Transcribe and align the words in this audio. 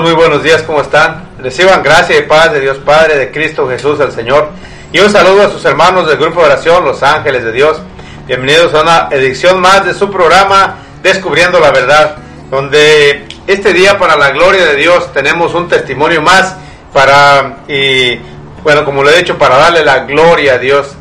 Muy 0.00 0.14
buenos 0.14 0.42
días, 0.42 0.62
¿cómo 0.62 0.80
están? 0.80 1.28
Reciban 1.38 1.82
gracia 1.82 2.18
y 2.18 2.22
paz 2.22 2.50
de 2.50 2.60
Dios 2.60 2.78
Padre, 2.78 3.18
de 3.18 3.30
Cristo 3.30 3.68
Jesús 3.68 4.00
el 4.00 4.10
Señor. 4.10 4.48
Y 4.90 4.98
un 5.00 5.10
saludo 5.10 5.46
a 5.46 5.50
sus 5.50 5.62
hermanos 5.66 6.08
del 6.08 6.16
Grupo 6.16 6.40
de 6.40 6.46
Oración 6.46 6.82
Los 6.82 7.02
Ángeles 7.02 7.44
de 7.44 7.52
Dios. 7.52 7.78
Bienvenidos 8.26 8.72
a 8.72 8.80
una 8.80 9.08
edición 9.10 9.60
más 9.60 9.84
de 9.84 9.92
su 9.92 10.10
programa 10.10 10.76
Descubriendo 11.02 11.60
la 11.60 11.70
Verdad, 11.72 12.16
donde 12.50 13.26
este 13.46 13.74
día 13.74 13.98
para 13.98 14.16
la 14.16 14.30
gloria 14.30 14.64
de 14.64 14.76
Dios 14.76 15.12
tenemos 15.12 15.52
un 15.54 15.68
testimonio 15.68 16.22
más 16.22 16.56
para, 16.92 17.58
y 17.68 18.18
bueno, 18.62 18.86
como 18.86 19.02
lo 19.02 19.10
he 19.10 19.18
dicho, 19.18 19.36
para 19.36 19.58
darle 19.58 19.84
la 19.84 20.00
gloria 20.00 20.54
a 20.54 20.58
Dios. 20.58 20.94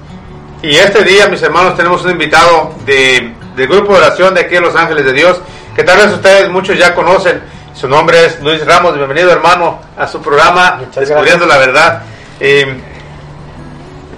Y 0.62 0.76
este 0.76 1.04
día, 1.06 1.28
mis 1.28 1.42
hermanos, 1.42 1.78
tenemos 1.78 2.04
un 2.04 2.12
invitado 2.12 2.76
de, 2.86 3.34
del 3.56 3.68
Grupo 3.68 3.94
de 3.94 4.00
Oración 4.00 4.34
de 4.34 4.42
aquí 4.42 4.58
en 4.58 4.64
Los 4.64 4.76
Ángeles 4.76 5.06
de 5.06 5.14
Dios, 5.14 5.40
que 5.76 5.84
tal 5.84 5.98
vez 5.98 6.14
ustedes 6.14 6.50
muchos 6.50 6.78
ya 6.78 6.94
conocen. 6.94 7.51
Su 7.74 7.88
nombre 7.88 8.26
es 8.26 8.42
Luis 8.42 8.66
Ramos. 8.66 8.96
Bienvenido, 8.96 9.32
hermano, 9.32 9.80
a 9.98 10.08
su 10.08 10.22
programa 10.22 10.78
Muchas 10.80 11.08
Descubriendo 11.08 11.46
gracias. 11.46 11.48
la 11.48 11.58
Verdad. 11.58 12.02
Eh, 12.40 12.80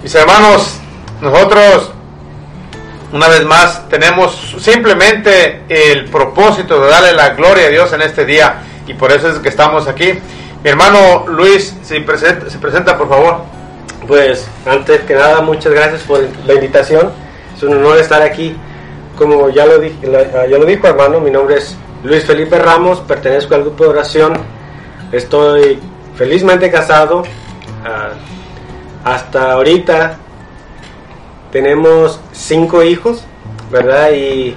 mis 0.02 0.14
hermanos, 0.14 0.78
nosotros 1.20 1.92
una 3.12 3.28
vez 3.28 3.44
más 3.44 3.88
tenemos 3.88 4.56
simplemente 4.58 5.62
el 5.68 6.06
propósito 6.06 6.80
de 6.82 6.90
darle 6.90 7.12
la 7.12 7.30
gloria 7.30 7.66
a 7.66 7.70
Dios 7.70 7.92
en 7.92 8.02
este 8.02 8.24
día 8.24 8.62
y 8.86 8.94
por 8.94 9.12
eso 9.12 9.28
es 9.28 9.38
que 9.38 9.48
estamos 9.48 9.86
aquí. 9.86 10.18
Mi 10.62 10.70
hermano 10.70 11.26
Luis, 11.28 11.74
se 11.82 12.00
presenta, 12.00 12.50
se 12.50 12.58
presenta 12.58 12.98
por 12.98 13.08
favor. 13.08 13.42
Pues 14.06 14.46
antes 14.66 15.00
que 15.02 15.14
nada, 15.14 15.40
muchas 15.40 15.72
gracias 15.72 16.02
por 16.02 16.20
la 16.44 16.54
invitación. 16.54 17.12
Es 17.56 17.62
un 17.62 17.74
honor 17.74 17.98
estar 17.98 18.20
aquí. 18.20 18.56
Como 19.16 19.48
ya 19.48 19.64
lo, 19.64 19.78
dije, 19.78 19.96
ya 20.50 20.58
lo 20.58 20.64
dijo 20.66 20.88
hermano, 20.88 21.20
mi 21.20 21.30
nombre 21.30 21.58
es 21.58 21.76
Luis 22.04 22.26
Felipe 22.26 22.58
Ramos, 22.58 23.00
pertenezco 23.00 23.54
al 23.54 23.62
grupo 23.62 23.84
de 23.84 23.90
oración. 23.90 24.34
Estoy 25.10 25.78
felizmente 26.16 26.70
casado. 26.70 27.22
Ah, 27.82 28.10
hasta 29.04 29.52
ahorita 29.52 30.18
tenemos 31.50 32.20
cinco 32.32 32.82
hijos, 32.82 33.24
¿verdad? 33.70 34.10
Y 34.12 34.54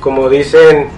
como 0.00 0.28
dicen 0.28 0.88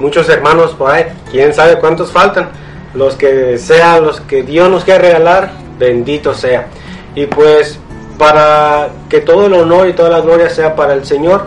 muchos 0.00 0.28
hermanos 0.28 0.74
por 0.74 0.90
ahí, 0.90 1.04
quién 1.30 1.54
sabe 1.54 1.78
cuántos 1.78 2.10
faltan. 2.10 2.50
Los 2.92 3.14
que 3.14 3.58
sean, 3.58 4.02
los 4.02 4.20
que 4.20 4.42
Dios 4.42 4.68
nos 4.68 4.82
quiera 4.82 5.00
regalar, 5.00 5.52
bendito 5.78 6.34
sea. 6.34 6.66
Y 7.14 7.26
pues 7.26 7.78
para 8.18 8.88
que 9.08 9.20
todo 9.20 9.46
el 9.46 9.54
honor 9.54 9.88
y 9.88 9.92
toda 9.92 10.10
la 10.10 10.20
gloria 10.20 10.50
sea 10.50 10.74
para 10.74 10.94
el 10.94 11.04
Señor, 11.06 11.46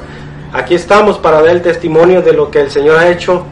aquí 0.55 0.75
estamos 0.75 1.17
para 1.17 1.41
dar 1.41 1.49
el 1.49 1.61
testimonio 1.61 2.21
de 2.21 2.33
lo 2.33 2.49
que 2.49 2.61
el 2.61 2.71
Señor 2.71 2.97
ha 2.97 3.09
hecho 3.09 3.45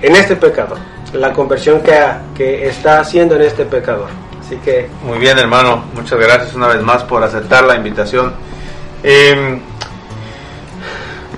en 0.00 0.16
este 0.16 0.36
pecador, 0.36 0.78
la 1.12 1.32
conversión 1.32 1.80
que, 1.80 1.96
que 2.34 2.66
está 2.66 3.00
haciendo 3.00 3.36
en 3.36 3.42
este 3.42 3.64
pecador. 3.64 4.08
Así 4.40 4.56
que 4.56 4.88
Muy 5.04 5.18
bien, 5.18 5.38
hermano. 5.38 5.84
Muchas 5.94 6.18
gracias 6.18 6.54
una 6.54 6.68
vez 6.68 6.82
más 6.82 7.04
por 7.04 7.22
aceptar 7.22 7.64
la 7.64 7.76
invitación. 7.76 8.32
Eh, 9.02 9.60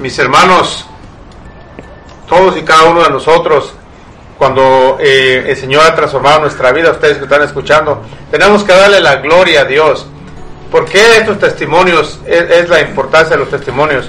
mis 0.01 0.19
hermanos, 0.19 0.87
todos 2.29 2.57
y 2.57 2.63
cada 2.63 2.85
uno 2.85 3.03
de 3.03 3.11
nosotros, 3.11 3.75
cuando 4.39 4.99
eh, 5.01 5.45
el 5.49 5.57
Señor 5.57 5.85
ha 5.85 5.95
transformado 5.95 6.41
nuestra 6.41 6.73
vida, 6.73 6.93
ustedes 6.93 7.19
que 7.19 7.25
están 7.25 7.43
escuchando, 7.43 8.03
tenemos 8.31 8.65
que 8.65 8.73
darle 8.73 9.01
la 9.01 9.17
gloria 9.17 9.63
a 9.63 9.65
Dios. 9.65 10.07
¿Por 10.71 10.87
qué 10.87 11.19
estos 11.19 11.39
testimonios? 11.39 12.21
Es, 12.27 12.51
es 12.51 12.69
la 12.69 12.81
importancia 12.81 13.37
de 13.37 13.43
los 13.43 13.51
testimonios. 13.51 14.09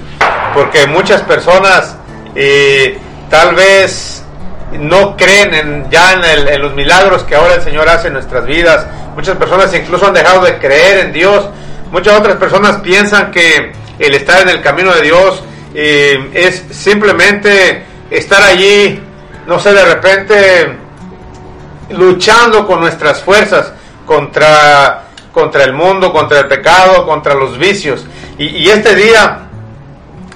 Porque 0.55 0.87
muchas 0.87 1.21
personas 1.21 1.97
eh, 2.33 2.97
tal 3.29 3.55
vez 3.55 4.23
no 4.71 5.17
creen 5.17 5.53
en, 5.53 5.89
ya 5.91 6.13
en, 6.13 6.61
los 6.61 6.73
milagros 6.73 7.23
que 7.23 7.35
ahora 7.35 7.55
el 7.55 7.61
Señor 7.61 7.89
hace 7.89 8.07
en 8.07 8.13
nuestras 8.13 8.45
vidas. 8.45 8.87
Muchas 9.15 9.35
personas 9.35 9.73
incluso 9.73 10.07
han 10.07 10.13
dejado 10.13 10.45
de 10.45 10.57
creer 10.57 11.07
en 11.07 11.11
Dios. 11.11 11.49
Muchas 11.91 12.17
otras 12.17 12.37
personas 12.37 12.77
piensan 12.77 13.31
que 13.31 13.73
el 13.99 14.13
estar 14.15 14.41
en 14.43 14.49
el 14.49 14.61
camino 14.61 14.93
de 14.93 15.01
Dios 15.01 15.43
eh, 15.73 16.31
es 16.33 16.63
simplemente 16.71 17.83
estar 18.09 18.41
allí, 18.41 19.01
no 19.45 19.59
sé, 19.59 19.73
de 19.73 19.85
repente 19.85 20.77
luchando 21.89 22.65
con 22.65 22.79
nuestras 22.79 23.21
fuerzas 23.21 23.73
contra, 24.05 25.03
contra 25.33 25.65
el 25.65 25.73
mundo, 25.73 26.13
contra 26.13 26.39
el 26.39 26.47
pecado, 26.47 27.05
contra 27.05 27.33
los 27.33 27.57
vicios. 27.57 28.05
Y 28.37 28.67
este 28.69 28.95
día 28.95 29.44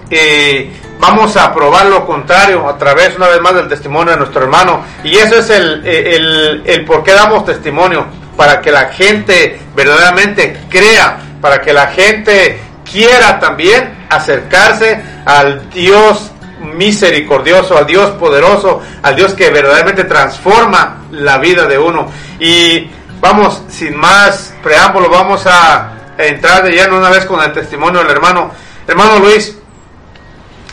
eh, 0.10 0.72
vamos 1.00 1.36
a 1.38 1.54
probar 1.54 1.86
lo 1.88 2.06
contrario 2.06 2.68
a 2.68 2.78
través 2.78 3.16
una 3.16 3.28
vez 3.28 3.42
más 3.42 3.56
del 3.56 3.68
testimonio 3.68 4.14
de 4.14 4.20
nuestro 4.20 4.44
hermano. 4.44 4.84
Y 5.04 5.16
eso 5.18 5.38
es 5.38 5.50
el, 5.50 5.86
el, 5.86 6.64
el 6.66 6.86
por 6.86 7.04
qué 7.04 7.14
damos 7.14 7.46
testimonio, 7.46 8.06
para 8.36 8.62
que 8.62 8.72
la 8.72 8.88
gente 8.88 9.60
verdaderamente 9.76 10.62
crea, 10.70 11.20
para 11.42 11.62
que 11.62 11.74
la 11.74 11.88
gente 11.88 12.60
quiera 12.90 13.40
también 13.40 14.08
acercarse 14.10 15.02
al 15.26 15.70
Dios 15.70 16.32
misericordioso, 16.76 17.78
al 17.78 17.86
Dios 17.86 18.12
poderoso, 18.12 18.82
al 19.04 19.16
Dios 19.16 19.34
que 19.34 19.50
verdaderamente 19.50 20.04
transforma 20.06 21.06
la 21.12 21.38
vida 21.38 21.66
de 21.66 21.78
uno. 21.78 22.12
Y 22.40 22.90
vamos, 23.20 23.64
sin 23.70 23.96
más 23.96 24.54
preámbulo, 24.64 25.10
vamos 25.10 25.46
a 25.46 25.92
entrar 26.18 26.64
de 26.64 26.72
lleno 26.72 26.98
una 26.98 27.10
vez 27.10 27.26
con 27.26 27.42
el 27.42 27.54
testimonio 27.54 28.02
del 28.02 28.12
hermano. 28.12 28.52
Hermano 28.88 29.20
Luis, 29.20 29.58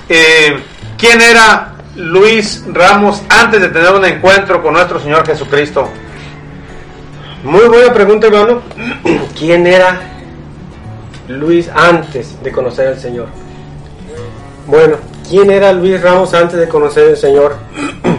eh, 0.09 0.59
¿quién 0.99 1.21
era 1.21 1.75
Luis 1.97 2.65
Ramos 2.69 3.23
antes 3.29 3.61
de 3.61 3.69
tener 3.69 3.93
un 3.93 4.05
encuentro 4.05 4.63
con 4.63 4.75
nuestro 4.75 5.01
Señor 5.01 5.27
Jesucristo? 5.27 5.89
Muy 7.45 7.69
buena 7.69 7.93
pregunta, 7.93 8.27
hermano. 8.27 8.63
¿Quién 9.39 9.67
era 9.67 10.01
Luis 11.29 11.69
antes 11.69 12.43
de 12.43 12.53
conocer 12.53 12.89
al 12.89 12.99
Señor? 12.99 13.27
Bueno, 14.67 14.97
¿quién 15.29 15.51
era 15.51 15.73
Luis 15.73 16.01
Ramos 16.01 16.35
antes 16.35 16.59
de 16.59 16.69
conocer 16.69 17.11
al 17.11 17.17
Señor? 17.17 17.57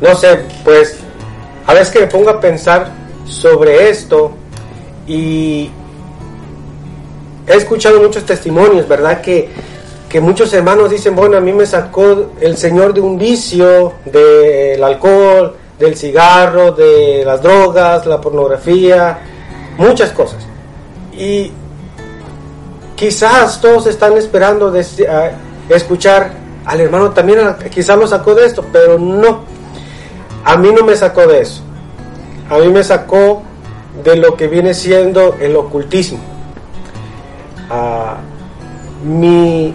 No 0.00 0.14
sé, 0.16 0.40
pues 0.64 0.98
a 1.66 1.72
veces 1.72 1.90
que 1.90 2.00
me 2.00 2.06
pongo 2.08 2.28
a 2.28 2.38
pensar 2.38 2.90
sobre 3.26 3.88
esto 3.88 4.36
y 5.06 5.70
he 7.46 7.54
escuchado 7.54 8.02
muchos 8.02 8.24
testimonios, 8.24 8.86
¿verdad? 8.86 9.22
Que, 9.22 9.48
que 10.14 10.20
muchos 10.20 10.52
hermanos 10.52 10.90
dicen, 10.90 11.16
bueno, 11.16 11.36
a 11.36 11.40
mí 11.40 11.52
me 11.52 11.66
sacó 11.66 12.30
el 12.40 12.56
Señor 12.56 12.94
de 12.94 13.00
un 13.00 13.18
vicio, 13.18 13.94
del 14.04 14.80
alcohol, 14.84 15.56
del 15.76 15.96
cigarro, 15.96 16.70
de 16.70 17.24
las 17.26 17.42
drogas, 17.42 18.06
la 18.06 18.20
pornografía, 18.20 19.18
muchas 19.76 20.12
cosas. 20.12 20.46
Y 21.18 21.50
quizás 22.94 23.60
todos 23.60 23.88
están 23.88 24.16
esperando 24.16 24.72
escuchar 25.68 26.30
al 26.64 26.80
hermano 26.80 27.10
también, 27.10 27.40
quizás 27.68 27.98
lo 27.98 28.06
sacó 28.06 28.36
de 28.36 28.46
esto, 28.46 28.64
pero 28.72 28.96
no. 28.96 29.40
A 30.44 30.56
mí 30.56 30.70
no 30.72 30.84
me 30.84 30.94
sacó 30.94 31.26
de 31.26 31.40
eso. 31.40 31.60
A 32.48 32.58
mí 32.58 32.68
me 32.68 32.84
sacó 32.84 33.42
de 34.04 34.14
lo 34.14 34.36
que 34.36 34.46
viene 34.46 34.74
siendo 34.74 35.34
el 35.40 35.56
ocultismo. 35.56 36.20
Ah, 37.68 38.18
mi 39.02 39.74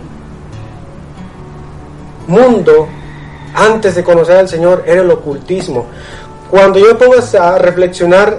mundo 2.29 2.87
antes 3.53 3.95
de 3.95 4.03
conocer 4.03 4.37
al 4.37 4.47
Señor 4.47 4.83
era 4.85 5.01
el 5.01 5.09
ocultismo. 5.11 5.85
Cuando 6.49 6.79
yo 6.79 6.87
me 6.87 6.95
pongo 6.95 7.15
a 7.39 7.57
reflexionar 7.57 8.37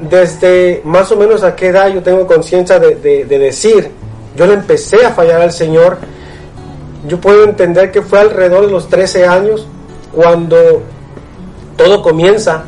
desde 0.00 0.82
más 0.84 1.10
o 1.12 1.16
menos 1.16 1.42
a 1.42 1.54
qué 1.56 1.68
edad 1.68 1.88
yo 1.88 2.02
tengo 2.02 2.26
conciencia 2.26 2.78
de, 2.78 2.96
de- 2.96 3.24
de 3.24 3.38
decir, 3.38 3.90
yo 4.36 4.46
le 4.46 4.54
empecé 4.54 5.04
a 5.06 5.12
fallar 5.12 5.40
al 5.40 5.52
Señor, 5.52 5.98
yo 7.08 7.18
puedo 7.20 7.44
entender 7.44 7.90
que 7.92 8.02
fue 8.02 8.20
alrededor 8.20 8.66
de 8.66 8.72
los 8.72 8.88
13 8.88 9.26
años 9.26 9.66
cuando 10.12 10.82
todo 11.76 12.02
comienza 12.02 12.64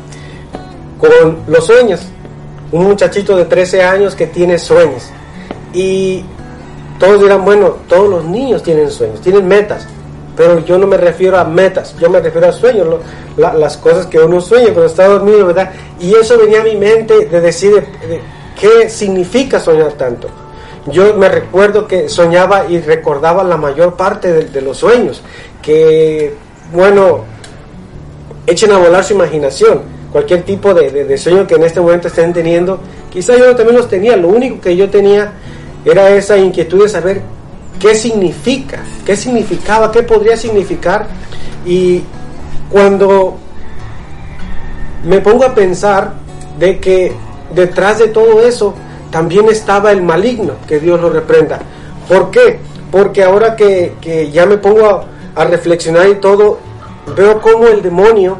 con 0.99 1.39
los 1.47 1.65
sueños. 1.65 2.01
un 2.71 2.83
muchachito 2.83 3.35
de 3.35 3.45
13 3.45 3.81
años 3.83 4.13
que 4.15 4.27
tiene 4.27 4.57
sueños. 4.59 5.09
Y 5.73 6.23
todos 6.99 7.19
dirán, 7.21 7.43
bueno, 7.43 7.77
todos 7.87 8.07
los 8.09 8.23
niños 8.25 8.61
tienen 8.61 8.89
sueños, 8.91 9.19
tienen 9.21 9.47
metas, 9.47 9.87
pero 10.39 10.59
yo 10.59 10.77
no 10.77 10.87
me 10.87 10.95
refiero 10.95 11.37
a 11.37 11.43
metas, 11.43 11.93
yo 11.99 12.09
me 12.09 12.21
refiero 12.21 12.47
a 12.47 12.53
sueños, 12.53 12.87
las 13.35 13.75
cosas 13.75 14.05
que 14.05 14.19
uno 14.19 14.39
sueña 14.39 14.67
cuando 14.67 14.85
está 14.85 15.05
dormido, 15.05 15.47
¿verdad? 15.47 15.69
Y 15.99 16.15
eso 16.15 16.37
venía 16.37 16.61
a 16.61 16.63
mi 16.63 16.77
mente 16.77 17.25
de 17.25 17.41
decir 17.41 17.83
qué 18.57 18.89
significa 18.89 19.59
soñar 19.59 19.91
tanto. 19.97 20.29
Yo 20.85 21.13
me 21.15 21.27
recuerdo 21.27 21.85
que 21.85 22.07
soñaba 22.07 22.67
y 22.69 22.79
recordaba 22.79 23.43
la 23.43 23.57
mayor 23.57 23.97
parte 23.97 24.31
de, 24.31 24.61
los 24.61 24.77
sueños, 24.77 25.21
que, 25.61 26.33
bueno, 26.71 27.25
echen 28.47 28.71
a 28.71 28.77
volar 28.77 29.03
su 29.03 29.15
imaginación, 29.15 29.81
cualquier 30.09 30.43
tipo 30.43 30.73
de, 30.73 31.03
de, 31.03 31.17
sueño 31.17 31.45
que 31.47 31.55
en 31.55 31.63
este 31.65 31.81
momento 31.81 32.07
estén 32.07 32.31
teniendo, 32.31 32.79
quizá 33.09 33.35
yo 33.35 33.53
también 33.57 33.75
los 33.75 33.89
tenía, 33.89 34.15
lo 34.15 34.29
único 34.29 34.61
que 34.61 34.73
yo 34.77 34.89
tenía 34.89 35.33
era 35.83 36.09
esa 36.11 36.37
inquietud 36.37 36.83
de 36.83 36.87
saber 36.87 37.38
qué 37.79 37.95
significa, 37.95 38.83
qué 39.05 39.15
significaba, 39.15 39.91
qué 39.91 40.03
podría 40.03 40.37
significar. 40.37 41.07
Y 41.65 42.03
cuando 42.69 43.37
me 45.03 45.19
pongo 45.19 45.45
a 45.45 45.53
pensar 45.53 46.13
de 46.57 46.79
que 46.79 47.13
detrás 47.53 47.99
de 47.99 48.07
todo 48.09 48.41
eso 48.41 48.73
también 49.11 49.49
estaba 49.49 49.91
el 49.91 50.01
maligno, 50.01 50.53
que 50.67 50.79
Dios 50.79 50.99
lo 51.01 51.09
reprenda. 51.09 51.59
¿Por 52.07 52.31
qué? 52.31 52.59
Porque 52.91 53.23
ahora 53.23 53.55
que, 53.55 54.29
ya 54.31 54.45
me 54.45 54.57
pongo 54.57 55.05
a, 55.35 55.45
reflexionar 55.45 56.09
y 56.09 56.15
todo, 56.15 56.59
veo 57.15 57.39
cómo 57.39 57.67
el 57.67 57.81
demonio 57.81 58.37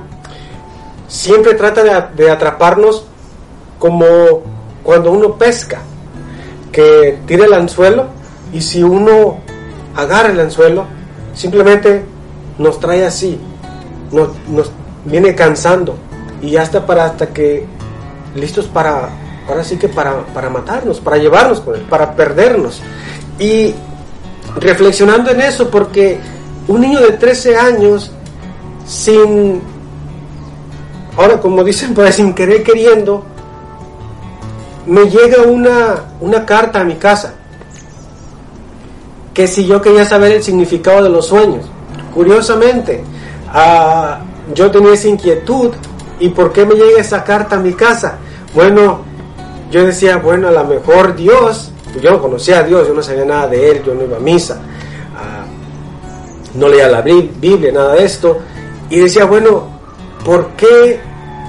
siempre 1.08 1.54
trata 1.54 2.10
de, 2.16 2.30
atraparnos 2.30 3.06
como 3.78 4.06
cuando 4.84 5.12
uno 5.12 5.36
pesca 5.38 5.80
que 6.72 7.20
tire 7.26 7.46
el 7.46 7.54
anzuelo 7.54 8.08
y 8.52 8.62
si 8.62 8.84
uno 8.84 9.38
agarra 9.96 10.30
el 10.30 10.40
anzuelo, 10.40 10.86
simplemente 11.34 12.04
nos 12.58 12.80
trae 12.80 13.06
así, 13.06 13.40
nos, 14.12 14.72
viene 15.06 15.34
cansando 15.34 15.96
y 16.42 16.52
ya 16.52 16.64
está 16.64 16.86
para 16.86 17.06
hasta 17.06 17.28
que 17.28 17.66
listos 18.36 18.68
para, 18.68 19.10
ahora 19.48 19.64
sí 19.64 19.78
que 19.78 19.88
para, 19.88 20.26
para 20.28 20.50
matarnos, 20.50 21.00
para 21.00 21.18
llevarnos 21.18 21.62
con 21.62 21.76
él, 21.76 21.82
para 21.90 22.16
perdernos. 22.16 22.82
Y 23.40 23.74
reflexionando 24.60 25.32
en 25.32 25.42
eso, 25.42 25.70
porque 25.70 26.20
un 26.68 26.82
niño 26.82 27.00
de 27.00 27.14
13 27.14 27.56
años, 27.56 28.12
sin, 28.86 29.62
ahora 31.16 31.40
como 31.40 31.64
dicen, 31.64 31.94
pues 31.94 32.16
sin 32.16 32.34
querer 32.34 32.64
queriendo, 32.64 33.24
me 34.86 35.10
llega 35.10 35.44
una, 35.44 36.04
una 36.20 36.46
carta 36.46 36.82
a 36.82 36.84
mi 36.84 36.96
casa 36.96 37.36
que 39.34 39.48
si 39.48 39.66
yo 39.66 39.82
quería 39.82 40.06
saber 40.06 40.32
el 40.34 40.44
significado 40.44 41.04
de 41.04 41.10
los 41.10 41.28
sueños. 41.28 41.66
Curiosamente, 42.14 43.04
ah, 43.54 44.20
yo 44.54 44.72
tenía 44.72 44.94
esa 44.94 45.08
inquietud 45.08 45.72
y 46.20 46.30
¿por 46.30 46.52
qué 46.52 46.66
me 46.66 46.76
llega 46.76 47.00
esa 47.00 47.24
carta 47.24 47.56
a 47.56 47.60
mi 47.60 47.74
casa? 47.74 48.18
Bueno, 48.54 49.02
yo 49.72 49.86
decía, 49.86 50.18
bueno, 50.18 50.48
a 50.48 50.52
lo 50.52 50.64
mejor 50.66 51.16
Dios, 51.16 51.72
yo 52.02 52.12
no 52.12 52.22
conocía 52.22 52.60
a 52.60 52.64
Dios, 52.64 52.88
yo 52.88 52.94
no 52.94 53.04
sabía 53.04 53.26
nada 53.26 53.48
de 53.48 53.72
Él, 53.72 53.84
yo 53.86 53.94
no 53.94 54.04
iba 54.04 54.18
a 54.18 54.20
misa, 54.20 54.60
ah, 55.16 55.46
no 56.56 56.68
leía 56.68 56.88
la 56.88 57.02
Biblia, 57.02 57.72
nada 57.72 57.94
de 57.94 58.04
esto, 58.04 58.40
y 58.90 59.00
decía, 59.00 59.26
bueno, 59.26 59.68
¿por 60.26 60.50
qué 60.58 61.00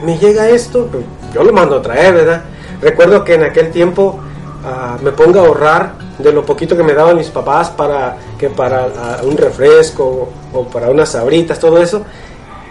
me 0.05 0.19
llega 0.19 0.49
esto? 0.51 0.87
Pues, 0.93 1.05
yo 1.35 1.43
lo 1.43 1.53
mando 1.53 1.77
a 1.77 1.83
traer, 1.83 2.15
¿verdad? 2.15 2.45
Recuerdo 2.83 3.25
que 3.25 3.35
en 3.35 3.45
aquel 3.45 3.71
tiempo 3.71 4.19
ah, 4.65 4.99
me 5.03 5.13
pongo 5.13 5.41
a 5.41 5.47
ahorrar 5.47 6.10
de 6.23 6.33
lo 6.33 6.45
poquito 6.45 6.77
que 6.77 6.83
me 6.83 6.95
daban 6.95 7.17
mis 7.17 7.29
papás 7.29 7.71
para 7.71 8.17
que 8.39 8.51
para 8.51 9.21
un 9.23 9.37
refresco 9.37 10.29
o, 10.53 10.65
para 10.65 10.91
unas 10.91 11.11
sabritas, 11.11 11.59
todo 11.59 11.79
eso, 11.79 12.03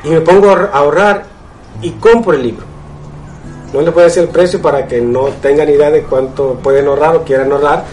y 0.04 0.10
me 0.10 0.22
pongo 0.22 0.50
a 0.50 0.69
ahorrar 0.74 1.25
y 1.81 1.92
compro 1.92 2.34
el 2.34 2.44
libro. 2.44 2.66
No 3.74 3.81
le 3.81 3.92
puedo 3.92 4.06
decir 4.06 4.24
el 4.24 4.30
precio 4.30 4.62
para 4.62 4.88
que 4.88 5.00
no 5.00 5.25
tengan 5.42 5.69
idea 5.69 5.92
de 5.92 6.04
cuánto 6.04 6.56
pueden 6.56 6.88
ahorrar 6.88 7.16
o 7.18 7.24
quieran 7.24 7.51
ahorrar, 7.51 7.86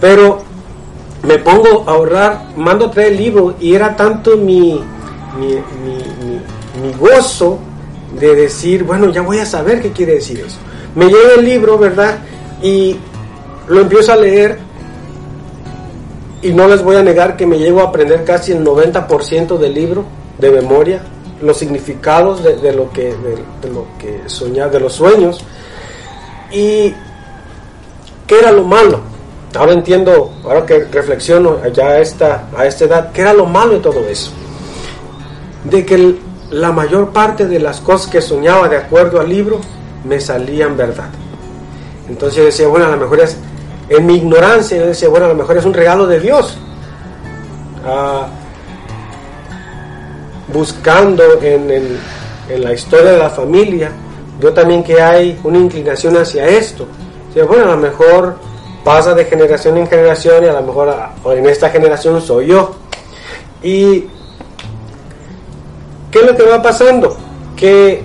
pero 0.00 0.42
me 1.22 1.38
pongo 1.38 1.84
a 1.86 1.92
ahorrar, 1.92 2.48
mando 2.56 2.86
a 2.86 2.90
traer 2.90 3.12
el 3.12 3.18
libro 3.18 3.54
y 3.58 3.74
era 3.74 3.96
tanto 3.96 4.36
mi, 4.36 4.80
mi, 5.38 5.54
mi 6.82 6.92
gozo 6.98 7.58
de 8.18 8.34
decir, 8.34 8.84
bueno, 8.84 9.10
ya 9.10 9.22
voy 9.22 9.38
a 9.38 9.46
saber 9.46 9.80
qué 9.80 9.92
quiere 9.92 10.14
decir 10.14 10.40
eso 10.40 10.58
me 10.94 11.06
llega 11.06 11.34
el 11.38 11.44
libro, 11.44 11.78
¿verdad? 11.78 12.18
Y 12.62 12.96
lo 13.68 13.80
empiezo 13.80 14.12
a 14.12 14.16
leer 14.16 14.58
y 16.42 16.52
no 16.52 16.68
les 16.68 16.82
voy 16.82 16.96
a 16.96 17.02
negar 17.02 17.36
que 17.36 17.46
me 17.46 17.58
llego 17.58 17.80
a 17.80 17.84
aprender 17.84 18.24
casi 18.24 18.52
el 18.52 18.64
90% 18.64 19.58
del 19.58 19.74
libro 19.74 20.04
de 20.38 20.50
memoria, 20.50 21.02
los 21.42 21.56
significados 21.56 22.42
de, 22.42 22.72
lo 22.72 22.90
que 22.90 23.14
de, 23.14 23.70
lo 23.70 23.86
que 23.98 24.22
soñar, 24.26 24.70
de 24.70 24.80
los 24.80 24.92
sueños. 24.92 25.40
Y 26.52 26.94
qué 28.26 28.38
era 28.40 28.52
lo 28.52 28.64
malo. 28.64 29.00
Ahora 29.56 29.72
entiendo, 29.72 30.32
ahora 30.44 30.64
que 30.64 30.84
reflexiono 30.84 31.58
ya 31.72 31.88
a 31.88 31.98
esta, 31.98 32.48
a 32.56 32.66
esta 32.66 32.84
edad, 32.84 33.12
qué 33.12 33.22
era 33.22 33.32
lo 33.32 33.46
malo 33.46 33.74
de 33.74 33.80
todo 33.80 34.00
eso. 34.08 34.30
De 35.64 35.84
que 35.84 36.16
la 36.50 36.70
mayor 36.70 37.12
parte 37.12 37.46
de 37.46 37.58
las 37.58 37.80
cosas 37.80 38.10
que 38.10 38.20
soñaba 38.20 38.68
de 38.68 38.76
acuerdo 38.76 39.20
al 39.20 39.28
libro 39.28 39.60
me 40.04 40.20
salían 40.20 40.76
verdad. 40.76 41.08
Entonces 42.08 42.38
yo 42.38 42.44
decía, 42.44 42.68
bueno, 42.68 42.86
a 42.86 42.90
lo 42.90 42.96
mejor 42.96 43.20
es, 43.20 43.36
en 43.88 44.06
mi 44.06 44.16
ignorancia, 44.16 44.78
yo 44.78 44.86
decía, 44.86 45.08
bueno, 45.08 45.26
a 45.26 45.28
lo 45.30 45.34
mejor 45.34 45.56
es 45.56 45.64
un 45.64 45.74
regalo 45.74 46.06
de 46.06 46.20
Dios. 46.20 46.58
Ah, 47.84 48.28
buscando 50.52 51.40
en, 51.42 51.70
en, 51.70 52.64
la 52.64 52.72
historia 52.72 53.12
de 53.12 53.18
la 53.18 53.30
familia, 53.30 53.92
yo 54.40 54.52
también 54.52 54.82
que 54.82 55.00
hay 55.00 55.38
una 55.44 55.58
inclinación 55.58 56.16
hacia 56.16 56.46
esto. 56.46 56.86
Decía, 57.28 57.44
bueno, 57.44 57.64
a 57.64 57.76
lo 57.76 57.76
mejor 57.76 58.36
pasa 58.84 59.14
de 59.14 59.24
generación 59.24 59.76
en 59.76 59.86
generación 59.86 60.44
y 60.44 60.48
a 60.48 60.54
lo 60.54 60.62
mejor 60.62 60.94
en 61.36 61.46
esta 61.46 61.70
generación 61.70 62.20
soy 62.22 62.46
yo. 62.46 62.74
¿Y 63.62 64.06
qué 66.10 66.20
es 66.20 66.26
lo 66.26 66.36
que 66.36 66.42
va 66.44 66.62
pasando? 66.62 67.16
Que 67.56 68.02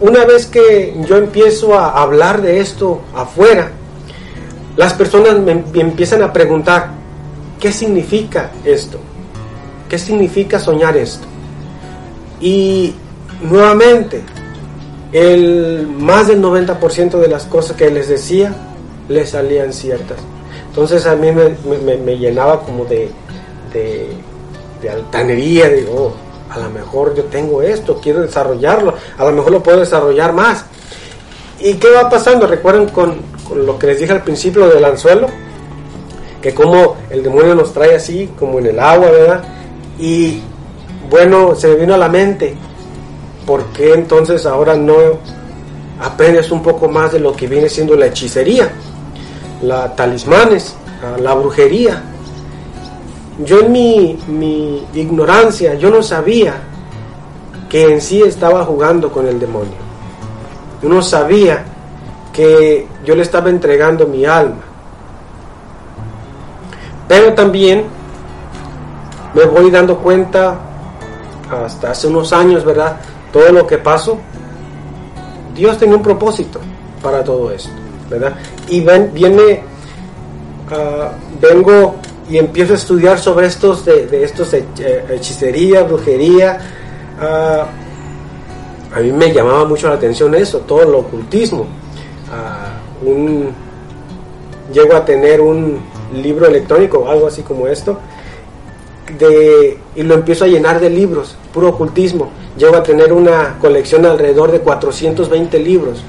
una 0.00 0.24
vez 0.24 0.46
que 0.46 0.96
yo 1.06 1.16
empiezo 1.16 1.78
a 1.78 2.00
hablar 2.00 2.40
de 2.40 2.60
esto 2.60 3.00
afuera, 3.14 3.72
las 4.76 4.94
personas 4.94 5.38
me, 5.38 5.64
empiezan 5.74 6.22
a 6.22 6.32
preguntar, 6.32 6.90
¿qué 7.60 7.72
significa 7.72 8.50
esto? 8.64 8.98
¿Qué 9.88 9.98
significa 9.98 10.58
soñar 10.58 10.96
esto? 10.96 11.26
Y 12.40 12.94
nuevamente, 13.42 14.22
el 15.12 15.86
más 15.86 16.26
del 16.26 16.42
90% 16.42 17.18
de 17.18 17.28
las 17.28 17.44
cosas 17.44 17.76
que 17.76 17.90
les 17.90 18.08
decía 18.08 18.54
les 19.08 19.30
salían 19.30 19.72
ciertas. 19.72 20.18
Entonces 20.68 21.06
a 21.06 21.14
mí 21.14 21.28
me, 21.30 22.18
llenaba 22.18 22.62
como 22.62 22.84
de, 22.84 23.10
de, 23.72 24.08
de 24.82 24.90
altanería, 24.90 25.68
de, 25.68 25.86
oh, 25.88 26.12
a 26.50 26.58
lo 26.58 26.70
mejor 26.70 27.14
yo 27.14 27.24
tengo 27.24 27.62
esto, 27.62 28.00
quiero 28.02 28.22
desarrollarlo, 28.22 28.94
a 29.16 29.24
lo 29.24 29.32
mejor 29.32 29.52
lo 29.52 29.62
puedo 29.62 29.78
desarrollar 29.78 30.32
más. 30.32 30.64
¿Y 31.60 31.74
qué 31.74 31.90
va 31.90 32.10
pasando? 32.10 32.46
Recuerden 32.46 32.88
con, 32.88 33.33
lo 33.54 33.78
que 33.78 33.88
les 33.88 34.00
dije 34.00 34.12
al 34.12 34.22
principio 34.22 34.68
del 34.68 34.84
anzuelo, 34.84 35.26
que 36.40 36.54
como 36.54 36.96
el 37.10 37.22
demonio 37.22 37.54
nos 37.54 37.72
trae 37.72 37.96
así, 37.96 38.30
como 38.38 38.58
en 38.58 38.66
el 38.66 38.78
agua, 38.78 39.10
¿verdad? 39.10 39.44
Y 39.98 40.40
bueno, 41.10 41.54
se 41.54 41.68
me 41.68 41.76
vino 41.76 41.94
a 41.94 41.98
la 41.98 42.08
mente, 42.08 42.54
¿por 43.46 43.66
qué 43.66 43.94
entonces 43.94 44.46
ahora 44.46 44.76
no 44.76 44.94
aprendes 46.00 46.50
un 46.50 46.62
poco 46.62 46.88
más 46.88 47.12
de 47.12 47.20
lo 47.20 47.34
que 47.34 47.46
viene 47.46 47.68
siendo 47.68 47.96
la 47.96 48.06
hechicería, 48.06 48.70
la 49.62 49.94
talismanes, 49.94 50.74
la 51.20 51.34
brujería? 51.34 52.02
yo 53.38 53.60
en 53.60 53.72
mi, 53.72 54.86
ignorancia, 54.94 55.74
yo 55.74 55.90
no 55.90 56.02
sabía 56.02 56.54
que 57.68 57.92
en 57.92 58.00
sí 58.00 58.22
estaba 58.22 58.64
jugando 58.64 59.10
con 59.10 59.26
el 59.26 59.40
demonio. 59.40 59.74
Yo 60.82 60.88
no 60.88 61.02
sabía 61.02 61.64
que 62.34 62.86
yo 63.04 63.14
le 63.14 63.22
estaba 63.22 63.48
entregando 63.48 64.06
mi 64.06 64.26
alma. 64.26 64.60
Pero 67.06 67.32
también 67.32 67.84
me 69.34 69.44
voy 69.44 69.70
dando 69.70 69.98
cuenta, 69.98 70.58
hasta 71.50 71.92
hace 71.92 72.08
unos 72.08 72.32
años, 72.32 72.64
¿verdad? 72.64 72.96
Todo 73.32 73.52
lo 73.52 73.66
que 73.66 73.78
pasó, 73.78 74.18
Dios 75.54 75.78
tenía 75.78 75.96
un 75.96 76.02
propósito 76.02 76.60
para 77.02 77.22
todo 77.22 77.52
esto, 77.52 77.70
¿verdad? 78.10 78.34
Y 78.68 78.80
ven, 78.80 79.10
viene, 79.14 79.62
uh, 80.70 81.40
vengo 81.40 81.94
y 82.28 82.38
empiezo 82.38 82.72
a 82.72 82.76
estudiar 82.76 83.18
sobre 83.18 83.46
estos 83.46 83.84
de, 83.84 84.24
estos 84.24 84.52
hechicería, 84.54 85.82
brujería. 85.82 86.58
Ah, 87.20 87.66
a 88.94 89.00
mí 89.00 89.12
me 89.12 89.32
llamaba 89.32 89.64
mucho 89.64 89.88
la 89.88 89.94
atención 89.94 90.34
eso, 90.34 90.60
todo 90.60 90.82
el 90.82 90.94
ocultismo. 90.94 91.66
Un 93.04 93.50
llego 94.72 94.96
a 94.96 95.04
tener 95.04 95.40
un 95.40 95.78
libro 96.14 96.46
electrónico 96.46 96.98
o 96.98 97.10
algo 97.10 97.26
así 97.26 97.42
como 97.42 97.66
esto 97.66 97.98
y 99.94 100.02
lo 100.02 100.14
empiezo 100.14 100.44
a 100.44 100.48
llenar 100.48 100.80
de 100.80 100.90
libros, 100.90 101.36
puro 101.52 101.68
ocultismo. 101.68 102.30
Llego 102.56 102.76
a 102.76 102.82
tener 102.82 103.12
una 103.12 103.58
colección 103.60 104.06
alrededor 104.06 104.50
de 104.52 104.60
420 104.60 105.58
libros 105.58 106.02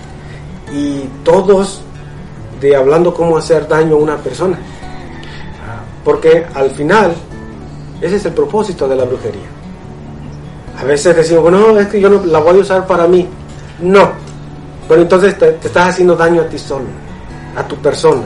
y 0.74 1.02
todos 1.24 1.82
de 2.62 2.76
hablando 2.76 3.14
cómo 3.14 3.38
hacer 3.38 3.68
daño 3.68 3.96
a 3.96 4.00
una 4.00 4.18
persona. 4.18 4.58
Porque 6.04 6.46
al 6.54 6.72
final, 6.72 7.14
ese 8.02 8.16
es 8.16 8.26
el 8.26 8.34
propósito 8.34 8.88
de 8.88 8.96
la 8.96 9.04
brujería. 9.04 9.48
A 10.80 10.84
veces 10.84 11.16
decimos, 11.16 11.44
bueno, 11.44 11.78
es 11.80 11.88
que 11.88 12.00
yo 12.00 12.10
no 12.10 12.24
la 12.26 12.40
voy 12.40 12.60
a 12.60 12.62
usar 12.62 12.86
para 12.86 13.08
mí. 13.08 13.28
No. 13.82 14.12
Pero 14.88 15.02
entonces 15.02 15.38
te, 15.38 15.50
estás 15.50 15.90
haciendo 15.90 16.16
daño 16.16 16.42
a 16.42 16.46
ti 16.46 16.60
solo, 16.60 16.86
a 17.56 17.64
tu 17.68 17.76
persona, 17.78 18.26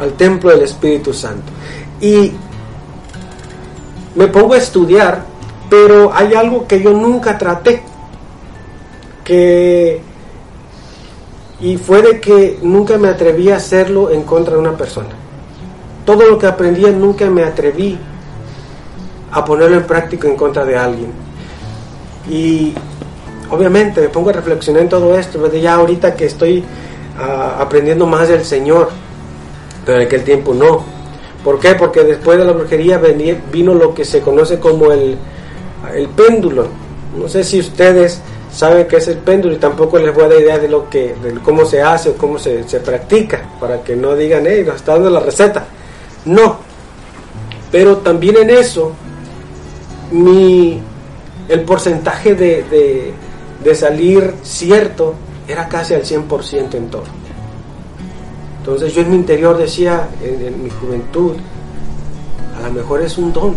al 0.00 0.12
templo 0.14 0.50
del 0.50 0.62
Espíritu 0.62 1.12
Santo. 1.12 1.52
Y 2.00 2.32
me 4.14 4.26
pongo 4.28 4.54
a 4.54 4.58
estudiar, 4.58 5.24
pero 5.70 6.12
hay 6.12 6.34
algo 6.34 6.66
que 6.66 6.82
yo 6.82 6.92
nunca 6.92 7.38
traté, 7.38 7.82
que 9.24 10.00
y 11.60 11.78
fue 11.78 12.02
de 12.02 12.20
que 12.20 12.58
nunca 12.62 12.98
me 12.98 13.08
atreví 13.08 13.50
a 13.50 13.56
hacerlo 13.56 14.10
en 14.10 14.22
contra 14.24 14.54
de 14.54 14.60
una 14.60 14.76
persona. 14.76 15.08
Todo 16.04 16.28
lo 16.28 16.38
que 16.38 16.46
aprendí 16.46 16.82
nunca 16.90 17.30
me 17.30 17.44
atreví 17.44 17.98
a 19.32 19.44
ponerlo 19.44 19.76
en 19.76 19.84
práctica 19.84 20.28
en 20.28 20.36
contra 20.36 20.64
de 20.64 20.76
alguien. 20.76 21.12
Y 22.28 22.74
obviamente 23.50 24.00
me 24.00 24.08
pongo 24.08 24.30
a 24.30 24.32
reflexionar 24.32 24.82
en 24.82 24.88
todo 24.88 25.16
esto, 25.16 25.52
ya 25.52 25.74
ahorita 25.74 26.14
que 26.14 26.26
estoy 26.26 26.64
ah, 27.18 27.56
aprendiendo 27.60 28.06
más 28.06 28.28
del 28.28 28.44
Señor, 28.44 28.90
pero 29.84 30.00
en 30.00 30.06
aquel 30.06 30.24
tiempo 30.24 30.54
no. 30.54 30.84
¿Por 31.44 31.60
qué? 31.60 31.74
Porque 31.74 32.02
después 32.02 32.38
de 32.38 32.44
la 32.44 32.52
brujería 32.52 33.00
vino 33.52 33.74
lo 33.74 33.94
que 33.94 34.04
se 34.04 34.20
conoce 34.20 34.58
como 34.58 34.90
el, 34.90 35.16
el 35.94 36.08
péndulo. 36.08 36.66
No 37.16 37.28
sé 37.28 37.44
si 37.44 37.60
ustedes 37.60 38.20
saben 38.52 38.88
qué 38.88 38.96
es 38.96 39.06
el 39.06 39.18
péndulo 39.18 39.54
y 39.54 39.58
tampoco 39.58 39.98
les 39.98 40.12
voy 40.12 40.24
a 40.24 40.28
dar 40.28 40.40
idea 40.40 40.58
de 40.58 40.68
lo 40.68 40.90
que, 40.90 41.14
de 41.14 41.34
cómo 41.44 41.64
se 41.64 41.82
hace 41.82 42.10
o 42.10 42.14
cómo 42.14 42.38
se, 42.38 42.64
practica, 42.84 43.48
para 43.60 43.80
que 43.82 43.94
no 43.94 44.16
digan, 44.16 44.44
hey, 44.46 44.64
nos 44.66 44.76
está 44.76 44.94
dando 44.94 45.10
la 45.10 45.20
receta. 45.20 45.66
No. 46.24 46.58
Pero 47.70 47.98
también 47.98 48.36
en 48.38 48.50
eso, 48.50 48.92
mi, 50.10 50.80
el 51.48 51.60
porcentaje 51.60 52.34
de 52.34 53.14
salir 53.74 54.34
cierto 54.42 55.14
era 55.48 55.68
casi 55.68 55.94
al 55.94 56.02
100% 56.02 56.74
en 56.74 56.90
todo. 56.90 57.04
Entonces 58.58 58.94
yo 58.94 59.02
en 59.02 59.10
mi 59.10 59.16
interior 59.16 59.56
decía, 59.56 60.08
en, 60.22 60.62
mi 60.62 60.70
juventud, 60.70 61.36
a 62.58 62.66
lo 62.66 62.72
mejor 62.72 63.00
es 63.02 63.16
un 63.16 63.32
don. 63.32 63.54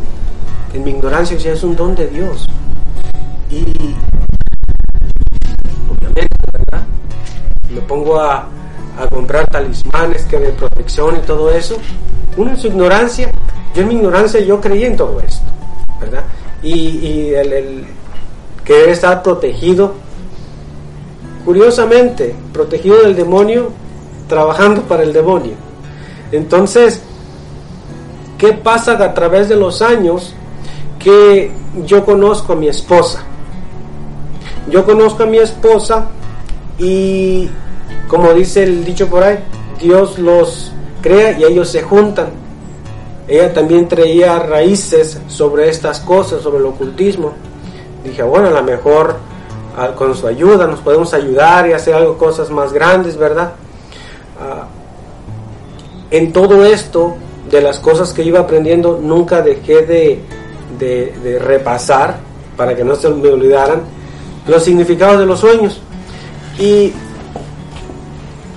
En 0.74 0.84
mi 0.84 0.92
ignorancia 0.92 1.36
decía, 1.36 1.54
es 1.54 1.64
un 1.64 1.76
don 1.76 1.96
de 1.96 2.08
Dios. 2.08 2.46
Y 3.50 3.64
obviamente, 5.90 6.38
¿verdad? 6.54 6.84
Me 7.72 7.82
pongo 7.82 8.20
a, 8.20 8.48
comprar 9.10 9.48
talismanes 9.48 10.24
que 10.26 10.38
de 10.38 10.52
protección 10.52 11.16
y 11.16 11.20
todo 11.26 11.50
eso. 11.52 11.78
Uno 12.38 12.52
en 12.52 12.58
su 12.58 12.68
ignorancia, 12.68 13.32
yo 13.74 13.82
en 13.82 13.88
mi 13.88 13.96
ignorancia 13.96 14.42
yo 14.42 14.62
creí 14.62 14.84
en 14.84 14.96
todo 14.96 15.20
esto, 15.22 15.46
¿verdad? 16.00 16.24
Y, 16.62 17.34
el, 17.34 17.54
el 17.54 17.86
querer 18.70 18.90
estar 18.90 19.24
protegido, 19.24 19.94
curiosamente, 21.44 22.36
protegido 22.54 23.02
del 23.02 23.16
demonio, 23.16 23.72
trabajando 24.28 24.84
para 24.84 25.02
el 25.02 25.12
demonio. 25.12 25.54
Entonces, 26.32 27.02
¿qué 28.38 28.54
pasa 28.54 28.92
a 29.04 29.14
través 29.16 29.50
de 29.50 29.56
los 29.56 29.82
años 29.82 30.36
que 31.00 31.52
yo 31.84 32.06
conozco 32.06 32.54
a 32.54 32.56
mi 32.56 32.68
esposa? 32.68 33.24
Yo 34.70 34.86
conozco 34.86 35.24
a 35.24 35.26
mi 35.26 35.40
esposa 35.40 36.06
y, 36.78 37.50
como 38.08 38.32
dice 38.36 38.62
el 38.62 38.86
dicho 38.86 39.08
por 39.08 39.24
ahí, 39.24 39.40
Dios 39.82 40.20
los 40.20 40.72
crea 41.02 41.40
y 41.40 41.44
ellos 41.44 41.70
se 41.70 41.82
juntan. 41.82 42.28
Ella 43.28 43.52
también 43.52 43.88
traía 43.88 44.38
raíces 44.38 45.20
sobre 45.28 45.70
estas 45.70 46.02
cosas, 46.02 46.44
sobre 46.44 46.60
el 46.60 46.68
ocultismo. 46.68 47.34
Dije, 48.04 48.24
bueno, 48.24 48.48
a 48.48 48.52
lo 48.52 48.64
mejor 48.64 49.18
con 49.96 50.16
su 50.16 50.28
ayuda 50.28 50.68
nos 50.68 50.80
podemos 50.82 51.14
ayudar 51.14 51.68
y 51.68 51.74
hacer 51.74 51.94
algo, 51.94 52.18
cosas 52.18 52.50
más 52.50 52.74
grandes, 52.74 53.18
¿verdad? 53.18 53.54
Ah, 54.40 54.68
en 56.12 56.34
todo 56.34 56.66
esto, 56.66 57.16
de 57.50 57.62
las 57.62 57.80
cosas 57.80 58.14
que 58.14 58.24
iba 58.24 58.40
aprendiendo, 58.40 59.00
nunca 59.02 59.42
dejé 59.42 59.84
de, 60.80 61.40
repasar, 61.40 62.18
para 62.58 62.76
que 62.76 62.84
no 62.84 62.96
se 62.96 63.10
me 63.10 63.30
olvidaran, 63.30 63.82
los 64.48 64.64
significados 64.64 65.20
de 65.20 65.26
los 65.26 65.40
sueños. 65.40 65.80
Y 66.58 66.92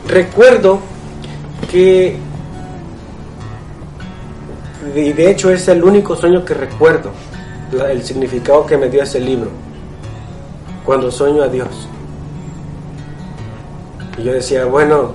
recuerdo 0.08 0.80
que, 1.70 2.16
y 4.94 5.12
de 5.12 5.30
hecho 5.30 5.50
es 5.50 5.68
el 5.68 5.84
único 5.84 6.16
sueño 6.16 6.44
que 6.44 6.54
recuerdo, 6.54 7.10
el 7.72 8.02
significado 8.02 8.66
que 8.66 8.76
me 8.76 8.88
dio 8.88 9.02
ese 9.02 9.20
libro, 9.20 9.50
cuando 10.84 11.10
sueño 11.10 11.42
a 11.42 11.48
Dios. 11.48 11.88
Y 14.18 14.24
yo 14.24 14.32
decía, 14.32 14.66
bueno, 14.66 15.14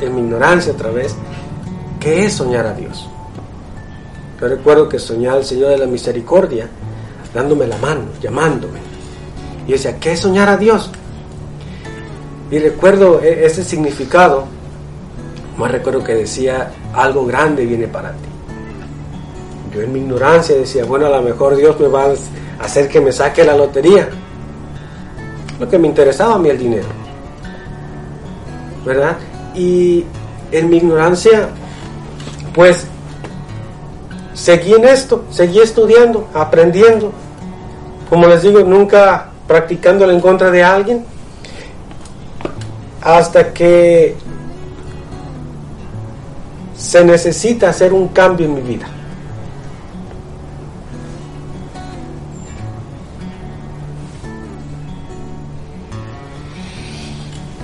en 0.00 0.14
mi 0.14 0.22
ignorancia 0.22 0.72
otra 0.72 0.90
vez, 0.90 1.14
¿qué 2.00 2.24
es 2.24 2.34
soñar 2.34 2.66
a 2.66 2.72
Dios? 2.72 3.08
Yo 4.40 4.48
recuerdo 4.48 4.88
que 4.88 4.98
soñaba 4.98 5.36
al 5.36 5.44
Señor 5.44 5.70
de 5.70 5.78
la 5.78 5.86
Misericordia 5.86 6.68
dándome 7.34 7.66
la 7.66 7.76
mano, 7.78 8.02
llamándome. 8.20 8.78
Y 9.66 9.72
decía, 9.72 9.98
¿qué 9.98 10.12
es 10.12 10.20
soñar 10.20 10.48
a 10.48 10.56
Dios? 10.56 10.90
Y 12.50 12.58
recuerdo 12.58 13.20
e-, 13.20 13.44
ese 13.44 13.62
significado, 13.62 14.46
más 15.58 15.70
recuerdo 15.70 16.02
que 16.02 16.14
decía, 16.14 16.72
algo 16.94 17.26
grande 17.26 17.66
viene 17.66 17.86
para 17.86 18.12
ti. 18.12 18.28
Yo 19.74 19.82
en 19.82 19.92
mi 19.92 20.00
ignorancia 20.00 20.56
decía, 20.56 20.84
bueno, 20.84 21.06
a 21.06 21.10
lo 21.10 21.22
mejor 21.22 21.56
Dios 21.56 21.78
me 21.80 21.88
va 21.88 22.04
a 22.04 22.64
hacer 22.64 22.88
que 22.88 23.00
me 23.00 23.12
saque 23.12 23.44
la 23.44 23.56
lotería. 23.56 24.08
Lo 25.58 25.68
que 25.68 25.78
me 25.78 25.88
interesaba 25.88 26.34
a 26.34 26.38
mí 26.38 26.48
el 26.48 26.58
dinero. 26.58 26.86
¿Verdad? 28.84 29.16
y 29.58 30.04
en 30.52 30.70
mi 30.70 30.76
ignorancia, 30.76 31.48
pues 32.54 32.86
seguí 34.34 34.74
en 34.74 34.84
esto, 34.84 35.24
seguí 35.30 35.58
estudiando, 35.58 36.28
aprendiendo, 36.32 37.12
como 38.08 38.26
les 38.28 38.42
digo, 38.42 38.60
nunca 38.60 39.30
practicándolo 39.46 40.12
en 40.12 40.20
contra 40.20 40.50
de 40.50 40.62
alguien, 40.62 41.04
hasta 43.02 43.52
que 43.52 44.16
se 46.76 47.04
necesita 47.04 47.70
hacer 47.70 47.92
un 47.92 48.08
cambio 48.08 48.46
en 48.46 48.54
mi 48.54 48.60
vida. 48.60 48.86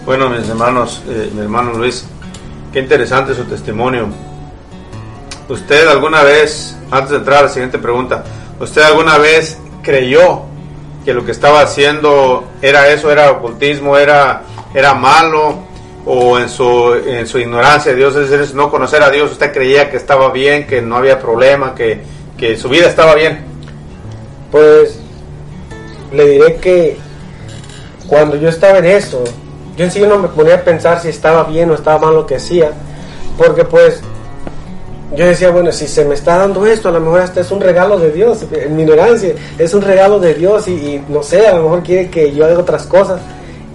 Bueno, 0.04 0.28
mis 0.28 0.46
hermanos, 0.46 1.02
eh, 1.08 1.30
mi 1.32 1.40
hermano 1.40 1.72
Luis, 1.72 2.04
qué 2.74 2.80
interesante 2.80 3.34
su 3.34 3.44
testimonio. 3.44 4.08
¿Usted 5.48 5.88
alguna 5.88 6.22
vez, 6.22 6.76
antes 6.90 7.12
de 7.12 7.16
entrar 7.16 7.38
a 7.38 7.42
la 7.44 7.48
siguiente 7.48 7.78
pregunta, 7.78 8.22
¿usted 8.60 8.82
alguna 8.82 9.16
vez 9.16 9.56
creyó 9.82 10.42
que 11.06 11.14
lo 11.14 11.24
que 11.24 11.30
estaba 11.30 11.62
haciendo 11.62 12.44
era 12.60 12.90
eso, 12.90 13.10
era 13.10 13.30
ocultismo, 13.30 13.96
era, 13.96 14.42
era 14.74 14.92
malo? 14.92 15.64
¿O 16.04 16.38
en 16.38 16.50
su, 16.50 16.92
en 17.06 17.26
su 17.26 17.38
ignorancia 17.38 17.92
de 17.92 17.96
Dios, 17.96 18.14
es 18.14 18.28
decir, 18.28 18.54
no 18.54 18.70
conocer 18.70 19.02
a 19.02 19.08
Dios, 19.08 19.32
usted 19.32 19.54
creía 19.54 19.90
que 19.90 19.96
estaba 19.96 20.30
bien, 20.30 20.66
que 20.66 20.82
no 20.82 20.96
había 20.96 21.18
problema, 21.18 21.74
que, 21.74 22.02
que 22.36 22.58
su 22.58 22.68
vida 22.68 22.88
estaba 22.88 23.14
bien? 23.14 23.42
Pues 24.50 24.98
le 26.12 26.26
diré 26.28 26.56
que 26.56 26.98
cuando 28.06 28.36
yo 28.36 28.50
estaba 28.50 28.76
en 28.78 28.84
eso, 28.84 29.24
yo 29.76 29.84
en 29.84 29.90
sí 29.90 30.00
no 30.00 30.18
me 30.18 30.28
ponía 30.28 30.56
a 30.56 30.60
pensar 30.60 31.00
si 31.00 31.08
estaba 31.08 31.44
bien 31.44 31.70
o 31.70 31.74
estaba 31.74 31.98
mal 31.98 32.14
lo 32.14 32.26
que 32.26 32.36
hacía, 32.36 32.70
porque 33.36 33.64
pues 33.64 34.00
yo 35.16 35.26
decía, 35.26 35.50
bueno, 35.50 35.70
si 35.70 35.86
se 35.86 36.04
me 36.04 36.14
está 36.14 36.38
dando 36.38 36.66
esto, 36.66 36.88
a 36.88 36.92
lo 36.92 37.00
mejor 37.00 37.20
hasta 37.20 37.40
es 37.40 37.50
un 37.50 37.60
regalo 37.60 37.98
de 37.98 38.10
Dios, 38.10 38.44
en 38.50 38.74
mi 38.74 38.82
ignorancia, 38.82 39.34
es 39.58 39.74
un 39.74 39.82
regalo 39.82 40.18
de 40.18 40.34
Dios 40.34 40.66
y, 40.66 41.02
no 41.08 41.22
sé, 41.22 41.46
a 41.46 41.54
lo 41.54 41.64
mejor 41.64 41.82
quiere 41.82 42.10
que 42.10 42.32
yo 42.32 42.44
haga 42.44 42.58
otras 42.58 42.84
cosas 42.84 43.20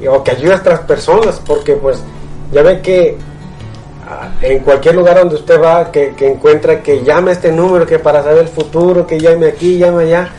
o 0.09 0.23
que 0.23 0.31
ayude 0.31 0.53
a 0.53 0.57
otras 0.57 0.81
personas, 0.81 1.41
porque 1.45 1.73
pues 1.73 1.99
ya 2.51 2.61
ve 2.61 2.81
que 2.81 3.17
ah, 4.07 4.29
en 4.41 4.59
cualquier 4.59 4.95
lugar 4.95 5.17
donde 5.17 5.35
usted 5.35 5.61
va, 5.61 5.91
que, 5.91 6.13
que 6.15 6.31
encuentra 6.31 6.81
que 6.81 7.03
llame 7.03 7.31
este 7.31 7.51
número, 7.51 7.85
que 7.85 7.99
para 7.99 8.23
saber 8.23 8.39
el 8.39 8.47
futuro, 8.47 9.05
que 9.05 9.19
llame 9.19 9.47
aquí, 9.47 9.77
llame 9.77 10.03
allá, 10.03 10.29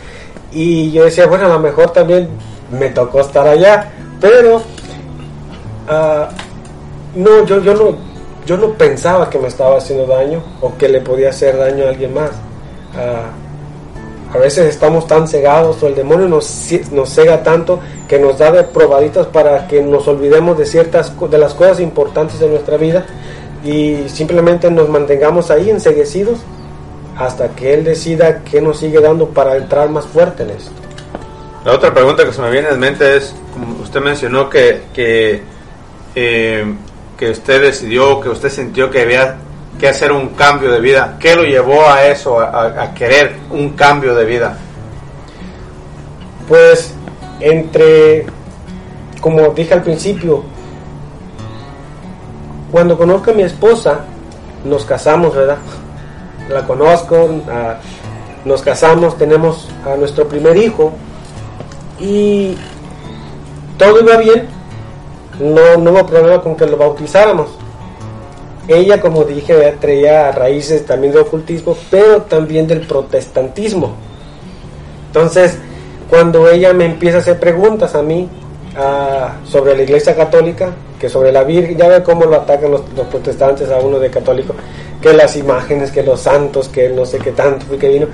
y 0.53 0.91
yo 0.91 1.05
decía, 1.05 1.27
bueno, 1.27 1.47
a 1.47 1.51
lo 1.51 1.61
mejor 1.61 1.91
también 1.91 2.29
me 2.71 2.89
tocó 2.91 3.21
estar 3.21 3.47
allá, 3.47 3.91
pero 4.21 4.63
Ah, 5.91 6.29
No, 7.17 7.45
yo, 7.45 7.61
yo 7.61 7.75
no, 7.75 7.97
yo 8.47 8.57
no 8.57 8.73
pensaba 8.75 9.29
que 9.29 9.39
me 9.39 9.49
estaba 9.49 9.79
haciendo 9.79 10.07
daño 10.07 10.41
o 10.61 10.77
que 10.79 10.89
le 10.89 11.01
podía 11.01 11.31
hacer 11.31 11.59
daño 11.59 11.85
a 11.85 11.89
alguien 11.89 12.15
más. 12.15 12.31
Ah, 12.97 13.31
a 14.33 14.39
veces 14.39 14.67
estamos 14.67 15.09
tan 15.09 15.27
cegados 15.27 15.83
o 15.83 15.89
el 15.89 15.97
demonio 15.97 16.29
nos, 16.29 16.69
nos 16.93 17.11
cega 17.11 17.43
tanto 17.43 17.81
que 18.09 18.21
nos 18.21 18.39
da 18.39 18.53
de 18.53 18.63
probaditas 18.63 19.27
para 19.27 19.67
que 19.67 19.83
nos 19.83 20.07
olvidemos 20.07 20.57
de 20.57 20.67
ciertas 20.67 21.13
de 21.29 21.39
las 21.39 21.53
cosas 21.55 21.81
importantes 21.81 22.39
de 22.39 22.49
nuestra 22.49 22.77
vida 22.77 23.05
y 23.65 24.09
simplemente 24.09 24.71
nos 24.71 24.89
mantengamos 24.89 25.51
ahí 25.51 25.69
enseguecidos 25.69 26.39
hasta 27.19 27.49
que 27.49 27.75
Él 27.75 27.83
decida 27.83 28.43
qué 28.45 28.61
nos 28.61 28.79
sigue 28.79 29.01
dando 29.01 29.27
para 29.31 29.57
entrar 29.57 29.89
más 29.91 30.07
fuerte 30.07 30.45
en 30.45 30.51
esto. 30.51 30.71
La 31.65 31.75
otra 31.75 31.93
pregunta 31.93 32.25
que 32.25 32.33
se 32.33 32.41
me 32.41 32.51
viene 32.51 32.69
en 32.69 32.79
mente 32.79 33.17
es, 33.17 33.35
como 33.53 33.83
usted 33.83 34.01
mencionó 34.01 34.49
que, 34.49 34.83
que, 34.95 35.43
eh, 36.15 36.65
que 37.17 37.31
usted 37.31 37.63
decidió, 37.63 38.21
que 38.21 38.29
usted 38.31 38.49
sintió 38.49 38.91
que 38.91 39.03
había 39.03 39.37
que 39.79 39.89
hacer 39.89 40.13
un 40.13 40.31
cambio 40.31 40.71
de 40.71 40.81
vida. 40.81 41.17
¿Qué 41.19 41.35
lo 41.35 41.43
llevó 41.43 41.87
a 41.89 42.07
eso, 42.07 42.41
a, 42.41 42.93
querer 42.95 43.37
un 43.51 43.71
cambio 43.71 44.15
de 44.15 44.25
vida? 44.25 44.59
Pues 46.49 46.95
entre, 47.41 48.27
como 49.21 49.49
dije 49.51 49.75
al 49.75 49.83
principio, 49.83 50.45
cuando 52.71 52.97
conozco 52.97 53.31
a 53.31 53.35
mi 53.35 53.43
esposa, 53.43 54.01
nos 54.65 54.85
casamos, 54.85 55.35
¿verdad? 55.35 55.59
La 56.49 56.67
conozco, 56.67 57.31
nos 58.45 58.63
casamos, 58.63 59.17
tenemos 59.17 59.69
a 59.87 59.97
nuestro 59.97 60.27
primer 60.29 60.57
hijo 60.57 60.93
y 61.99 62.57
todo 63.79 64.01
iba 64.01 64.17
bien, 64.17 64.49
no, 65.41 65.77
no 65.77 65.91
hubo 65.91 66.07
problema 66.07 66.41
con 66.43 66.57
que 66.57 66.67
lo 66.67 66.77
bautizáramos 66.77 67.49
ella, 68.69 69.01
como 69.01 69.25
dije, 69.25 69.77
traía 69.81 70.31
raíces 70.31 70.87
también 70.87 71.13
del 71.13 71.23
ocultismo, 71.23 71.77
pero 71.91 72.23
también 72.23 72.67
del 72.67 72.83
protestantismo. 72.83 73.95
Entonces, 75.09 75.59
cuando 76.09 76.49
ella 76.49 76.73
me 76.73 76.85
empieza 76.85 77.19
a 77.19 77.21
hacer 77.21 77.41
preguntas 77.41 77.95
a 77.95 78.03
mí 78.03 78.29
sobre 79.45 79.77
la 79.77 79.83
iglesia 79.83 80.15
católica, 80.15 80.71
que 81.01 81.09
sobre 81.09 81.33
la 81.33 81.43
Virgen, 81.43 81.77
ya 81.77 81.89
ve 81.89 82.03
cómo 82.03 82.27
lo 82.27 82.37
atacan 82.37 82.71
los, 82.71 82.83
protestantes 83.11 83.69
a 83.71 83.79
uno 83.79 83.99
de 83.99 84.09
católico, 84.09 84.55
que 85.03 85.13
las 85.13 85.37
imágenes, 85.37 85.91
que 85.91 86.03
los 86.05 86.21
santos, 86.21 86.69
que 86.69 86.91
no 86.91 87.05
sé 87.05 87.19
qué 87.19 87.33
tanto, 87.33 87.67
que 87.77 87.89
vino, 87.89 88.07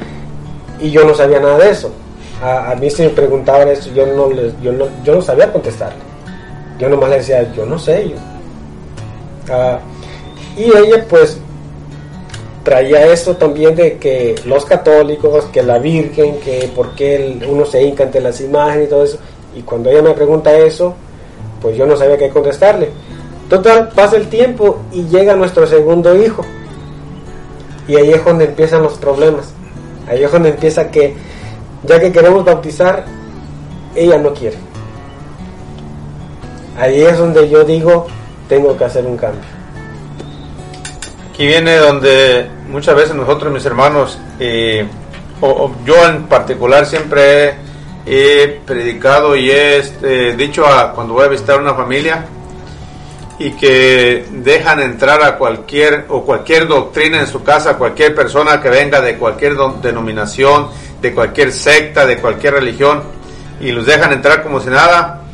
y 0.81 0.91
yo 0.91 1.05
no 1.05 1.15
sabía 1.15 1.39
nada 1.39 1.59
de 1.59 1.71
eso. 1.71 1.91
A, 2.43 2.75
mí 2.81 2.91
si 2.91 3.03
me 3.03 3.11
preguntaban 3.11 3.69
eso, 3.69 3.91
yo 3.93 4.07
no, 4.07 4.31
yo 4.63 4.73
no, 4.73 4.87
yo 5.05 5.15
no 5.15 5.21
sabía 5.21 5.53
contestarle. 5.53 6.06
Yo 6.79 6.89
nomás 6.89 7.11
le 7.11 7.17
decía, 7.17 7.53
yo 7.53 7.65
no 7.67 7.79
sé. 7.79 8.11
Yo. 8.11 8.17
Ah, 9.51 9.79
y 10.57 10.65
ella 10.65 11.05
pues 11.09 11.39
traía 12.65 13.13
eso 13.13 13.37
también 13.37 13.77
de 13.77 13.97
que 13.99 14.35
los 14.45 14.65
católicos, 14.65 15.45
que 15.53 15.63
la 15.63 15.79
Virgen, 15.79 16.41
que 16.41 16.71
por 16.75 16.95
qué 16.95 17.39
uno 17.49 17.65
se 17.65 17.83
hinca 17.83 18.05
ante 18.05 18.21
las 18.21 18.41
imágenes 18.41 18.87
y 18.87 18.91
todo 18.91 19.05
eso. 19.05 19.19
Y 19.55 19.63
cuando 19.63 19.91
ella 19.91 20.03
me 20.03 20.15
pregunta 20.15 20.57
eso, 20.57 20.95
pues 21.63 21.77
yo 21.77 21.87
no 21.87 21.97
sabía 21.97 22.19
qué 22.19 22.29
contestarle. 22.29 22.91
Total, 23.49 23.91
pasa 23.95 24.17
el 24.17 24.29
tiempo 24.29 24.81
y 24.93 25.05
llega 25.05 25.37
nuestro 25.37 25.67
segundo 25.67 26.17
hijo. 26.17 26.45
Y 27.87 27.95
ahí 27.95 28.11
es 28.11 28.25
donde 28.25 28.47
empiezan 28.47 28.83
los 28.83 28.95
problemas. 28.95 29.53
Ahí 30.09 30.25
es 30.25 30.33
donde 30.33 30.49
empieza 30.49 30.91
que, 30.91 31.15
ya 31.85 32.01
que 32.01 32.11
queremos 32.11 32.45
bautizar, 32.45 33.05
ella 33.95 34.19
no 34.19 34.35
quiere. 34.35 34.66
Ahí 36.79 37.03
es 37.03 37.19
donde 37.19 37.49
yo 37.49 37.65
digo, 37.65 38.07
tengo 38.49 38.77
que 38.77 38.85
hacer 38.85 39.07
un 39.07 39.17
cambio. 39.17 39.41
Aquí 41.31 41.47
viene 41.47 41.77
donde 41.77 42.49
muchas 42.69 42.95
veces 42.95 43.15
nosotros, 43.15 43.53
mis 43.53 43.65
hermanos, 43.65 44.19
eh, 44.39 44.87
o, 45.41 45.71
yo 45.85 46.07
en 46.07 46.25
particular 46.25 46.87
siempre 46.87 47.55
he, 48.07 48.61
predicado 48.67 49.37
y 49.37 49.51
he 49.51 49.79
este, 49.79 50.37
dicho 50.37 50.67
a 50.67 50.93
cuando 50.93 51.15
voy 51.15 51.25
a 51.25 51.29
visitar 51.29 51.61
una 51.61 51.75
familia 51.75 52.25
y 53.39 53.51
que 53.51 54.25
dejan 54.31 54.81
entrar 54.81 55.23
a 55.23 55.37
cualquier 55.37 56.07
o 56.09 56.25
cualquier 56.25 56.67
doctrina 56.67 57.21
en 57.21 57.27
su 57.27 57.43
casa, 57.43 57.77
cualquier 57.77 58.15
persona 58.15 58.61
que 58.61 58.71
venga 58.71 59.01
de 59.01 59.19
cualquier 59.19 59.57
denominación, 59.83 60.69
de 61.03 61.13
cualquier 61.15 61.53
secta, 61.53 62.07
de 62.07 62.19
cualquier 62.19 62.55
religión 62.55 63.03
y 63.61 63.73
los 63.73 63.85
dejan 63.85 64.13
entrar 64.13 64.43
como 64.43 64.61
si 64.61 64.71
nada. 64.71 65.26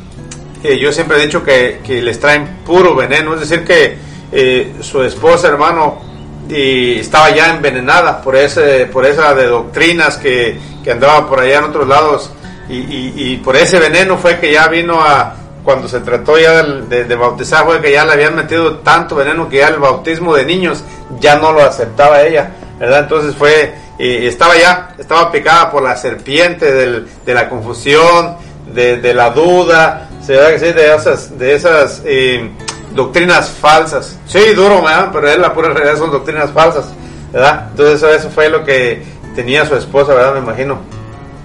Eh, 0.63 0.79
yo 0.79 0.91
siempre 0.93 1.17
he 1.17 1.25
dicho 1.25 1.43
que, 1.43 1.81
que 1.85 2.01
les 2.01 2.19
traen 2.19 2.59
puro 2.65 2.95
veneno, 2.95 3.33
es 3.33 3.41
decir 3.41 3.65
que 3.65 3.97
eh, 4.31 4.75
su 4.79 5.03
esposa, 5.03 5.49
hermano, 5.49 6.01
y 6.49 6.99
estaba 6.99 7.29
ya 7.29 7.53
envenenada 7.53 8.21
por 8.21 8.35
ese 8.35 8.85
por 8.87 9.05
esa 9.05 9.33
de 9.33 9.45
doctrinas 9.45 10.17
que, 10.17 10.57
andaba 10.89 11.27
por 11.27 11.39
allá 11.39 11.59
en 11.59 11.63
otros 11.65 11.87
lados. 11.87 12.31
Y, 12.69 13.37
por 13.37 13.55
ese 13.57 13.77
veneno 13.77 14.17
fue 14.17 14.39
que 14.39 14.51
ya 14.51 14.67
vino 14.67 14.99
a 14.99 15.35
cuando 15.63 15.87
se 15.87 15.99
trató 15.99 16.39
ya 16.39 16.63
de, 16.63 17.15
bautizar 17.15 17.65
fue 17.65 17.81
que 17.81 17.91
ya 17.91 18.05
le 18.05 18.13
habían 18.13 18.35
metido 18.35 18.77
tanto 18.79 19.15
veneno 19.15 19.47
que 19.47 19.57
ya 19.57 19.67
el 19.67 19.79
bautismo 19.79 20.33
de 20.33 20.45
niños 20.45 20.83
ya 21.19 21.35
no 21.35 21.51
lo 21.51 21.61
aceptaba 21.61 22.23
ella 22.23 22.51
verdad 22.79 23.01
entonces 23.01 23.35
fue 23.35 23.75
y 23.99 24.25
estaba 24.25 24.57
ya 24.57 24.95
estaba 24.97 25.31
picada 25.31 25.71
por 25.71 25.83
la 25.83 25.95
serpiente 25.95 26.71
de 26.71 27.33
la 27.33 27.47
confusión 27.47 28.37
de, 28.73 29.13
la 29.13 29.29
duda 29.29 30.09
se 30.25 30.37
ve 30.37 30.53
que 30.53 30.59
sí 30.59 30.71
de 30.71 30.95
esas 30.95 31.37
de 31.37 31.55
esas 31.55 32.01
eh, 32.05 32.49
doctrinas 32.93 33.49
falsas. 33.49 34.17
Sí, 34.25 34.53
duro, 34.55 34.81
¿verdad? 34.81 35.09
pero 35.11 35.27
es 35.27 35.37
la 35.37 35.53
pura 35.53 35.69
realidad, 35.69 35.97
son 35.97 36.11
doctrinas 36.11 36.51
falsas, 36.51 36.85
¿verdad? 37.31 37.67
Entonces 37.71 38.03
eso, 38.19 38.29
fue 38.29 38.49
lo 38.49 38.63
que 38.63 39.03
tenía 39.35 39.65
su 39.65 39.75
esposa, 39.75 40.13
¿verdad? 40.13 40.33
Me 40.33 40.39
imagino. 40.39 40.77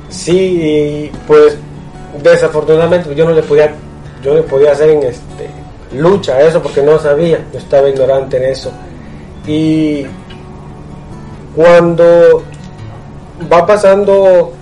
Sí, 0.09 1.11
pues 1.27 1.57
desafortunadamente 2.23 3.15
yo 3.15 3.25
no 3.25 3.33
le 3.33 3.43
podía, 3.43 3.75
yo 4.23 4.35
le 4.35 4.43
podía 4.43 4.73
hacer 4.73 4.91
en 4.91 5.03
este 5.03 5.51
lucha 5.93 6.35
a 6.35 6.43
eso 6.43 6.63
porque 6.63 6.83
no 6.83 6.99
sabía, 6.99 7.45
yo 7.53 7.59
estaba 7.59 7.89
ignorante 7.89 8.37
en 8.37 8.45
eso. 8.45 8.71
Y 9.47 10.07
cuando 11.57 12.45
va 13.51 13.67
pasando 13.67 14.53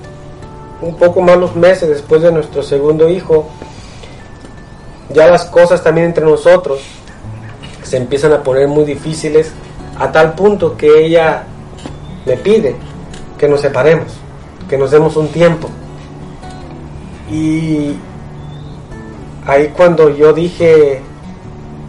un 0.80 0.96
poco 0.96 1.20
más 1.20 1.36
los 1.36 1.56
meses 1.56 1.88
después 1.88 2.22
de 2.22 2.30
nuestro 2.30 2.62
segundo 2.62 3.08
hijo, 3.08 3.48
ya 5.12 5.28
las 5.28 5.44
cosas 5.46 5.82
también 5.82 6.08
entre 6.08 6.24
nosotros 6.24 6.80
se 7.82 7.96
empiezan 7.96 8.32
a 8.32 8.42
poner 8.42 8.66
muy 8.68 8.84
difíciles 8.84 9.52
a 9.98 10.10
tal 10.10 10.34
punto 10.34 10.76
que 10.76 11.06
ella 11.06 11.44
me 12.24 12.36
pide 12.36 12.74
que 13.38 13.48
nos 13.48 13.60
separemos, 13.60 14.08
que 14.68 14.76
nos 14.76 14.90
demos 14.90 15.16
un 15.16 15.28
tiempo. 15.28 15.68
Y 17.30 17.96
ahí 19.46 19.72
cuando 19.76 20.10
yo 20.10 20.32
dije, 20.32 21.00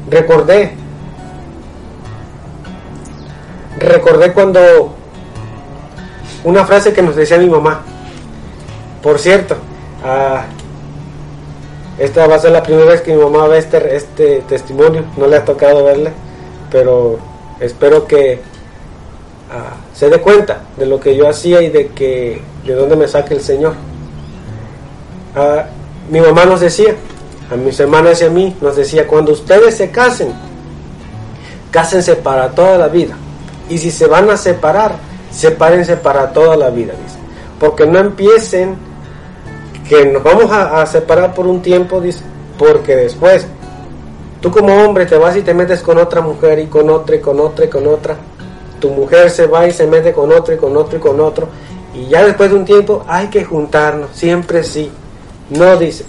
recordé, 0.10 0.74
recordé 3.80 4.34
cuando 4.34 4.94
una 6.44 6.66
frase 6.66 6.94
que 6.94 7.02
nos 7.02 7.16
decía 7.16 7.38
mi 7.38 7.50
mamá, 7.50 7.82
por 9.02 9.20
cierto, 9.20 9.56
esta 12.00 12.28
va 12.28 12.36
a 12.36 12.40
ser 12.40 12.52
la 12.52 12.62
primera 12.62 12.92
vez 12.92 13.02
que 13.02 13.16
mi 13.16 13.24
mamá 13.24 13.48
ve 13.48 13.58
este, 13.58 13.96
este 13.96 14.44
testimonio, 14.48 15.04
no 15.18 15.28
le 15.28 15.38
ha 15.38 15.46
tocado 15.46 15.84
verle, 15.84 16.12
pero 16.70 17.18
espero 17.60 18.06
que 18.06 18.40
ah, 19.52 19.76
se 19.94 20.10
dé 20.10 20.22
cuenta 20.22 20.62
de 20.78 20.86
lo 20.86 21.00
que 21.00 21.16
yo 21.16 21.28
hacía 21.28 21.62
y 21.62 21.70
de 21.70 21.88
que 21.88 22.42
de 22.66 22.76
dónde 22.76 22.96
me 22.96 23.08
saque 23.08 23.34
el 23.34 23.42
Señor. 23.42 23.74
Ah, 25.36 25.66
mi 26.10 26.22
mamá 26.22 26.46
nos 26.46 26.60
decía, 26.60 26.96
a 27.52 27.56
mis 27.56 27.80
hermanas 27.80 28.22
y 28.22 28.26
a 28.26 28.30
mí, 28.30 28.56
nos 28.62 28.76
decía, 28.76 29.08
cuando 29.08 29.32
ustedes 29.32 29.76
se 29.76 29.90
casen, 29.90 30.34
cásense 31.72 32.16
para 32.16 32.50
toda 32.50 32.78
la 32.78 32.88
vida. 32.90 33.16
Y 33.70 33.78
si 33.78 33.90
se 33.92 34.06
van 34.08 34.30
a 34.30 34.38
separar, 34.38 34.96
sepárense 35.32 35.98
para 35.98 36.32
toda 36.32 36.56
la 36.56 36.70
vida, 36.70 36.94
dice. 37.04 37.18
Porque 37.60 37.86
no 37.86 38.00
empiecen 38.00 38.76
que 39.88 40.06
nos 40.06 40.24
vamos 40.24 40.52
a, 40.52 40.86
separar 40.86 41.34
por 41.34 41.48
un 41.48 41.62
tiempo, 41.62 42.02
dice, 42.02 42.22
porque 42.58 42.96
después 42.96 43.48
tú 44.42 44.52
como 44.52 44.74
hombre 44.84 45.06
te 45.06 45.18
vas 45.18 45.36
y 45.36 45.42
te 45.42 45.54
metes 45.54 45.82
con 45.82 45.98
otra 45.98 46.22
mujer 46.22 46.60
y 46.60 46.68
con 46.68 46.90
otra 46.90 47.16
y 47.16 47.20
con 47.20 47.40
otra 47.40 47.66
y 47.66 47.70
con 47.70 47.88
otra. 47.88 48.16
Tu 48.80 48.90
mujer 48.90 49.32
se 49.32 49.48
va 49.48 49.66
y 49.68 49.72
se 49.72 49.88
mete 49.88 50.14
con 50.14 50.32
otro 50.32 50.54
y 50.54 50.58
con 50.58 50.76
otro 50.76 50.98
y 50.98 51.02
con 51.02 51.20
otro. 51.20 51.48
Y 51.96 52.08
ya 52.08 52.24
después 52.24 52.50
de 52.52 52.58
un 52.58 52.66
tiempo 52.66 53.04
hay 53.08 53.28
que 53.28 53.44
juntarnos, 53.44 54.10
siempre 54.14 54.64
sí. 54.64 54.92
No 55.50 55.78
dice. 55.78 56.06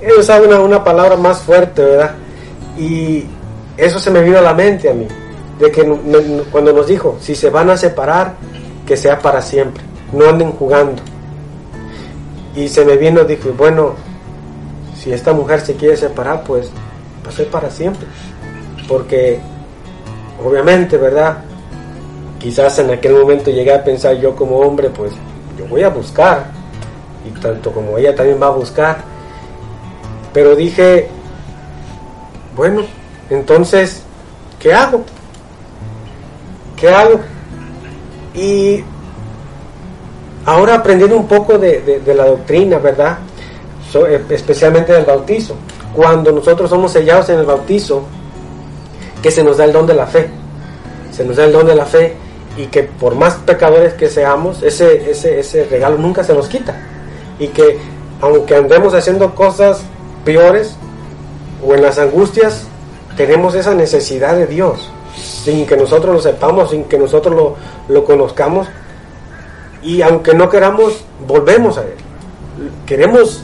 Ellos 0.00 0.26
saben 0.26 0.50
una, 0.50 0.60
una 0.60 0.84
palabra 0.84 1.16
más 1.16 1.40
fuerte, 1.40 1.82
¿verdad? 1.82 2.14
Y 2.76 3.24
eso 3.76 3.98
se 3.98 4.10
me 4.10 4.22
vino 4.22 4.38
a 4.38 4.42
la 4.42 4.54
mente 4.54 4.90
a 4.90 4.94
mí. 4.94 5.08
De 5.58 5.72
que 5.72 5.82
cuando 6.52 6.72
nos 6.72 6.86
dijo, 6.86 7.16
si 7.20 7.34
se 7.34 7.50
van 7.50 7.70
a 7.70 7.76
separar, 7.76 8.34
que 8.86 8.96
sea 8.96 9.18
para 9.18 9.42
siempre. 9.42 9.82
No 10.12 10.28
anden 10.28 10.52
jugando. 10.52 11.02
Y 12.54 12.68
se 12.68 12.84
me 12.84 12.96
vino, 12.96 13.24
dije, 13.24 13.50
bueno, 13.50 13.94
si 14.96 15.12
esta 15.12 15.32
mujer 15.32 15.60
se 15.60 15.74
quiere 15.74 15.96
separar, 15.96 16.42
pues 16.44 16.70
va 17.24 17.30
a 17.30 17.32
ser 17.32 17.48
para 17.48 17.70
siempre. 17.70 18.06
porque 18.88 19.38
obviamente, 20.42 20.96
¿verdad? 20.96 21.38
Quizás 22.38 22.78
en 22.78 22.90
aquel 22.90 23.14
momento 23.14 23.50
llegué 23.50 23.74
a 23.74 23.84
pensar 23.84 24.16
yo 24.16 24.34
como 24.34 24.56
hombre, 24.58 24.88
pues 24.90 25.12
yo 25.58 25.66
voy 25.66 25.82
a 25.82 25.88
buscar, 25.90 26.46
y 27.26 27.38
tanto 27.40 27.72
como 27.72 27.98
ella 27.98 28.14
también 28.14 28.40
va 28.40 28.46
a 28.46 28.50
buscar. 28.50 28.98
Pero 30.32 30.56
dije, 30.56 31.08
bueno, 32.56 32.82
entonces, 33.28 34.02
¿qué 34.58 34.72
hago? 34.72 35.04
¿Qué 36.76 36.88
hago? 36.88 37.20
Y 38.34 38.84
ahora 40.48 40.76
aprendiendo 40.76 41.14
un 41.14 41.28
poco 41.28 41.58
de, 41.58 42.00
la 42.06 42.24
doctrina, 42.24 42.78
¿verdad? 42.78 43.18
Eh, 43.94 44.24
especialmente 44.30 44.94
del 44.94 45.04
bautizo. 45.04 45.56
Cuando 45.94 46.32
nosotros 46.32 46.70
somos 46.70 46.90
sellados 46.90 47.28
en 47.28 47.40
el 47.40 47.44
bautizo, 47.44 48.02
que 49.22 49.30
se 49.30 49.44
nos 49.44 49.58
da 49.58 49.64
el 49.64 49.72
don 49.74 49.86
de 49.86 49.92
la 49.92 50.06
fe. 50.06 50.30
Se 51.10 51.22
nos 51.22 51.36
da 51.36 51.44
el 51.44 51.52
don 51.52 51.66
de 51.66 51.74
la 51.74 51.84
fe 51.84 52.14
y 52.56 52.66
que 52.66 52.84
por 52.84 53.14
más 53.14 53.34
pecadores 53.34 53.92
que 53.92 54.08
seamos, 54.08 54.62
ese, 54.62 55.10
ese, 55.10 55.38
ese 55.38 55.64
regalo 55.64 55.98
nunca 55.98 56.24
se 56.24 56.32
nos 56.32 56.48
quita. 56.48 56.80
Y 57.38 57.48
que 57.48 57.78
aunque 58.22 58.56
andemos 58.56 58.94
haciendo 58.94 59.34
cosas 59.34 59.82
peores 60.24 60.76
o 61.62 61.74
en 61.74 61.82
las 61.82 61.98
angustias, 61.98 62.62
tenemos 63.18 63.54
esa 63.54 63.74
necesidad 63.74 64.34
de 64.34 64.46
Dios, 64.46 64.90
sin 65.14 65.66
que 65.66 65.76
nosotros 65.76 66.14
lo 66.14 66.22
sepamos, 66.22 66.70
sin 66.70 66.84
que 66.84 66.96
nosotros 66.96 67.34
lo, 67.34 67.56
lo 67.94 68.04
conozcamos. 68.06 68.66
Y 69.82 70.02
aunque 70.02 70.34
no 70.34 70.48
queramos, 70.48 71.04
volvemos 71.26 71.78
a 71.78 71.82
Él. 71.82 71.94
Queremos 72.86 73.42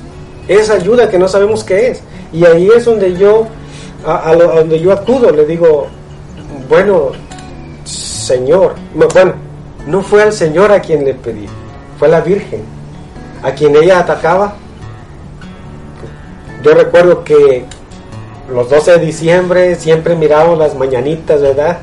esa 0.48 0.74
ayuda 0.74 1.08
que 1.08 1.18
no 1.18 1.28
sabemos 1.28 1.64
qué 1.64 1.90
es. 1.90 2.02
Y 2.32 2.44
ahí 2.44 2.68
es 2.74 2.84
donde 2.84 3.16
yo, 3.16 3.46
a, 4.06 4.30
a 4.30 4.34
donde 4.36 4.80
yo 4.80 4.92
acudo, 4.92 5.30
le 5.30 5.46
digo, 5.46 5.86
bueno, 6.68 7.12
Señor. 7.84 8.74
bueno, 8.94 9.34
no 9.86 10.02
fue 10.02 10.22
al 10.22 10.32
Señor 10.32 10.72
a 10.72 10.80
quien 10.80 11.04
le 11.04 11.14
pedí, 11.14 11.46
fue 11.98 12.08
a 12.08 12.12
la 12.12 12.20
Virgen, 12.22 12.62
a 13.42 13.52
quien 13.52 13.76
ella 13.76 14.00
atacaba. 14.00 14.56
Yo 16.62 16.72
recuerdo 16.74 17.22
que 17.22 17.66
los 18.50 18.70
12 18.70 18.92
de 18.92 19.06
diciembre 19.06 19.74
siempre 19.74 20.16
mirábamos 20.16 20.58
las 20.58 20.74
mañanitas, 20.74 21.42
¿verdad? 21.42 21.78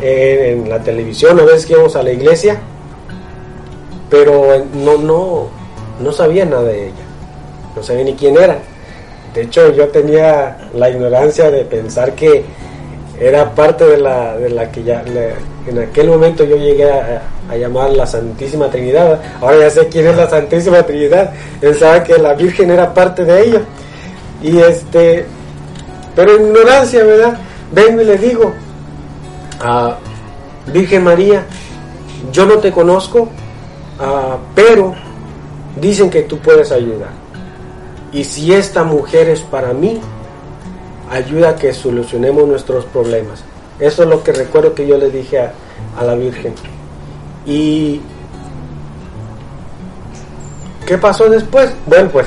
en 0.00 0.68
la 0.68 0.80
televisión, 0.80 1.38
a 1.38 1.44
veces 1.44 1.66
que 1.66 1.74
íbamos 1.74 1.94
a 1.94 2.02
la 2.02 2.10
iglesia, 2.10 2.60
pero 4.12 4.62
no, 4.74 4.98
no, 4.98 5.48
no 5.98 6.12
sabía 6.12 6.44
nada 6.44 6.64
de 6.64 6.88
ella, 6.88 7.04
no 7.74 7.82
sabía 7.82 8.04
ni 8.04 8.12
quién 8.12 8.36
era. 8.36 8.58
De 9.32 9.44
hecho, 9.44 9.72
yo 9.72 9.88
tenía 9.88 10.68
la 10.74 10.90
ignorancia 10.90 11.50
de 11.50 11.64
pensar 11.64 12.12
que 12.14 12.44
era 13.18 13.54
parte 13.54 13.86
de 13.86 13.96
la, 13.96 14.36
de 14.36 14.50
la 14.50 14.70
que 14.70 14.82
ya 14.82 15.02
en 15.66 15.78
aquel 15.78 16.08
momento 16.08 16.44
yo 16.44 16.56
llegué 16.56 16.90
a, 16.90 17.22
llamar 17.56 17.90
la 17.90 18.06
Santísima 18.06 18.68
Trinidad. 18.68 19.18
Ahora 19.40 19.60
ya 19.60 19.70
sé 19.70 19.88
quién 19.88 20.06
es 20.06 20.16
la 20.16 20.28
Santísima 20.28 20.82
Trinidad. 20.82 21.32
Pensaba 21.58 22.04
que 22.04 22.18
la 22.18 22.34
Virgen 22.34 22.70
era 22.70 22.92
parte 22.92 23.24
de 23.24 23.42
ella. 23.42 23.60
Y 24.42 24.58
este, 24.58 25.24
pero 26.14 26.36
en 26.36 26.48
ignorancia, 26.48 27.02
¿verdad? 27.02 27.38
Vengo 27.72 28.02
y 28.02 28.04
le 28.04 28.18
digo 28.18 28.52
a 29.60 29.96
Virgen 30.66 31.04
María, 31.04 31.44
yo 32.30 32.44
no 32.44 32.58
te 32.58 32.70
conozco, 32.70 33.28
ah, 34.02 34.38
pero 34.54 34.94
dicen 35.80 36.10
que 36.10 36.22
tú 36.22 36.38
puedes 36.38 36.72
ayudar. 36.72 37.10
Y 38.12 38.24
si 38.24 38.52
esta 38.52 38.84
mujer 38.84 39.28
es 39.28 39.40
para 39.40 39.72
mí, 39.72 40.00
ayuda 41.10 41.50
a 41.50 41.56
que 41.56 41.72
solucionemos 41.72 42.46
nuestros 42.46 42.84
problemas. 42.86 43.44
Eso 43.78 44.02
es 44.02 44.08
lo 44.08 44.22
que 44.22 44.32
recuerdo 44.32 44.74
que 44.74 44.86
yo 44.86 44.98
le 44.98 45.10
dije 45.10 45.38
a, 45.40 46.04
la 46.04 46.14
Virgen. 46.14 46.54
Y 47.46 48.00
¿qué 50.86 50.98
pasó 50.98 51.28
después? 51.28 51.70
Bueno, 51.86 52.10
pues 52.10 52.26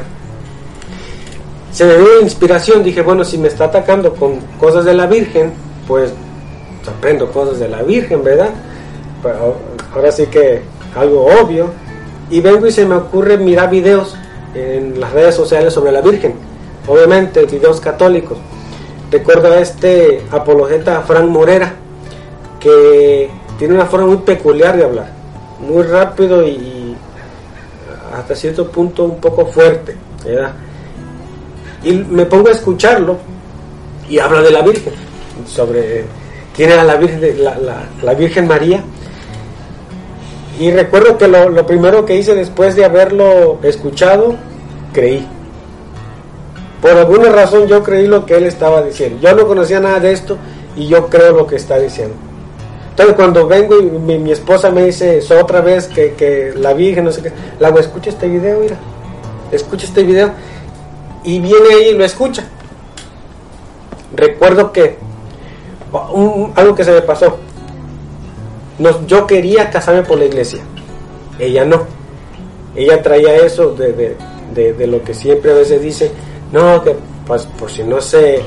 se 1.72 1.86
me 1.86 1.98
dio 1.98 2.22
inspiración, 2.22 2.84
dije, 2.84 3.02
bueno, 3.02 3.24
si 3.24 3.38
me 3.38 3.48
está 3.48 3.66
atacando 3.66 4.14
con 4.14 4.40
cosas 4.60 4.86
de 4.86 4.94
la 4.94 5.08
Virgen, 5.08 5.54
pues 5.88 6.14
aprendo 6.88 7.32
cosas 7.32 7.60
de 7.60 7.70
la 7.70 7.82
Virgen, 7.84 8.24
¿verdad? 8.24 8.50
Ahora 9.94 10.12
sí 10.12 10.28
que 10.28 10.62
algo 10.96 11.26
obvio. 11.26 11.70
Y 12.30 12.42
vengo 12.42 12.66
y 12.68 12.72
se 12.72 12.86
me 12.86 12.96
ocurre 12.96 13.38
mirar 13.38 13.70
videos 13.70 14.16
en 14.54 15.00
las 15.00 15.12
redes 15.12 15.36
sociales 15.36 15.74
sobre 15.74 15.92
la 15.92 16.02
Virgen. 16.02 16.34
Obviamente, 16.88 17.46
videos 17.46 17.80
católicos. 17.80 18.38
Recuerdo 19.12 19.52
a 19.52 19.60
este 19.60 20.24
apologeta 20.32 21.02
Frank 21.02 21.26
Morera, 21.26 21.74
que 22.60 23.30
tiene 23.58 23.76
una 23.76 23.86
forma 23.86 24.08
muy 24.08 24.18
peculiar 24.18 24.76
de 24.76 24.84
hablar, 24.84 25.12
muy 25.60 25.84
rápido 25.84 26.46
y 26.46 26.96
hasta 28.14 28.36
cierto 28.36 28.70
punto 28.70 29.06
un 29.06 29.20
poco 29.20 29.46
fuerte. 29.46 29.96
Y 31.84 31.94
me 31.94 32.26
pongo 32.26 32.50
a 32.50 32.52
escucharlo 32.52 33.18
y 34.10 34.20
habla 34.20 34.42
de 34.42 34.52
la 34.52 34.62
Virgen, 34.62 34.94
sobre 35.48 36.06
quién 36.56 36.72
era 36.72 36.84
la 36.84 36.96
Virgen, 36.96 37.44
la, 37.44 38.14
Virgen 38.14 38.48
María. 38.48 38.84
Y 40.60 40.72
recuerdo 40.72 41.18
que 41.18 41.28
lo, 41.28 41.50
lo 41.50 41.66
primero 41.66 42.06
que 42.06 42.16
hice 42.16 42.34
después 42.36 42.76
de 42.76 42.86
haberlo 42.86 43.60
escuchado, 43.64 44.36
creí 44.94 45.28
por 46.86 46.92
alguna 46.92 47.30
razón 47.30 47.66
yo 47.66 47.82
creí 47.82 48.06
lo 48.06 48.28
que 48.28 48.36
él 48.36 48.44
estaba 48.44 48.84
diciendo. 48.84 49.20
Yo 49.20 49.36
no 49.36 49.48
conocía 49.48 49.80
nada 49.80 50.00
de 50.00 50.12
esto 50.12 50.38
y 50.76 50.86
yo 50.86 51.08
creo 51.08 51.32
lo 51.32 51.48
que 51.48 51.56
está 51.56 51.80
diciendo. 51.80 52.14
Entonces 52.92 53.16
cuando 53.16 53.48
vengo 53.48 53.80
y 53.80 53.86
mi, 53.90 54.32
esposa 54.32 54.70
me 54.70 54.84
dice 54.84 55.18
eso 55.18 55.40
otra 55.40 55.62
vez 55.62 55.88
que, 55.88 56.54
la 56.56 56.74
Virgen, 56.74 57.06
no 57.06 57.12
sé 57.12 57.24
qué, 57.24 57.32
la 57.60 57.70
hago, 57.70 57.80
escucha 57.80 58.12
este 58.12 58.28
video, 58.28 58.60
mira, 58.60 58.78
escucha 59.52 59.88
este 59.88 60.04
video. 60.04 60.30
Y 61.24 61.40
viene 61.40 61.70
ahí 61.74 61.88
y 61.90 61.98
lo 61.98 62.06
escucha. 62.06 62.46
Recuerdo 64.16 64.72
que 64.72 64.98
algo 66.56 66.76
que 66.76 66.84
se 66.84 66.92
me 66.92 67.02
pasó. 67.02 67.40
Yo 69.08 69.28
quería 69.28 69.70
casarme 69.70 70.04
por 70.04 70.20
la 70.20 70.26
iglesia. 70.26 70.62
Ella 71.40 71.66
no. 71.66 71.84
Ella 72.76 73.02
traía 73.02 73.36
eso 73.38 73.74
de, 73.74 74.16
de 74.54 74.88
lo 74.88 75.04
que 75.04 75.14
siempre 75.14 75.52
a 75.52 75.56
veces 75.56 75.82
dice, 75.82 76.12
no, 76.52 76.84
que 76.84 76.96
pues 77.26 77.44
por 77.58 77.72
si 77.72 77.84
no 77.84 78.02
se 78.02 78.42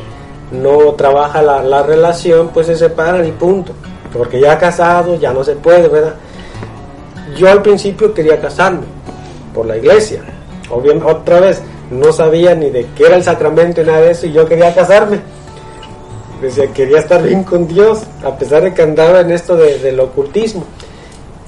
no 0.50 0.94
trabaja 0.94 1.42
la, 1.42 1.82
relación, 1.82 2.48
pues 2.48 2.66
se 2.66 2.76
separan 2.76 3.26
y 3.26 3.32
punto. 3.32 3.72
Porque 4.12 4.40
ya 4.40 4.58
casado 4.58 5.16
ya 5.16 5.32
no 5.32 5.44
se 5.44 5.54
puede, 5.56 5.88
¿verdad? 5.88 6.14
Yo 7.36 7.50
al 7.50 7.62
principio 7.62 8.14
quería 8.14 8.40
casarme 8.40 8.86
por 9.54 9.66
la 9.66 9.76
iglesia. 9.76 10.22
Obviamente, 10.70 11.10
otra 11.10 11.40
vez, 11.40 11.60
no 11.90 12.12
sabía 12.12 12.54
ni 12.54 12.70
de 12.70 12.86
qué 12.96 13.06
era 13.06 13.16
el 13.16 13.22
sacramento 13.22 13.82
ni 13.82 13.88
nada 13.88 14.00
de 14.00 14.10
eso 14.12 14.26
y 14.26 14.32
yo 14.32 14.46
quería 14.46 14.74
casarme. 14.74 15.20
Decía, 16.40 16.72
quería 16.72 16.98
estar 16.98 17.22
bien 17.22 17.42
con 17.42 17.66
Dios, 17.66 18.02
a 18.24 18.36
pesar 18.36 18.62
de 18.62 18.72
que 18.72 18.82
andaba 18.82 19.20
en 19.20 19.32
esto 19.32 19.56
de, 19.56 19.78
del 19.78 19.98
ocultismo. 19.98 20.64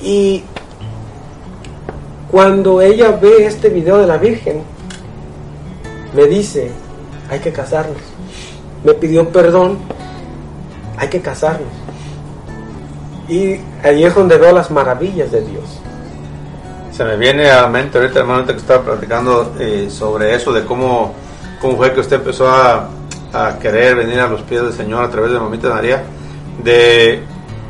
Y 0.02 0.42
cuando 2.30 2.80
ella 2.80 3.12
ve 3.12 3.44
este 3.46 3.68
video 3.68 3.98
de 3.98 4.06
la 4.06 4.16
Virgen, 4.16 4.62
me 6.14 6.26
dice, 6.26 6.70
hay 7.28 7.38
que 7.38 7.52
casarnos. 7.52 7.98
Me 8.82 8.94
pidió 8.94 9.28
perdón, 9.28 9.78
hay 10.96 11.08
que 11.08 11.20
casarnos. 11.20 11.68
Y 13.28 13.60
ahí 13.84 14.02
es 14.02 14.14
donde 14.14 14.38
veo 14.38 14.52
las 14.52 14.72
maravillas 14.72 15.30
de 15.30 15.42
Dios. 15.42 15.64
Se 16.90 17.04
me 17.04 17.16
viene 17.16 17.48
a 17.48 17.62
la 17.62 17.68
mente 17.68 17.98
ahorita, 17.98 18.18
hermano, 18.18 18.44
que 18.44 18.52
estaba 18.54 18.82
platicando 18.82 19.54
eh, 19.60 19.88
sobre 19.88 20.34
eso, 20.34 20.52
de 20.52 20.64
cómo, 20.64 21.14
cómo 21.60 21.76
fue 21.76 21.92
que 21.92 22.00
usted 22.00 22.16
empezó 22.16 22.48
a, 22.48 22.88
a, 23.32 23.58
querer 23.58 23.96
venir 23.96 24.20
a 24.20 24.28
los 24.28 24.42
pies 24.42 24.62
del 24.62 24.72
Señor 24.72 25.04
a 25.04 25.10
través 25.10 25.32
de 25.32 25.38
Mamita 25.38 25.70
María, 25.70 26.02
de 26.62 27.22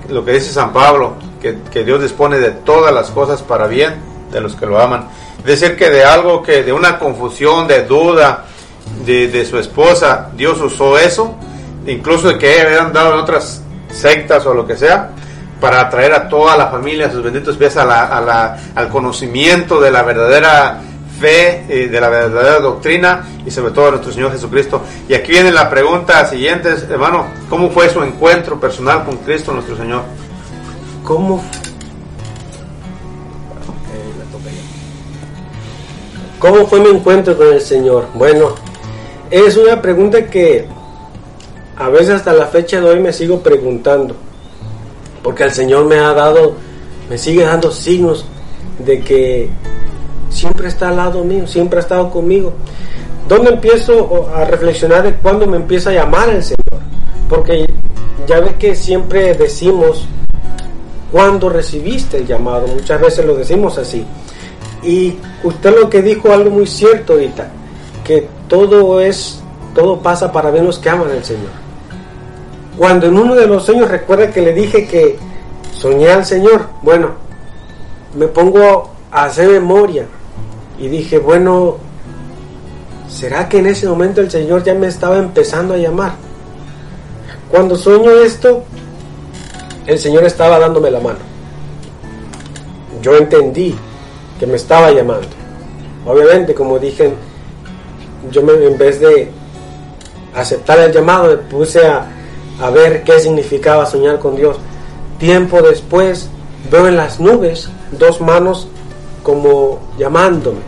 lo 0.08 0.24
que 0.24 0.32
dice 0.32 0.52
San 0.52 0.72
Pablo, 0.72 1.14
que, 1.40 1.58
que 1.70 1.84
Dios 1.84 2.02
dispone 2.02 2.38
de 2.38 2.50
todas 2.50 2.92
las 2.92 3.10
cosas 3.10 3.42
para 3.42 3.66
bien 3.66 3.94
de 4.30 4.40
los 4.40 4.56
que 4.56 4.66
lo 4.66 4.80
aman. 4.80 5.08
Decir 5.44 5.76
que 5.76 5.90
de 5.90 6.04
algo 6.04 6.42
que, 6.42 6.62
de 6.62 6.72
una 6.72 6.98
confusión, 6.98 7.66
de 7.66 7.84
duda 7.84 8.44
de, 9.04 9.46
su 9.46 9.58
esposa, 9.58 10.30
Dios 10.36 10.60
usó 10.60 10.98
eso, 10.98 11.34
incluso 11.86 12.28
de 12.28 12.38
que 12.38 12.60
habían 12.60 12.92
dado 12.92 13.14
en 13.14 13.20
otras 13.20 13.62
sectas 13.90 14.44
o 14.46 14.54
lo 14.54 14.66
que 14.66 14.76
sea, 14.76 15.10
para 15.60 15.80
atraer 15.80 16.12
a 16.14 16.28
toda 16.28 16.56
la 16.56 16.68
familia, 16.68 17.06
a 17.06 17.10
sus 17.10 17.22
benditos 17.22 17.56
pies, 17.56 17.76
a 17.76 17.84
la, 17.84 18.58
al 18.74 18.88
conocimiento 18.88 19.80
de 19.80 19.90
la 19.90 20.02
verdadera 20.02 20.80
fe, 21.20 21.64
eh, 21.68 21.88
de 21.88 22.00
la 22.00 22.08
verdadera 22.08 22.58
doctrina 22.58 23.24
y 23.44 23.50
sobre 23.50 23.72
todo 23.72 23.88
a 23.88 23.90
nuestro 23.90 24.12
Señor 24.12 24.32
Jesucristo. 24.32 24.82
Y 25.08 25.14
aquí 25.14 25.32
viene 25.32 25.52
la 25.52 25.68
pregunta 25.68 26.24
siguiente, 26.26 26.70
hermano, 26.88 27.26
¿cómo 27.48 27.70
fue 27.70 27.88
su 27.90 28.02
encuentro 28.02 28.58
personal 28.58 29.04
con 29.04 29.18
Cristo 29.18 29.52
nuestro 29.52 29.76
Señor? 29.76 30.02
¿Cómo 31.04 31.42
¿Cómo 36.40 36.66
fue 36.66 36.80
mi 36.80 36.88
encuentro 36.88 37.36
con 37.36 37.48
el 37.48 37.60
Señor? 37.60 38.06
Bueno, 38.14 38.54
es 39.30 39.58
una 39.58 39.82
pregunta 39.82 40.24
que 40.30 40.66
a 41.76 41.90
veces 41.90 42.10
hasta 42.10 42.32
la 42.32 42.46
fecha 42.46 42.80
de 42.80 42.88
hoy 42.88 42.98
me 42.98 43.12
sigo 43.12 43.42
preguntando, 43.42 44.16
porque 45.22 45.42
el 45.42 45.52
Señor 45.52 45.84
me 45.84 45.98
ha 45.98 46.14
dado, 46.14 46.54
me 47.10 47.18
sigue 47.18 47.42
dando 47.44 47.70
signos 47.70 48.24
de 48.78 49.00
que 49.00 49.50
siempre 50.40 50.68
está 50.68 50.88
al 50.88 50.96
lado 50.96 51.22
mío, 51.22 51.46
siempre 51.46 51.78
ha 51.78 51.82
estado 51.82 52.10
conmigo. 52.10 52.54
¿Dónde 53.28 53.50
empiezo 53.50 54.28
a 54.34 54.44
reflexionar 54.44 55.02
de 55.02 55.14
cuándo 55.14 55.46
me 55.46 55.58
empieza 55.58 55.90
a 55.90 55.92
llamar 55.92 56.30
el 56.30 56.42
Señor? 56.42 56.82
Porque 57.28 57.68
ya 58.26 58.40
ve 58.40 58.54
que 58.58 58.74
siempre 58.74 59.34
decimos 59.34 60.06
cuándo 61.12 61.48
recibiste 61.50 62.18
el 62.18 62.26
llamado, 62.26 62.66
muchas 62.66 63.00
veces 63.00 63.24
lo 63.24 63.36
decimos 63.36 63.76
así. 63.76 64.04
Y 64.82 65.16
usted 65.44 65.78
lo 65.78 65.90
que 65.90 66.00
dijo 66.00 66.32
algo 66.32 66.50
muy 66.50 66.66
cierto 66.66 67.12
ahorita, 67.12 67.50
que 68.02 68.26
todo 68.48 69.00
es, 69.00 69.42
todo 69.74 70.00
pasa 70.00 70.32
para 70.32 70.50
ver 70.50 70.62
los 70.62 70.78
que 70.78 70.88
aman 70.88 71.10
al 71.10 71.22
Señor. 71.22 71.50
Cuando 72.78 73.06
en 73.06 73.18
uno 73.18 73.34
de 73.34 73.46
los 73.46 73.66
sueños 73.66 73.90
recuerda 73.90 74.30
que 74.30 74.40
le 74.40 74.54
dije 74.54 74.86
que 74.86 75.18
soñé 75.74 76.10
al 76.10 76.24
Señor, 76.24 76.66
bueno, 76.80 77.10
me 78.16 78.26
pongo 78.26 78.90
a 79.12 79.24
hacer 79.24 79.50
memoria 79.50 80.06
y 80.80 80.88
dije, 80.88 81.18
bueno, 81.18 81.76
¿será 83.08 83.48
que 83.48 83.58
en 83.58 83.66
ese 83.66 83.86
momento 83.86 84.22
el 84.22 84.30
Señor 84.30 84.64
ya 84.64 84.74
me 84.74 84.86
estaba 84.86 85.18
empezando 85.18 85.74
a 85.74 85.76
llamar? 85.76 86.14
Cuando 87.50 87.76
sueño 87.76 88.10
esto, 88.12 88.64
el 89.86 89.98
Señor 89.98 90.24
estaba 90.24 90.58
dándome 90.58 90.90
la 90.90 91.00
mano. 91.00 91.18
Yo 93.02 93.14
entendí 93.16 93.74
que 94.38 94.46
me 94.46 94.56
estaba 94.56 94.90
llamando. 94.90 95.28
Obviamente, 96.06 96.54
como 96.54 96.78
dije, 96.78 97.12
yo 98.30 98.42
me, 98.42 98.52
en 98.54 98.78
vez 98.78 99.00
de 99.00 99.30
aceptar 100.34 100.78
el 100.78 100.92
llamado, 100.92 101.28
me 101.28 101.36
puse 101.36 101.86
a, 101.86 102.06
a 102.58 102.70
ver 102.70 103.04
qué 103.04 103.20
significaba 103.20 103.84
soñar 103.84 104.18
con 104.18 104.34
Dios. 104.34 104.56
Tiempo 105.18 105.60
después, 105.60 106.30
veo 106.70 106.88
en 106.88 106.96
las 106.96 107.20
nubes 107.20 107.68
dos 107.98 108.22
manos 108.22 108.68
como 109.22 109.78
llamándome. 109.98 110.60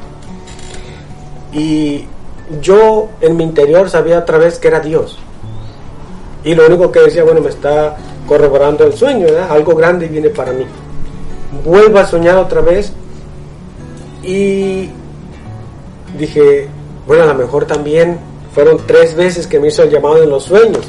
Y 1.53 2.07
yo 2.61 3.09
en 3.21 3.37
mi 3.37 3.45
interior 3.45 3.89
sabía 3.89 4.19
otra 4.19 4.39
vez 4.39 4.59
que 4.59 4.69
era 4.69 4.81
Dios. 4.81 5.19
Y 6.45 6.55
lo 6.55 6.67
único 6.67 6.91
que 6.91 7.01
decía, 7.01 7.25
bueno, 7.25 7.41
me 7.41 7.51
está 7.51 7.97
corroborando 8.27 8.85
el 8.85 8.95
sueño, 8.95 9.27
algo 9.49 9.75
grande 9.75 10.09
viene 10.09 10.31
para 10.31 10.53
mí. 10.53 10.65
Vuelvo 11.65 11.99
a 11.99 12.07
soñar 12.07 12.37
otra 12.37 12.61
vez 12.61 12.93
y 14.23 14.89
dije, 16.19 16.69
bueno, 17.07 17.25
a 17.25 17.27
lo 17.27 17.35
mejor 17.35 17.67
también 17.67 18.19
fueron 18.55 18.79
tres 18.87 19.15
veces 19.15 19.47
que 19.47 19.59
me 19.61 19.69
hizo 19.69 19.83
el 19.83 19.91
llamado 19.91 20.23
en 20.23 20.31
los 20.31 20.45
sueños, 20.45 20.87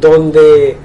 donde 0.00 0.76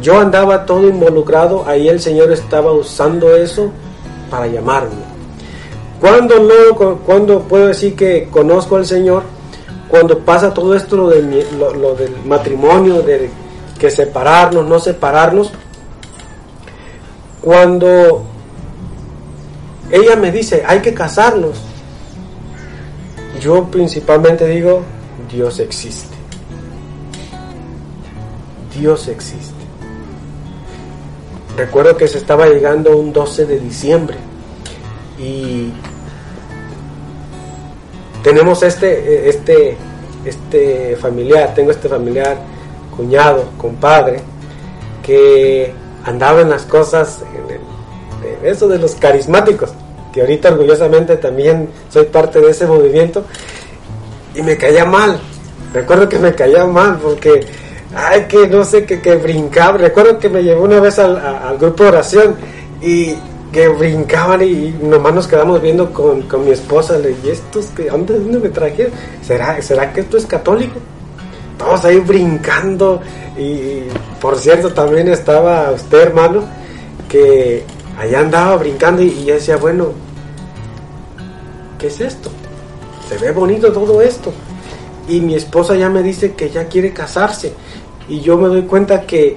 yo 0.00 0.18
andaba 0.18 0.66
todo 0.66 0.86
involucrado, 0.88 1.64
ahí 1.66 1.88
el 1.88 2.00
Señor 2.00 2.30
estaba 2.32 2.72
usando 2.72 3.34
eso 3.34 3.70
para 4.30 4.46
llamarme. 4.46 5.07
Cuando 6.00 6.38
no, 6.38 6.98
cuando 6.98 7.40
puedo 7.40 7.68
decir 7.68 7.96
que 7.96 8.28
conozco 8.30 8.76
al 8.76 8.86
Señor, 8.86 9.24
cuando 9.88 10.18
pasa 10.18 10.54
todo 10.54 10.74
esto, 10.74 10.96
lo, 10.96 11.08
de, 11.08 11.46
lo, 11.58 11.94
del 11.94 12.14
matrimonio, 12.24 13.02
de 13.02 13.30
que 13.78 13.90
separarnos, 13.90 14.66
no 14.66 14.78
separarnos, 14.78 15.50
cuando 17.40 18.24
ella 19.90 20.16
me 20.16 20.30
dice, 20.30 20.62
hay 20.66 20.80
que 20.80 20.92
casarnos, 20.92 21.58
yo 23.40 23.64
principalmente 23.64 24.46
digo, 24.46 24.82
Dios 25.30 25.58
existe. 25.58 26.16
Dios 28.78 29.08
existe. 29.08 29.54
Recuerdo 31.56 31.96
que 31.96 32.06
se 32.06 32.18
estaba 32.18 32.46
llegando 32.46 32.96
un 32.96 33.12
12 33.12 33.46
de 33.46 33.58
diciembre 33.58 34.16
y 35.18 35.72
tenemos 38.28 38.62
este, 38.62 39.26
este, 39.30 39.74
este 40.22 40.96
familiar, 40.96 41.54
tengo 41.54 41.70
este 41.70 41.88
familiar, 41.88 42.36
cuñado, 42.94 43.46
compadre, 43.56 44.20
que 45.02 45.72
andaba 46.04 46.42
en 46.42 46.50
las 46.50 46.64
cosas, 46.64 47.20
en 48.22 48.46
eso 48.46 48.68
de 48.68 48.78
los 48.78 48.96
carismáticos, 48.96 49.70
que 50.12 50.20
ahorita 50.20 50.50
orgullosamente 50.50 51.16
también 51.16 51.70
soy 51.88 52.04
parte 52.04 52.38
de 52.38 52.50
ese 52.50 52.66
movimiento, 52.66 53.24
y 54.34 54.42
me 54.42 54.58
caía 54.58 54.84
mal. 54.84 55.18
Recuerdo 55.72 56.06
que 56.06 56.18
me 56.18 56.34
caía 56.34 56.66
mal 56.66 56.98
porque, 57.02 57.46
ay, 57.94 58.26
que 58.28 58.46
no 58.46 58.62
sé, 58.62 58.84
que, 58.84 59.00
que 59.00 59.16
brincaba. 59.16 59.78
Recuerdo 59.78 60.18
que 60.18 60.28
me 60.28 60.42
llevó 60.42 60.64
una 60.64 60.80
vez 60.80 60.98
al, 60.98 61.16
al 61.16 61.56
grupo 61.56 61.84
de 61.84 61.88
oración 61.88 62.36
y 62.82 63.14
que 63.52 63.68
brincaban 63.68 64.42
y 64.42 64.74
nomás 64.82 65.14
nos 65.14 65.26
quedamos 65.26 65.62
viendo 65.62 65.92
con, 65.92 66.22
con 66.22 66.44
mi 66.44 66.50
esposa. 66.50 66.98
Le 66.98 67.16
¿estos 67.30 67.66
que, 67.66 67.84
¿dónde, 67.84 68.18
me 68.18 68.48
trajeron? 68.48 68.92
¿Será, 69.22 69.60
¿Será 69.62 69.92
que 69.92 70.00
esto 70.00 70.16
es 70.16 70.26
católico? 70.26 70.78
Todos 71.56 71.84
ahí 71.84 71.98
brincando. 71.98 73.00
Y, 73.36 73.84
por 74.20 74.36
cierto, 74.36 74.72
también 74.72 75.08
estaba 75.08 75.70
usted, 75.72 75.98
hermano, 75.98 76.44
que 77.08 77.64
allá 77.98 78.20
andaba 78.20 78.56
brincando 78.56 79.02
y, 79.02 79.08
y 79.08 79.24
decía, 79.26 79.56
bueno, 79.56 79.92
¿qué 81.78 81.86
es 81.86 82.00
esto? 82.00 82.30
Se 83.08 83.16
ve 83.16 83.32
bonito 83.32 83.72
todo 83.72 84.02
esto. 84.02 84.32
Y 85.08 85.20
mi 85.20 85.34
esposa 85.34 85.74
ya 85.74 85.88
me 85.88 86.02
dice 86.02 86.34
que 86.34 86.50
ya 86.50 86.66
quiere 86.66 86.92
casarse. 86.92 87.54
Y 88.08 88.20
yo 88.20 88.36
me 88.36 88.48
doy 88.48 88.62
cuenta 88.62 89.02
que 89.02 89.36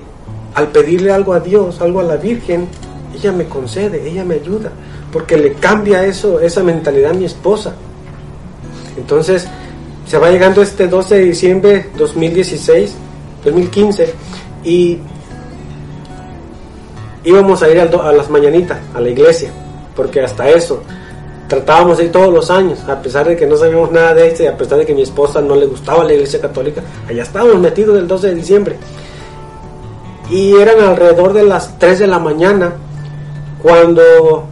al 0.54 0.68
pedirle 0.68 1.12
algo 1.12 1.34
a 1.34 1.40
Dios, 1.40 1.80
algo 1.82 2.02
a 2.02 2.04
la 2.04 2.18
Virgen, 2.18 2.68
ella 3.16 3.32
me 3.32 3.46
concede, 3.46 4.08
ella 4.10 4.24
me 4.24 4.36
ayuda, 4.36 4.72
porque 5.12 5.38
le 5.38 5.54
cambia 5.54 6.06
eso, 6.06 6.40
esa 6.40 6.64
mentalidad 6.64 7.12
a 7.12 7.14
mi 7.14 7.26
esposa. 7.26 7.74
Entonces, 8.98 9.48
se 10.06 10.18
va 10.18 10.30
llegando 10.30 10.62
este 10.62 10.88
12 10.88 11.16
de 11.16 11.22
diciembre 11.26 11.90
2016, 11.98 12.96
2015, 13.44 14.14
y 14.64 15.00
íbamos 17.24 17.62
a 17.64 17.70
ir 17.70 17.80
a 17.80 18.12
las 18.12 18.30
mañanitas, 18.30 18.80
a 18.94 19.00
la 19.00 19.10
iglesia, 19.10 19.52
porque 19.96 20.22
hasta 20.22 20.50
eso 20.50 20.82
tratábamos 21.48 21.98
de 21.98 22.06
ir 22.06 22.12
todos 22.14 22.34
los 22.34 22.50
años, 22.50 22.80
a 22.88 23.02
pesar 23.02 23.28
de 23.28 23.36
que 23.36 23.46
no 23.46 23.58
sabíamos 23.58 23.92
nada 23.92 24.14
de 24.14 24.30
esto 24.30 24.44
y 24.44 24.48
a 24.48 24.56
pesar 24.56 24.78
de 24.78 24.86
que 24.86 24.94
mi 24.94 25.02
esposa 25.02 25.42
no 25.42 25.54
le 25.54 25.66
gustaba 25.66 26.04
la 26.06 26.14
iglesia 26.14 26.40
católica, 26.40 26.82
allá 27.10 27.24
estábamos 27.24 27.60
metidos 27.60 27.98
el 27.98 28.08
12 28.08 28.28
de 28.28 28.36
diciembre. 28.36 28.78
Y 30.30 30.56
eran 30.56 30.80
alrededor 30.80 31.34
de 31.34 31.44
las 31.44 31.78
3 31.78 32.00
de 32.00 32.08
la 32.08 32.20
mañana 32.20 32.72
cuando 33.62 34.46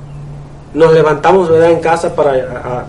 nos 0.73 0.93
levantamos 0.93 1.49
¿verdad? 1.49 1.71
en 1.71 1.79
casa 1.79 2.15
para 2.15 2.85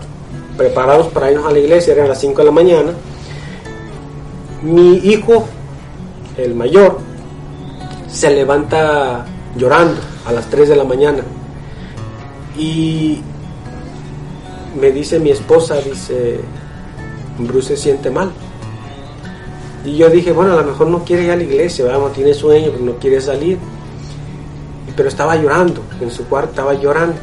preparados 0.57 1.07
para 1.07 1.31
irnos 1.31 1.47
a 1.47 1.51
la 1.51 1.59
iglesia, 1.59 1.93
eran 1.93 2.07
las 2.07 2.19
5 2.19 2.37
de 2.37 2.45
la 2.45 2.51
mañana. 2.51 2.91
Mi 4.61 4.97
hijo, 4.97 5.45
el 6.37 6.53
mayor, 6.53 6.99
se 8.07 8.29
levanta 8.29 9.25
llorando 9.55 9.99
a 10.25 10.31
las 10.31 10.47
3 10.49 10.69
de 10.69 10.75
la 10.75 10.83
mañana. 10.83 11.23
Y 12.57 13.21
me 14.79 14.91
dice 14.91 15.19
mi 15.19 15.31
esposa, 15.31 15.81
dice, 15.81 16.39
Bruce 17.39 17.75
se 17.75 17.77
siente 17.77 18.11
mal. 18.11 18.31
Y 19.83 19.97
yo 19.97 20.09
dije, 20.09 20.31
bueno, 20.31 20.53
a 20.53 20.57
lo 20.57 20.63
mejor 20.63 20.87
no 20.87 21.03
quiere 21.03 21.23
ir 21.23 21.31
a 21.31 21.35
la 21.35 21.43
iglesia, 21.43 21.85
vamos, 21.85 22.13
tiene 22.13 22.35
sueño, 22.35 22.69
pero 22.71 22.85
no 22.85 22.93
quiere 22.97 23.19
salir 23.19 23.57
pero 25.01 25.09
estaba 25.09 25.35
llorando, 25.35 25.81
en 25.99 26.11
su 26.11 26.25
cuarto 26.25 26.51
estaba 26.51 26.75
llorando. 26.75 27.15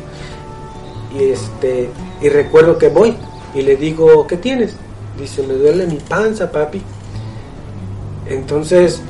Y, 1.16 1.30
este, 1.30 1.88
y 2.20 2.28
recuerdo 2.28 2.76
que 2.76 2.88
voy 2.88 3.16
y 3.54 3.62
le 3.62 3.76
digo, 3.76 4.26
¿qué 4.26 4.36
tienes? 4.36 4.74
Dice, 5.16 5.46
me 5.46 5.54
duele 5.54 5.86
mi 5.86 5.98
panza, 5.98 6.50
papi. 6.50 6.82
Entonces 8.26 9.00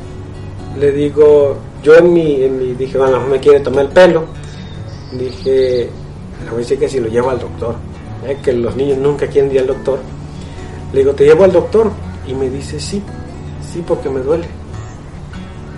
le 0.79 0.93
digo, 0.93 1.57
yo 1.83 1.97
en 1.97 2.13
mi, 2.13 2.43
en 2.43 2.59
mi 2.59 2.75
dije, 2.75 2.99
bueno, 2.99 3.21
no 3.21 3.27
me 3.29 3.41
quiere 3.41 3.61
tomar 3.61 3.87
el 3.87 3.91
pelo. 3.91 4.27
Dije, 5.13 5.89
le 6.45 6.51
voy 6.51 6.57
a 6.57 6.59
decir 6.59 6.79
que 6.79 6.91
si 6.91 7.01
lo 7.01 7.09
llevo 7.09 7.31
al 7.31 7.39
doctor, 7.39 7.75
¿eh? 8.27 8.37
que 8.45 8.53
los 8.53 8.77
niños 8.77 8.99
nunca 8.99 9.29
quieren 9.29 9.51
ir 9.51 9.61
al 9.61 9.69
doctor. 9.69 9.99
Le 10.93 10.99
digo, 10.99 11.15
¿te 11.15 11.25
llevo 11.25 11.45
al 11.45 11.53
doctor? 11.53 11.91
Y 12.27 12.35
me 12.35 12.51
dice, 12.51 12.79
sí, 12.79 13.03
sí, 13.73 13.83
porque 13.89 14.11
me 14.11 14.21
duele. 14.21 14.47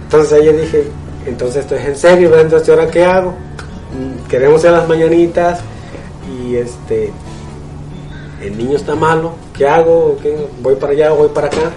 Entonces 0.07 0.33
ahí 0.33 0.53
dije, 0.53 0.91
entonces 1.27 1.65
esto 1.65 1.75
es 1.77 1.87
en 1.87 1.97
serio, 1.97 2.39
entonces 2.39 2.69
ahora 2.69 2.91
qué 2.91 3.05
hago? 3.05 3.31
Mm, 3.31 4.29
queremos 4.29 4.63
ir 4.63 4.71
a 4.71 4.73
las 4.73 4.89
mañanitas 4.89 5.61
y 6.29 6.57
este 6.57 7.13
el 8.43 8.57
niño 8.57 8.77
está 8.77 8.95
malo, 8.95 9.33
¿qué 9.55 9.69
hago? 9.69 10.17
¿Voy 10.63 10.75
para 10.77 10.93
allá 10.93 11.13
o 11.13 11.17
voy 11.17 11.29
para 11.29 11.49
acá? 11.49 11.73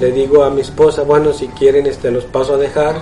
Le 0.00 0.10
digo 0.10 0.42
a 0.42 0.50
mi 0.50 0.62
esposa, 0.62 1.02
bueno, 1.02 1.32
si 1.32 1.46
quieren 1.48 1.86
este 1.86 2.10
los 2.10 2.24
paso 2.24 2.54
a 2.54 2.56
dejar, 2.56 2.96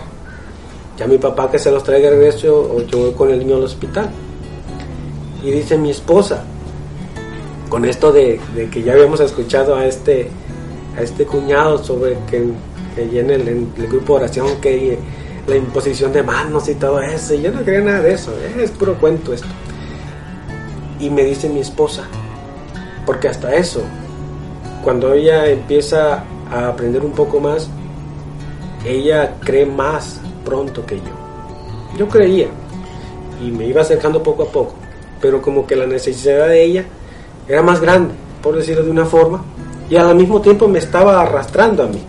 ya 0.98 1.06
mi 1.06 1.16
papá 1.16 1.50
que 1.50 1.58
se 1.58 1.70
los 1.70 1.82
traiga 1.82 2.10
de 2.10 2.16
regreso 2.16 2.60
o 2.60 2.82
yo 2.82 2.98
voy 2.98 3.12
con 3.12 3.30
el 3.30 3.38
niño 3.38 3.56
al 3.56 3.64
hospital. 3.64 4.10
Y 5.42 5.50
dice 5.50 5.78
mi 5.78 5.90
esposa, 5.90 6.44
con 7.70 7.86
esto 7.86 8.12
de, 8.12 8.38
de 8.54 8.68
que 8.68 8.82
ya 8.82 8.92
habíamos 8.92 9.20
escuchado 9.20 9.74
a 9.74 9.86
este, 9.86 10.28
a 10.98 11.00
este 11.00 11.24
cuñado 11.24 11.82
sobre 11.82 12.18
que 12.30 12.36
en 12.96 13.30
el, 13.30 13.48
el 13.48 13.88
grupo 13.88 14.18
de 14.18 14.24
oración 14.24 14.60
que 14.60 14.98
la 15.46 15.56
imposición 15.56 16.12
de 16.12 16.22
manos 16.22 16.68
y 16.68 16.74
todo 16.74 17.00
eso. 17.00 17.34
Y 17.34 17.42
yo 17.42 17.52
no 17.52 17.62
creía 17.62 17.80
nada 17.80 18.00
de 18.00 18.14
eso, 18.14 18.32
es 18.58 18.70
puro 18.70 18.94
cuento 18.98 19.32
esto. 19.32 19.48
Y 20.98 21.10
me 21.10 21.24
dice 21.24 21.48
mi 21.48 21.60
esposa, 21.60 22.04
porque 23.04 23.28
hasta 23.28 23.54
eso, 23.54 23.82
cuando 24.84 25.12
ella 25.12 25.46
empieza 25.46 26.24
a 26.50 26.68
aprender 26.68 27.02
un 27.02 27.12
poco 27.12 27.40
más, 27.40 27.68
ella 28.84 29.36
cree 29.40 29.66
más 29.66 30.20
pronto 30.44 30.84
que 30.86 30.96
yo. 30.96 31.12
Yo 31.96 32.08
creía 32.08 32.48
y 33.42 33.50
me 33.50 33.66
iba 33.66 33.82
acercando 33.82 34.22
poco 34.22 34.44
a 34.44 34.46
poco, 34.46 34.74
pero 35.20 35.42
como 35.42 35.66
que 35.66 35.76
la 35.76 35.86
necesidad 35.86 36.48
de 36.48 36.62
ella 36.62 36.84
era 37.48 37.62
más 37.62 37.80
grande, 37.80 38.14
por 38.42 38.56
decirlo 38.56 38.84
de 38.84 38.90
una 38.90 39.04
forma, 39.04 39.42
y 39.90 39.96
al 39.96 40.14
mismo 40.14 40.40
tiempo 40.40 40.68
me 40.68 40.78
estaba 40.78 41.20
arrastrando 41.20 41.82
a 41.82 41.86
mí. 41.86 42.02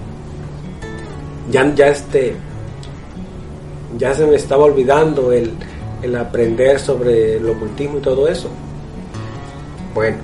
Ya, 1.51 1.73
ya 1.75 1.87
este, 1.87 2.35
ya 3.97 4.13
se 4.13 4.25
me 4.25 4.35
estaba 4.35 4.65
olvidando 4.65 5.31
el, 5.31 5.53
el 6.01 6.15
aprender 6.15 6.79
sobre 6.79 7.37
el 7.37 7.49
ocultismo 7.49 7.97
y 7.97 8.01
todo 8.01 8.27
eso. 8.27 8.49
Bueno, 9.93 10.17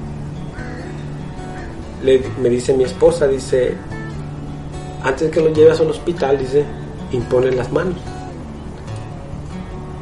le, 2.03 2.21
me 2.41 2.49
dice 2.49 2.73
mi 2.73 2.84
esposa, 2.84 3.27
dice, 3.27 3.75
antes 5.03 5.32
que 5.32 5.41
lo 5.41 5.49
lleves 5.53 5.79
al 5.79 5.89
hospital, 5.89 6.38
dice, 6.38 6.65
impone 7.12 7.51
las 7.51 7.71
manos. 7.71 7.95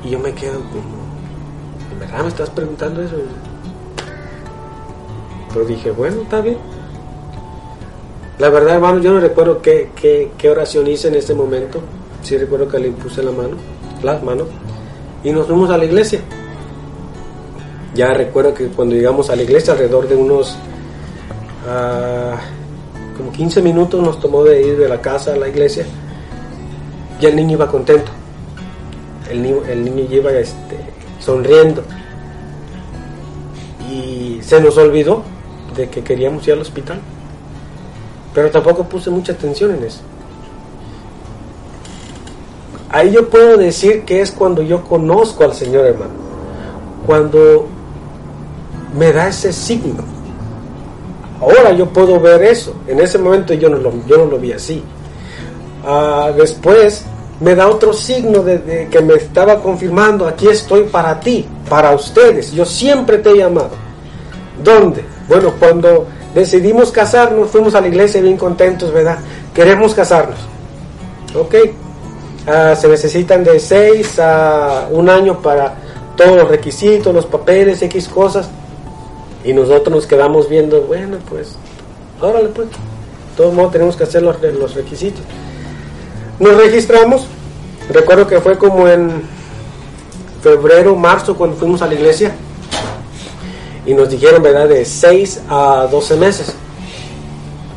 Y 0.04 0.12
yo 0.12 0.20
me 0.20 0.34
quedo 0.34 0.60
como, 0.60 0.98
¿en 1.92 2.00
verdad 2.00 2.24
me 2.24 2.30
estás 2.30 2.50
preguntando 2.50 3.02
eso? 3.02 3.16
Pero 5.54 5.66
dije, 5.66 5.92
bueno, 5.92 6.22
está 6.22 6.42
bien. 6.42 6.58
La 8.40 8.50
verdad, 8.50 8.76
hermano, 8.76 9.00
yo 9.00 9.14
no 9.14 9.20
recuerdo 9.20 9.62
qué, 9.62 9.90
qué, 9.96 10.32
qué 10.38 10.50
oración 10.50 10.88
hice 10.88 11.08
en 11.08 11.16
ese 11.16 11.34
momento. 11.34 11.82
Sí 12.28 12.38
recuerdo 12.38 12.68
que 12.68 12.78
le 12.78 12.90
impuse 12.90 13.24
la 13.24 13.32
mano, 13.32 13.56
las 14.04 14.22
manos. 14.22 14.48
Y 15.24 15.32
nos 15.32 15.48
fuimos 15.48 15.70
a 15.70 15.78
la 15.78 15.86
iglesia. 15.86 16.20
Ya 17.96 18.14
recuerdo 18.14 18.54
que 18.54 18.68
cuando 18.68 18.96
llegamos 18.96 19.30
a 19.30 19.36
la 19.38 19.44
iglesia, 19.44 19.72
alrededor 19.72 20.10
de 20.10 20.18
unos 20.18 20.58
uh, 21.66 22.36
como 23.16 23.32
15 23.32 23.62
minutos 23.62 24.04
nos 24.04 24.20
tomó 24.20 24.44
de 24.44 24.62
ir 24.62 24.78
de 24.78 24.90
la 24.90 25.00
casa 25.00 25.36
a 25.36 25.38
la 25.38 25.48
iglesia, 25.48 25.86
y 27.22 27.26
el 27.26 27.34
niño 27.38 27.54
iba 27.54 27.72
contento. 27.72 28.12
El 29.32 29.42
niño, 29.44 29.62
el 29.66 29.86
niño 29.86 30.06
iba 30.12 30.32
este, 30.34 30.80
sonriendo. 31.22 31.82
Y 33.90 34.40
se 34.42 34.60
nos 34.60 34.78
olvidó 34.78 35.24
de 35.78 35.90
que 35.90 36.04
queríamos 36.04 36.46
ir 36.46 36.56
al 36.56 36.60
hospital. 36.60 37.00
Pero 38.34 38.52
tampoco 38.52 38.84
puse 38.84 39.10
mucha 39.10 39.32
atención 39.32 39.74
en 39.74 39.86
eso. 39.86 40.02
Ahí 42.90 43.12
yo 43.12 43.30
puedo 43.30 43.58
decir 43.58 44.04
que 44.04 44.22
es 44.22 44.32
cuando 44.32 44.62
yo 44.62 44.84
conozco 44.84 45.44
al 45.44 45.54
Señor, 45.54 45.86
hermano. 45.86 46.12
Cuando 47.06 47.68
me 48.98 49.12
da 49.12 49.28
ese 49.28 49.52
signo. 49.52 50.04
Ahora 51.42 51.72
yo 51.72 51.88
puedo 51.88 52.20
ver 52.20 52.44
eso. 52.44 52.74
En 52.88 53.00
ese 53.00 53.18
momento 53.18 53.54
yo 53.54 53.70
no 53.70 53.78
lo, 53.78 53.94
yo 54.06 54.18
no 54.18 54.26
lo 54.26 54.40
vi 54.40 54.54
así. 54.54 54.84
Uh, 55.86 56.34
después 56.34 57.06
me 57.40 57.54
da 57.56 57.68
otro 57.68 57.94
signo 57.94 58.42
de, 58.42 58.88
que 58.90 59.02
me 59.02 59.14
estaba 59.16 59.62
confirmando, 59.62 60.28
aquí 60.28 60.48
estoy 60.48 60.84
para 60.84 61.20
ti, 61.20 61.46
para 61.70 61.92
ustedes. 61.94 62.52
Yo 62.52 62.66
siempre 62.66 63.20
te 63.20 63.30
he 63.30 63.38
llamado. 63.38 63.72
¿Dónde? 64.64 65.06
Bueno, 65.28 65.54
cuando 65.60 66.08
decidimos 66.34 66.92
casarnos, 66.92 67.52
fuimos 67.52 67.76
a 67.76 67.82
la 67.82 67.88
iglesia 67.88 68.22
bien 68.22 68.38
contentos, 68.38 68.92
¿verdad? 68.92 69.20
Queremos 69.54 69.94
casarnos. 69.94 70.40
¿Ok? 71.36 71.56
Uh, 72.48 72.74
se 72.78 72.88
necesitan 72.88 73.44
de 73.44 73.60
seis 73.60 74.18
a 74.20 74.88
un 74.90 75.10
año 75.10 75.42
para 75.42 75.76
todos 76.16 76.38
los 76.38 76.48
requisitos, 76.48 77.14
los 77.14 77.26
papeles, 77.26 77.82
X 77.82 78.08
cosas. 78.08 78.48
Y 79.44 79.52
nosotros 79.52 79.94
nos 79.94 80.08
quedamos 80.08 80.48
viendo, 80.48 80.82
bueno, 80.84 81.18
pues, 81.30 81.58
órale, 82.22 82.48
pues. 82.50 82.70
De 82.70 82.76
todos 83.36 83.54
modos 83.54 83.74
tenemos 83.74 83.98
que 83.98 84.06
hacer 84.06 84.24
los, 84.24 84.42
los 84.42 84.76
requisitos. 84.76 85.22
Nos 86.40 86.56
registramos. 86.56 87.28
Recuerdo 87.90 88.26
que 88.28 88.40
fue 88.40 88.58
como 88.58 88.88
en 88.88 89.24
febrero, 90.42 90.96
marzo, 90.96 91.36
cuando 91.36 91.58
fuimos 91.58 91.82
a 91.82 91.88
la 91.88 91.96
iglesia. 91.96 92.34
Y 93.86 93.94
nos 93.94 94.10
dijeron, 94.10 94.42
¿verdad?, 94.42 94.70
de 94.70 94.86
6 94.86 95.42
a 95.50 95.88
12 95.92 96.16
meses. 96.16 96.54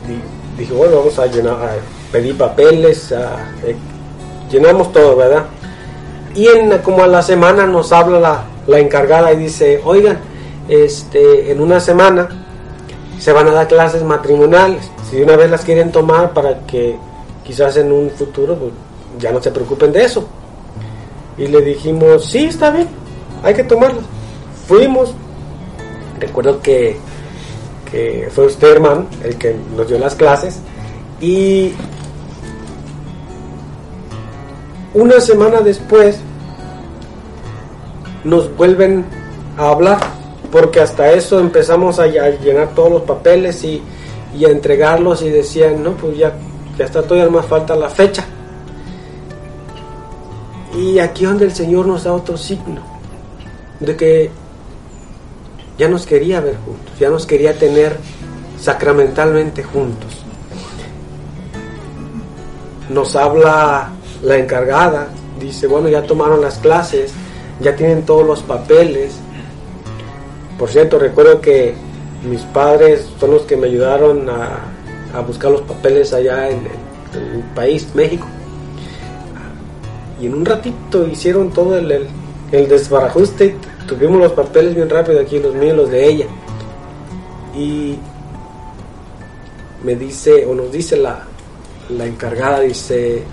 Y 0.09 0.61
dije, 0.61 0.72
bueno, 0.72 0.98
vamos 0.98 1.18
a 1.18 1.26
llenar, 1.26 1.54
a 1.54 1.72
pedir 2.12 2.38
papeles, 2.38 3.11
a, 3.12 3.52
eh, 3.64 3.74
llenamos 4.50 4.92
todo, 4.92 5.16
¿verdad? 5.16 5.46
Y 6.34 6.46
en, 6.46 6.78
como 6.78 7.02
a 7.02 7.06
la 7.06 7.22
semana 7.22 7.66
nos 7.66 7.92
habla 7.92 8.20
la, 8.20 8.44
la 8.66 8.78
encargada 8.78 9.32
y 9.32 9.36
dice, 9.36 9.80
oigan, 9.84 10.18
este, 10.68 11.50
en 11.50 11.60
una 11.60 11.80
semana 11.80 12.28
se 13.18 13.32
van 13.32 13.48
a 13.48 13.52
dar 13.52 13.68
clases 13.68 14.02
matrimoniales. 14.02 14.90
Si 15.10 15.20
una 15.20 15.36
vez 15.36 15.50
las 15.50 15.62
quieren 15.62 15.90
tomar 15.90 16.32
para 16.32 16.60
que 16.66 16.96
quizás 17.44 17.76
en 17.76 17.90
un 17.92 18.10
futuro 18.10 18.54
pues, 18.56 18.72
ya 19.18 19.32
no 19.32 19.42
se 19.42 19.50
preocupen 19.50 19.92
de 19.92 20.04
eso. 20.04 20.26
Y 21.36 21.46
le 21.46 21.60
dijimos, 21.62 22.30
sí, 22.30 22.44
está 22.44 22.70
bien, 22.70 22.88
hay 23.42 23.54
que 23.54 23.64
tomarlas. 23.64 24.04
Fuimos. 24.66 25.14
Recuerdo 26.18 26.60
que, 26.60 26.96
que 27.90 28.28
fue 28.30 28.46
usted, 28.46 28.72
hermano, 28.72 29.06
el 29.24 29.36
que 29.36 29.56
nos 29.76 29.88
dio 29.88 29.98
las 29.98 30.14
clases. 30.14 30.60
Y 31.20 31.72
una 34.94 35.20
semana 35.20 35.61
después 35.61 36.18
nos 38.24 38.55
vuelven 38.57 39.05
a 39.57 39.70
hablar, 39.70 40.00
porque 40.50 40.81
hasta 40.81 41.12
eso 41.12 41.38
empezamos 41.38 41.98
a, 41.98 42.07
llenar 42.07 42.74
todos 42.74 42.90
los 42.90 43.03
papeles 43.03 43.62
y, 43.64 43.83
y, 44.37 44.44
a 44.44 44.48
entregarlos 44.48 45.22
y 45.22 45.31
decían, 45.31 45.83
no, 45.83 45.92
pues 45.92 46.18
ya, 46.18 46.35
ya 46.76 46.85
está 46.85 47.03
todavía 47.03 47.31
más 47.31 47.46
falta 47.46 47.76
la 47.76 47.88
fecha. 47.88 48.24
Y 50.76 50.98
aquí 50.98 51.24
donde 51.24 51.44
el 51.44 51.53
Señor 51.53 51.87
nos 51.87 52.05
da 52.05 52.12
otro 52.12 52.37
signo, 52.37 52.81
de 53.81 53.96
que 53.96 54.31
ya 55.79 55.88
nos 55.88 56.05
quería 56.05 56.40
ver 56.40 56.57
juntos, 56.64 56.98
ya 56.98 57.11
nos 57.11 57.26
quería 57.26 57.59
tener 57.59 57.96
sacramentalmente 58.61 59.62
juntos. 59.62 60.24
Nos 62.88 63.14
habla 63.14 63.90
la 64.22 64.37
encargada, 64.37 65.09
dice, 65.38 65.66
bueno, 65.66 65.88
ya 65.88 66.02
tomaron 66.02 66.40
las 66.40 66.59
clases, 66.59 67.12
ya 67.61 67.74
tienen 67.76 68.04
todos 68.04 68.26
los 68.26 68.42
papeles. 68.42 69.14
Por 70.59 70.68
cierto, 70.68 70.98
recuerdo 70.98 71.40
que 71.40 71.74
mis 72.28 72.42
padres 72.42 73.09
son 73.18 73.33
los 73.33 73.42
que 73.42 73.56
me 73.56 73.68
ayudaron 73.68 74.28
a, 74.28 74.66
buscar 75.26 75.50
los 75.50 75.62
papeles 75.62 76.12
allá 76.12 76.48
en, 76.48 76.59
en, 77.14 77.37
el 77.37 77.42
país, 77.54 77.88
México. 77.94 78.26
Y 80.20 80.26
en 80.26 80.35
un 80.35 80.44
ratito 80.44 81.06
hicieron 81.06 81.50
todo 81.50 81.76
el, 81.76 81.90
el, 81.90 82.06
el 82.52 82.68
desbarajuste, 82.68 83.56
tuvimos 83.87 84.20
los 84.20 84.33
papeles 84.33 84.74
bien 84.74 84.88
rápido 84.88 85.20
aquí, 85.20 85.38
los 85.38 85.54
míos, 85.54 85.76
los 85.76 85.90
de 85.90 86.06
ella. 86.06 86.26
Y 87.56 87.98
me 89.83 89.96
dice, 89.96 90.44
o 90.46 90.54
nos 90.54 90.70
dice 90.70 90.96
la, 90.96 91.24
la 91.88 92.06
encargada, 92.06 92.61
dice, 92.61 93.24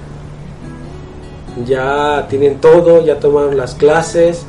ya 1.65 2.28
tienen 2.30 2.60
todo, 2.60 3.04
ya 3.06 3.20
tomaron 3.20 3.58
las 3.58 3.76
clases, 3.76 4.46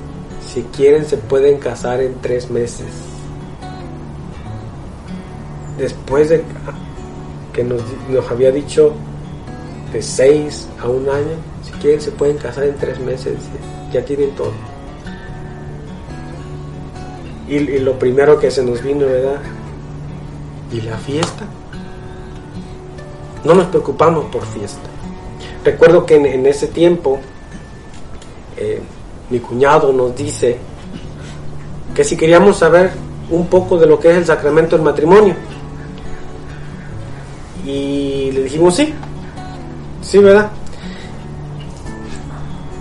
si 0.46 0.62
quieren 0.64 1.04
se 1.04 1.16
pueden 1.16 1.58
casar 1.58 2.00
en 2.00 2.14
tres 2.20 2.50
meses. 2.50 2.86
Después 5.78 6.28
de 6.28 6.42
que 7.52 7.64
nos, 7.64 7.82
había 8.30 8.50
dicho 8.50 8.92
de 9.92 10.02
seis 10.02 10.68
a 10.82 10.88
un 10.88 11.08
año, 11.08 11.36
si 11.62 11.72
quieren 11.80 12.00
se 12.00 12.10
pueden 12.10 12.36
casar 12.36 12.64
en 12.64 12.76
tres 12.76 12.98
meses, 13.00 13.34
ya 13.92 14.04
tienen 14.04 14.30
todo. 14.32 14.52
Y, 17.48 17.56
y 17.56 17.78
lo 17.78 17.98
primero 17.98 18.38
que 18.38 18.50
se 18.50 18.62
nos 18.62 18.82
vino, 18.82 19.06
¿verdad? 19.06 19.40
¿Y 20.72 20.82
la 20.82 20.98
fiesta? 20.98 21.44
No 23.44 23.54
nos 23.54 23.66
preocupamos 23.66 24.26
por 24.26 24.44
fiesta. 24.44 24.87
Recuerdo 25.64 26.06
que 26.06 26.16
en, 26.16 26.46
ese 26.46 26.68
tiempo 26.68 27.18
eh, 28.56 28.80
mi 29.30 29.40
cuñado 29.40 29.92
nos 29.92 30.14
dice 30.16 30.56
que 31.94 32.04
si 32.04 32.16
queríamos 32.16 32.58
saber 32.58 32.92
un 33.30 33.46
poco 33.46 33.76
de 33.76 33.86
lo 33.86 33.98
que 33.98 34.10
es 34.10 34.16
el 34.16 34.26
sacramento 34.26 34.76
del 34.76 34.84
matrimonio. 34.84 35.34
Y 37.66 38.30
le 38.32 38.44
dijimos 38.44 38.76
sí, 38.76 38.94
sí, 40.00 40.18
¿verdad? 40.18 40.50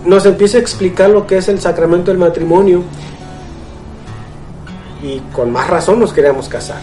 Nos 0.05 0.25
empieza 0.25 0.57
a 0.57 0.61
explicar 0.61 1.09
lo 1.09 1.27
que 1.27 1.37
es 1.37 1.49
el 1.49 1.59
sacramento 1.59 2.11
del 2.11 2.17
matrimonio 2.17 2.83
y 5.03 5.19
con 5.33 5.51
más 5.51 5.69
razón 5.69 5.99
nos 5.99 6.13
queríamos 6.13 6.47
casar. 6.47 6.81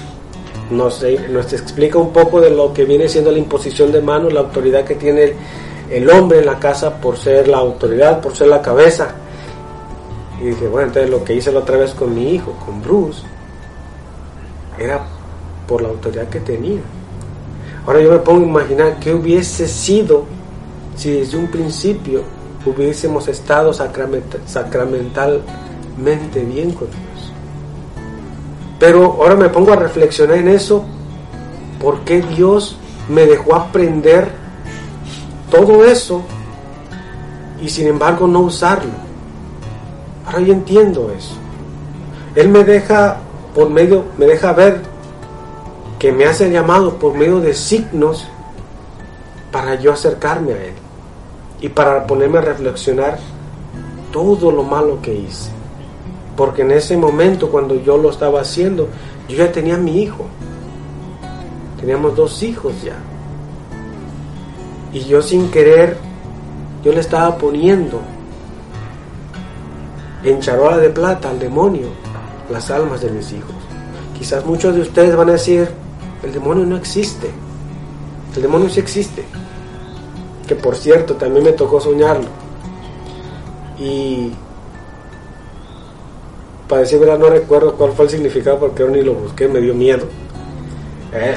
nos, 0.71 1.05
nos 1.31 1.53
explica 1.53 1.99
un 1.99 2.13
poco 2.13 2.41
de 2.41 2.51
lo 2.51 2.73
que 2.73 2.85
viene 2.85 3.09
siendo 3.09 3.31
la 3.31 3.39
imposición 3.39 3.93
de 3.93 4.01
manos, 4.01 4.33
la 4.33 4.41
autoridad 4.41 4.85
que 4.85 4.95
tiene 4.95 5.35
el, 5.91 6.11
hombre 6.11 6.41
en 6.41 6.47
la 6.47 6.59
casa 6.59 6.97
por 6.97 7.17
ser 7.17 7.49
la 7.49 7.59
autoridad, 7.59 8.21
por 8.21 8.35
ser 8.37 8.49
la 8.49 8.63
cabeza. 8.63 9.15
Y 10.41 10.47
dije, 10.47 10.67
bueno, 10.67 10.89
entonces 10.89 11.11
lo 11.11 11.23
que 11.25 11.35
hice 11.35 11.53
la 11.53 11.61
otra 11.61 11.77
vez 11.77 11.95
con 11.95 12.15
mi 12.15 12.35
hijo, 12.35 12.53
con 12.65 12.83
Bruce, 12.83 13.23
era 14.79 15.05
por 15.67 15.83
la 15.83 15.89
autoridad 15.89 16.29
que 16.29 16.41
tenía. 16.41 16.81
Ahora 17.87 18.01
yo 18.01 18.11
me 18.11 18.19
pongo 18.19 18.41
a 18.41 18.49
imaginar 18.49 18.99
qué 18.99 19.15
hubiese 19.15 19.69
sido 19.69 20.25
si 20.97 21.11
desde 21.11 21.37
un 21.37 21.49
principio 21.49 22.23
hubiésemos 22.65 23.29
estado 23.29 23.73
sacramentalmente 23.73 25.45
bien 26.45 26.73
con 26.73 26.89
Dios. 26.89 27.33
Pero 28.79 29.05
ahora 29.21 29.37
me 29.37 29.49
pongo 29.49 29.73
a 29.73 29.77
reflexionar 29.77 30.39
en 30.39 30.49
eso, 30.49 30.85
¿por 31.81 32.01
qué 32.01 32.23
Dios 32.23 32.77
me 33.09 33.27
dejó 33.27 33.55
aprender 33.55 34.44
todo 35.55 35.85
eso 35.85 36.21
y 37.63 37.69
sin 37.69 37.87
embargo 37.87 38.27
no 38.27 38.41
usarlo? 38.41 38.91
Ahora 40.27 40.41
yo 40.41 40.53
entiendo 40.53 41.13
eso. 41.17 41.37
Él 42.35 42.49
me 42.49 42.65
deja 42.65 43.19
por 43.55 43.71
medio, 43.71 44.05
me 44.19 44.27
deja 44.27 44.53
ver 44.53 44.81
que 46.01 46.11
me 46.11 46.25
hace 46.25 46.51
llamado 46.51 46.95
por 46.99 47.15
medio 47.15 47.39
de 47.39 47.55
signos 47.55 48.27
para 49.53 49.77
yo 49.77 49.93
acercarme 49.93 50.55
a 50.55 50.65
Él 50.65 50.75
y 51.61 51.69
para 51.69 52.05
ponerme 52.05 52.39
a 52.39 52.43
reflexionar 52.43 53.21
todo 54.11 54.51
lo 54.51 54.65
malo 54.65 54.99
que 55.01 55.15
hice. 55.15 55.51
Porque 56.37 56.63
en 56.63 56.73
ese 56.73 56.97
momento 56.97 57.49
cuando 57.49 57.77
yo 57.77 57.97
lo 57.97 58.11
estaba 58.11 58.41
haciendo, 58.41 58.89
yo 59.29 59.37
ya 59.37 59.53
tenía 59.53 59.77
mi 59.77 60.03
hijo. 60.03 60.27
Teníamos 61.79 62.17
dos 62.17 62.43
hijos 62.43 62.75
ya. 62.83 62.97
Y 64.95 65.01
yo 65.01 65.21
sin 65.21 65.51
querer, 65.51 65.99
yo 66.83 66.93
le 66.93 67.01
estaba 67.01 67.37
poniendo 67.37 68.01
en 70.23 70.41
charola 70.41 70.79
de 70.79 70.89
plata 70.89 71.29
al 71.29 71.39
demonio 71.39 71.89
las 72.49 72.71
almas 72.71 73.03
de 73.03 73.11
mis 73.11 73.31
hijos. 73.33 73.55
Quizás 74.19 74.47
muchos 74.47 74.75
de 74.75 74.81
ustedes 74.81 75.15
van 75.15 75.29
a 75.29 75.33
decir, 75.33 75.69
el 76.23 76.33
demonio 76.33 76.65
no 76.65 76.77
existe. 76.77 77.31
El 78.35 78.41
demonio 78.41 78.71
sí 78.71 78.81
existe 78.81 79.25
que 80.47 80.55
por 80.55 80.77
cierto 80.77 81.15
también 81.15 81.45
me 81.45 81.53
tocó 81.53 81.81
soñarlo. 81.81 82.29
Y 83.79 84.33
para 86.69 86.83
decir 86.83 86.99
verdad 86.99 87.19
no 87.19 87.29
recuerdo 87.29 87.75
cuál 87.75 87.93
fue 87.93 88.07
el 88.07 88.11
significado 88.11 88.59
porque 88.59 88.83
ahora 88.83 88.97
ni 88.97 89.03
lo 89.03 89.15
busqué, 89.15 89.49
me 89.49 89.61
dio 89.61 89.75
miedo. 89.75 90.07
Eh, 91.15 91.37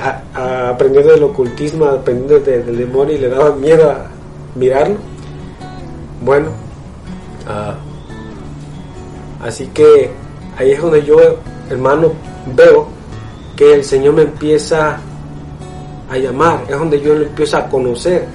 del 0.91 1.23
ocultismo, 1.23 1.85
aprendiendo 1.85 2.39
del 2.39 2.77
demonio 2.77 3.15
y 3.15 3.19
le 3.19 3.29
daba 3.29 3.55
miedo 3.55 3.91
a 3.91 4.07
mirarlo. 4.55 4.95
Bueno, 6.23 6.47
ah, 7.47 7.75
así 9.43 9.67
que 9.67 10.09
ahí 10.57 10.71
es 10.71 10.81
donde 10.81 11.05
yo, 11.05 11.17
hermano, 11.69 12.11
veo 12.55 12.87
que 13.55 13.75
el 13.75 13.83
Señor 13.83 14.15
me 14.15 14.23
empieza 14.23 14.99
a 16.09 16.17
llamar, 16.17 16.63
es 16.67 16.77
donde 16.77 16.99
yo 16.99 17.13
lo 17.13 17.25
empiezo 17.25 17.57
a 17.57 17.67
conocer 17.67 18.25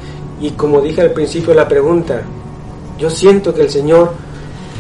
y 0.41 0.51
como 0.51 0.81
dije 0.81 1.01
al 1.01 1.13
principio 1.13 1.51
de 1.51 1.57
la 1.57 1.69
pregunta, 1.69 2.23
yo 2.99 3.09
siento 3.09 3.55
que 3.55 3.63
el 3.63 3.71
Señor 3.71 4.13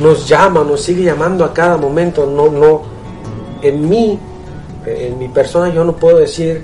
nos 0.00 0.28
llama, 0.28 0.64
nos 0.64 0.82
sigue 0.82 1.04
llamando 1.04 1.44
a 1.44 1.52
cada 1.52 1.76
momento. 1.76 2.26
No, 2.26 2.50
no, 2.50 2.82
en 3.62 3.88
mí, 3.88 4.18
en 4.86 5.18
mi 5.18 5.28
persona, 5.28 5.72
yo 5.72 5.84
no 5.84 5.96
puedo 5.96 6.18
decir, 6.18 6.62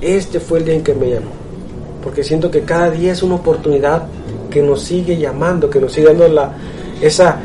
este 0.00 0.40
fue 0.40 0.60
el 0.60 0.64
día 0.64 0.74
en 0.74 0.82
que 0.82 0.94
me 0.94 1.10
llamó. 1.10 1.30
Porque 2.02 2.24
siento 2.24 2.50
que 2.50 2.62
cada 2.62 2.90
día 2.90 3.12
es 3.12 3.22
una 3.22 3.36
oportunidad 3.36 4.04
que 4.50 4.62
nos 4.62 4.82
sigue 4.82 5.18
llamando, 5.18 5.68
que 5.68 5.80
nos 5.80 5.92
sigue 5.92 6.08
dando 6.08 6.28
la, 6.28 6.52
esa 7.00 7.38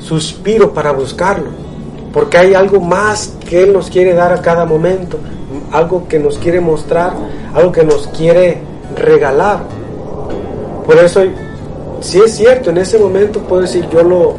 suspiro 0.00 0.72
para 0.72 0.92
buscarlo. 0.92 1.50
Porque 2.12 2.38
hay 2.38 2.54
algo 2.54 2.80
más 2.80 3.34
que 3.48 3.62
Él 3.62 3.72
nos 3.72 3.88
quiere 3.88 4.14
dar 4.14 4.32
a 4.32 4.42
cada 4.42 4.64
momento, 4.64 5.18
algo 5.70 6.08
que 6.08 6.18
nos 6.18 6.38
quiere 6.38 6.60
mostrar, 6.60 7.12
algo 7.54 7.70
que 7.70 7.84
nos 7.84 8.08
quiere 8.08 8.58
regalar. 8.96 9.60
Por 10.84 10.98
eso, 10.98 11.22
si 12.00 12.20
es 12.20 12.34
cierto, 12.34 12.70
en 12.70 12.78
ese 12.78 12.98
momento 12.98 13.40
puedo 13.40 13.62
decir, 13.62 13.88
yo 13.92 14.02
lo, 14.02 14.34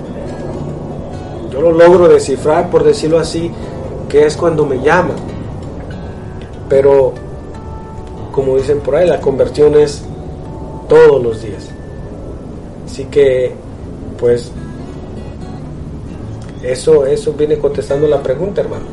yo 1.49 1.61
lo 1.61 1.71
logro 1.71 2.09
descifrar, 2.09 2.69
por 2.69 2.83
decirlo 2.83 3.19
así, 3.19 3.49
que 4.12 4.26
es 4.26 4.36
cuando 4.36 4.66
me 4.66 4.82
llama 4.82 5.14
Pero, 6.68 7.14
como 8.34 8.57
dicen 8.57 8.82
por 8.82 8.95
ahí, 8.95 9.07
la 9.07 9.22
conversión 9.22 9.76
es 9.76 10.03
todos 10.89 11.24
los 11.24 11.41
días. 11.41 11.70
Así 12.86 13.05
que, 13.05 13.53
pues, 14.20 14.51
eso, 16.62 17.05
eso 17.05 17.34
viene 17.34 17.57
contestando 17.57 18.07
la 18.07 18.22
pregunta, 18.22 18.62
hermano, 18.62 18.86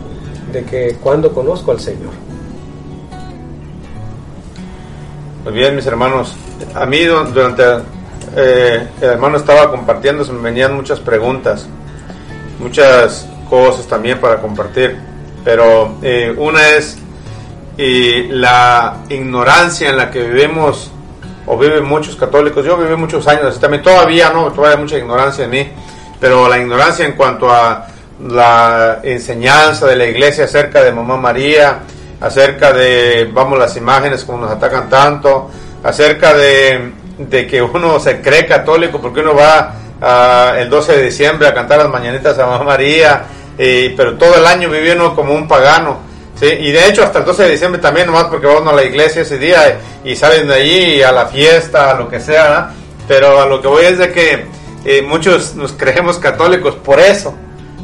de 0.53 0.65
que 0.65 0.97
cuando 1.03 1.33
conozco 1.33 1.73
al 1.73 1.81
Señor. 1.81 2.13
Muy 5.45 5.53
bien, 5.53 5.75
mis 5.75 5.87
hermanos. 5.87 6.35
A 6.75 6.87
mí 6.87 7.05
durante 7.05 7.63
eh, 8.37 8.89
el 9.01 9.09
hermano 9.09 9.37
estaba 9.37 9.71
compartiendo, 9.71 10.25
se 10.25 10.33
me 10.33 10.43
venían 10.43 10.75
muchas 10.75 11.01
preguntas, 11.01 11.67
muchas 12.61 13.29
cosas 13.49 13.87
también 13.87 14.21
para 14.21 14.41
compartir. 14.41 14.97
Pero 15.45 15.97
eh, 16.03 16.35
una 16.37 16.69
es 16.69 16.99
la 17.79 18.97
ignorancia 19.09 19.91
en 19.91 19.97
la 19.97 20.11
que 20.11 20.23
vivimos 20.23 20.91
o 21.47 21.57
viven 21.57 21.85
muchos 21.85 22.17
católicos. 22.17 22.65
Yo 22.65 22.77
viví 22.77 22.97
muchos 22.97 23.27
años 23.27 23.45
así 23.47 23.61
también, 23.61 23.83
todavía 23.83 24.31
no, 24.31 24.53
todavía 24.53 24.77
hay 24.77 24.83
mucha 24.83 24.99
ignorancia 24.99 25.45
en 25.45 25.51
mí, 25.51 25.69
pero 26.21 26.49
la 26.49 26.59
ignorancia 26.59 27.07
en 27.07 27.13
cuanto 27.13 27.51
a 27.51 27.87
la 28.27 29.01
enseñanza 29.03 29.87
de 29.87 29.97
la 29.97 30.07
iglesia 30.07 30.45
acerca 30.45 30.83
de 30.83 30.93
Mamá 30.93 31.17
María, 31.17 31.81
acerca 32.21 32.73
de, 32.73 33.31
vamos, 33.33 33.59
las 33.59 33.77
imágenes 33.77 34.25
como 34.25 34.39
nos 34.39 34.51
atacan 34.51 34.89
tanto, 34.89 35.51
acerca 35.83 36.35
de, 36.35 36.93
que 37.49 37.63
uno 37.63 37.99
se 38.01 38.21
cree 38.21 38.47
católico 38.47 39.01
porque 39.01 39.21
uno 39.21 39.35
va 39.35 40.57
el 40.59 40.69
12 40.69 40.97
de 40.97 41.03
diciembre 41.05 41.49
a 41.49 41.55
cantar 41.55 41.79
las 41.79 41.89
mañanitas 41.89 42.39
a 42.39 42.47
Mamá 42.47 42.65
María, 42.65 43.23
pero 43.59 44.17
todo 44.17 44.37
el 44.37 44.47
año 44.47 44.71
vive 44.71 44.95
uno 44.95 45.15
como 45.15 45.35
un 45.35 45.49
pagano. 45.49 45.99
¿sí? 46.39 46.47
Y 46.47 46.71
de 46.71 46.89
hecho 46.89 47.03
hasta 47.03 47.19
el 47.19 47.25
12 47.25 47.43
de 47.43 47.51
diciembre 47.51 47.81
también, 47.81 48.07
nomás 48.07 48.25
porque 48.25 48.47
vamos 48.47 48.73
a 48.73 48.77
la 48.77 48.85
iglesia 48.85 49.23
ese 49.23 49.39
día 49.39 49.81
y, 50.05 50.15
salen 50.17 50.49
de 50.49 50.55
allí 50.55 51.03
a 51.03 51.13
la 51.13 51.27
fiesta, 51.27 51.91
a 51.91 51.95
lo 51.95 52.09
que 52.09 52.21
sea, 52.21 52.71
pero 53.07 53.41
a 53.41 53.47
lo 53.47 53.61
que 53.61 53.69
voy 53.69 53.85
es 53.85 53.99
de 53.99 54.13
que 54.13 54.47
eh, 54.85 55.03
muchos 55.03 55.55
nos 55.55 55.73
creemos 55.73 56.19
católicos 56.19 56.75
por 56.77 57.01
eso. 57.01 57.35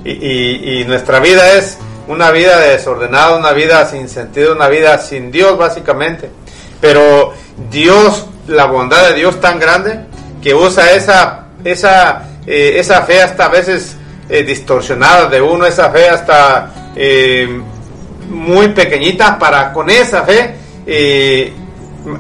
Y, 0.04 0.80
y 0.80 0.84
nuestra 0.84 1.18
vida 1.18 1.54
es 1.54 1.78
una 2.06 2.30
vida 2.30 2.60
desordenada, 2.60 3.36
una 3.36 3.52
vida 3.52 3.86
sin 3.86 4.08
sentido, 4.08 4.52
una 4.52 4.68
vida 4.68 4.98
sin 4.98 5.30
Dios 5.30 5.56
básicamente. 5.56 6.30
Pero 6.80 7.32
Dios, 7.70 8.26
la 8.46 8.66
bondad 8.66 9.08
de 9.08 9.14
Dios 9.14 9.40
tan 9.40 9.58
grande 9.58 10.00
que 10.42 10.54
usa 10.54 10.92
esa, 10.92 11.46
esa, 11.64 12.24
eh, 12.46 12.74
esa 12.76 13.02
fe 13.02 13.22
hasta 13.22 13.46
a 13.46 13.48
veces 13.48 13.96
eh, 14.28 14.42
distorsionada 14.42 15.26
de 15.26 15.40
uno, 15.40 15.66
esa 15.66 15.90
fe 15.90 16.08
hasta 16.08 16.92
eh, 16.96 17.60
muy 18.28 18.68
pequeñita 18.68 19.38
para 19.38 19.72
con 19.72 19.90
esa 19.90 20.22
fe, 20.22 20.56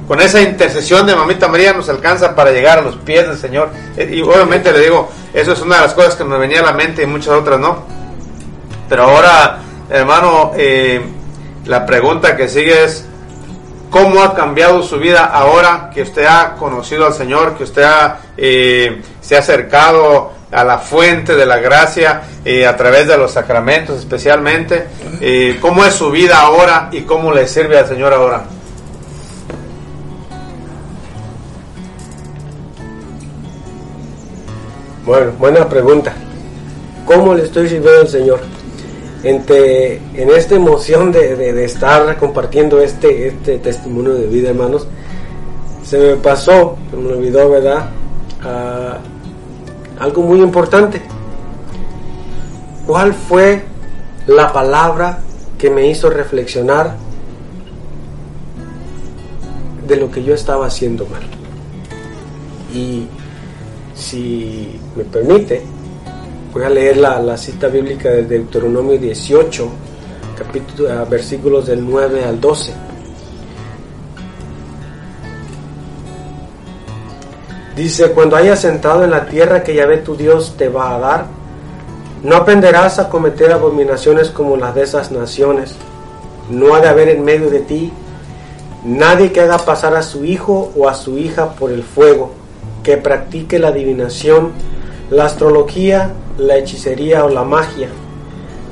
con 0.06 0.20
esa 0.20 0.40
intercesión 0.40 1.06
de 1.06 1.14
Mamita 1.14 1.48
María 1.48 1.72
nos 1.72 1.88
alcanza 1.88 2.34
para 2.34 2.50
llegar 2.50 2.78
a 2.78 2.82
los 2.82 2.96
pies 2.96 3.26
del 3.26 3.38
Señor. 3.38 3.70
Y 3.96 4.22
obviamente 4.22 4.72
le 4.72 4.80
digo, 4.80 5.10
eso 5.32 5.52
es 5.52 5.60
una 5.60 5.76
de 5.76 5.82
las 5.82 5.94
cosas 5.94 6.14
que 6.14 6.24
me 6.24 6.38
venía 6.38 6.60
a 6.60 6.64
la 6.64 6.72
mente 6.72 7.02
y 7.02 7.06
muchas 7.06 7.34
otras 7.34 7.58
no. 7.58 7.84
Pero 8.88 9.04
ahora 9.04 9.60
Hermano, 9.90 10.52
eh, 10.56 11.02
la 11.66 11.84
pregunta 11.84 12.36
que 12.36 12.48
sigue 12.48 12.84
es, 12.84 13.04
¿cómo 13.90 14.22
ha 14.22 14.34
cambiado 14.34 14.82
su 14.82 14.98
vida 14.98 15.26
ahora 15.26 15.90
que 15.92 16.02
usted 16.02 16.24
ha 16.24 16.54
conocido 16.54 17.06
al 17.06 17.12
Señor, 17.12 17.56
que 17.56 17.64
usted 17.64 17.82
ha, 17.82 18.18
eh, 18.36 19.02
se 19.20 19.36
ha 19.36 19.40
acercado 19.40 20.32
a 20.54 20.64
la 20.64 20.78
fuente 20.78 21.34
de 21.34 21.46
la 21.46 21.58
gracia 21.58 22.22
eh, 22.44 22.66
a 22.66 22.76
través 22.76 23.08
de 23.08 23.18
los 23.18 23.32
sacramentos 23.32 23.98
especialmente? 23.98 24.86
¿Cómo 25.60 25.84
es 25.84 25.94
su 25.94 26.10
vida 26.10 26.40
ahora 26.40 26.88
y 26.92 27.02
cómo 27.02 27.32
le 27.32 27.46
sirve 27.48 27.78
al 27.78 27.88
Señor 27.88 28.12
ahora? 28.12 28.44
Bueno, 35.04 35.32
buena 35.38 35.68
pregunta. 35.68 36.14
¿Cómo 37.04 37.34
le 37.34 37.44
estoy 37.44 37.68
sirviendo 37.68 38.00
al 38.00 38.08
Señor? 38.08 38.40
en 39.24 40.30
esta 40.36 40.54
emoción 40.54 41.10
de, 41.10 41.64
estar 41.64 42.16
compartiendo 42.18 42.80
este, 42.82 43.28
este 43.28 43.58
testimonio 43.58 44.12
de 44.12 44.26
vida, 44.26 44.50
hermanos, 44.50 44.86
se 45.82 45.98
me 45.98 46.16
pasó, 46.16 46.76
se 46.90 46.96
me 46.96 47.12
olvidó, 47.12 47.50
¿verdad? 47.50 47.86
Ah, 48.42 48.98
algo 49.98 50.22
muy 50.22 50.40
importante. 50.40 51.02
¿Cuál 52.86 53.14
fue 53.14 53.64
la 54.26 54.52
palabra 54.52 55.20
que 55.58 55.70
me 55.70 55.88
hizo 55.88 56.10
reflexionar 56.10 56.94
de 59.86 59.96
lo 59.96 60.10
que 60.10 60.22
yo 60.22 60.34
estaba 60.34 60.66
haciendo 60.66 61.06
mal. 61.06 61.22
Y 62.74 63.06
si 63.94 64.78
me 64.96 65.04
permite, 65.04 65.62
voy 66.52 66.64
a 66.64 66.70
leer 66.70 66.96
la, 66.96 67.36
cita 67.36 67.68
bíblica 67.68 68.10
de 68.10 68.24
Deuteronomio 68.24 68.98
18, 68.98 69.68
capítulo, 70.36 71.06
versículos 71.06 71.66
del 71.66 71.84
9 71.84 72.24
al 72.24 72.40
12. 72.40 72.72
Dice, 77.76 78.12
cuando 78.12 78.36
hayas 78.36 78.64
entrado 78.64 79.02
en 79.02 79.10
la 79.10 79.26
tierra 79.26 79.64
que 79.64 79.74
Yahvé 79.74 79.98
tu 79.98 80.14
Dios 80.14 80.54
te 80.56 80.68
va 80.68 80.94
a 80.94 80.98
dar, 81.00 81.26
no 82.22 82.36
aprenderás 82.36 83.00
a 83.00 83.08
cometer 83.08 83.50
abominaciones 83.50 84.30
como 84.30 84.56
las 84.56 84.76
de 84.76 84.84
esas 84.84 85.10
naciones. 85.10 85.74
No 86.48 86.74
ha 86.74 86.80
de 86.80 86.86
haber 86.86 87.08
en 87.08 87.24
medio 87.24 87.50
de 87.50 87.60
ti 87.60 87.92
nadie 88.84 89.32
que 89.32 89.40
haga 89.40 89.58
pasar 89.58 89.96
a 89.96 90.02
su 90.02 90.24
hijo 90.24 90.70
o 90.76 90.88
a 90.88 90.94
su 90.94 91.18
hija 91.18 91.54
por 91.54 91.72
el 91.72 91.82
fuego, 91.82 92.30
que 92.84 92.96
practique 92.96 93.58
la 93.58 93.68
adivinación, 93.68 94.52
la 95.10 95.24
astrología, 95.24 96.12
la 96.38 96.56
hechicería 96.56 97.24
o 97.24 97.28
la 97.28 97.42
magia. 97.42 97.88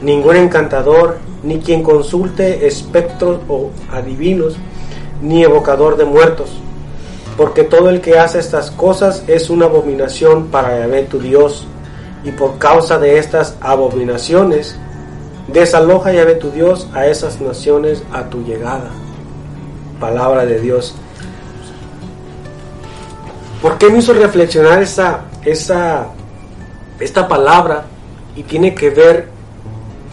Ningún 0.01 0.37
encantador, 0.37 1.19
ni 1.43 1.59
quien 1.59 1.83
consulte 1.83 2.69
espectros 2.69 3.41
o 3.49 3.71
adivinos, 3.93 4.55
ni 5.21 5.43
evocador 5.43 5.97
de 5.97 6.05
muertos 6.05 6.51
porque 7.37 7.65
todo 7.65 7.89
el 7.89 8.01
que 8.01 8.19
hace 8.19 8.39
estas 8.39 8.71
cosas 8.71 9.25
es 9.27 9.51
una 9.51 9.67
abominación 9.67 10.49
para 10.49 10.79
Yahvé 10.79 11.05
tu 11.05 11.19
Dios, 11.19 11.67
y 12.25 12.31
por 12.31 12.59
causa 12.59 12.99
de 12.99 13.19
estas 13.19 13.57
abominaciones, 13.61 14.77
desaloja 15.49 16.13
Yahvé 16.13 16.37
tu 16.37 16.51
Dios 16.51 16.89
a 16.93 17.07
esas 17.07 17.41
naciones 17.41 18.03
a 18.13 18.25
tu 18.25 18.45
llegada. 18.45 18.91
Palabra 19.99 20.47
de 20.47 20.61
Dios. 20.61 20.95
¿Por 23.61 23.79
qué 23.79 23.89
me 23.91 23.99
hizo 23.99 24.13
reflexionar 24.13 24.83
esa, 24.83 25.21
esa, 25.45 26.09
esta 26.99 27.29
palabra? 27.29 27.85
Y 28.35 28.43
tiene 28.43 28.75
que 28.75 28.91
ver 28.91 29.29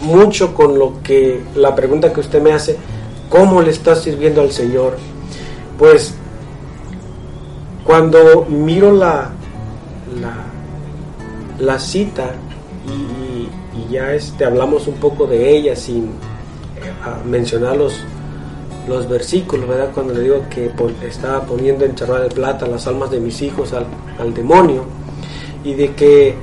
mucho 0.01 0.53
con 0.53 0.77
lo 0.77 1.01
que 1.03 1.41
la 1.55 1.75
pregunta 1.75 2.13
que 2.13 2.19
usted 2.19 2.41
me 2.41 2.53
hace, 2.53 2.77
¿cómo 3.29 3.61
le 3.61 3.71
está 3.71 3.95
sirviendo 3.95 4.41
al 4.41 4.51
Señor? 4.51 4.97
Pues 5.77 6.13
cuando 7.89 8.45
miro 8.47 8.91
la, 8.91 9.31
la, 11.59 11.79
cita 11.79 12.35
y, 12.85 13.91
ya 13.91 14.13
este, 14.13 14.45
hablamos 14.45 14.85
un 14.85 14.93
poco 14.97 15.25
de 15.25 15.57
ella 15.57 15.75
sin 15.75 16.03
eh, 16.03 16.09
mencionar 17.25 17.77
los, 17.77 17.99
los 18.87 19.09
versículos, 19.09 19.67
¿verdad? 19.67 19.89
Cuando 19.91 20.13
le 20.13 20.21
digo 20.21 20.45
que 20.51 20.71
estaba 21.03 21.41
poniendo 21.41 21.83
en 21.83 21.95
charla 21.95 22.19
de 22.19 22.29
plata 22.29 22.67
las 22.67 22.85
almas 22.85 23.09
de 23.09 23.19
mis 23.19 23.41
hijos 23.41 23.73
al, 23.73 24.33
demonio 24.35 24.83
y 25.63 25.73
de 25.73 25.95
que 25.95 26.35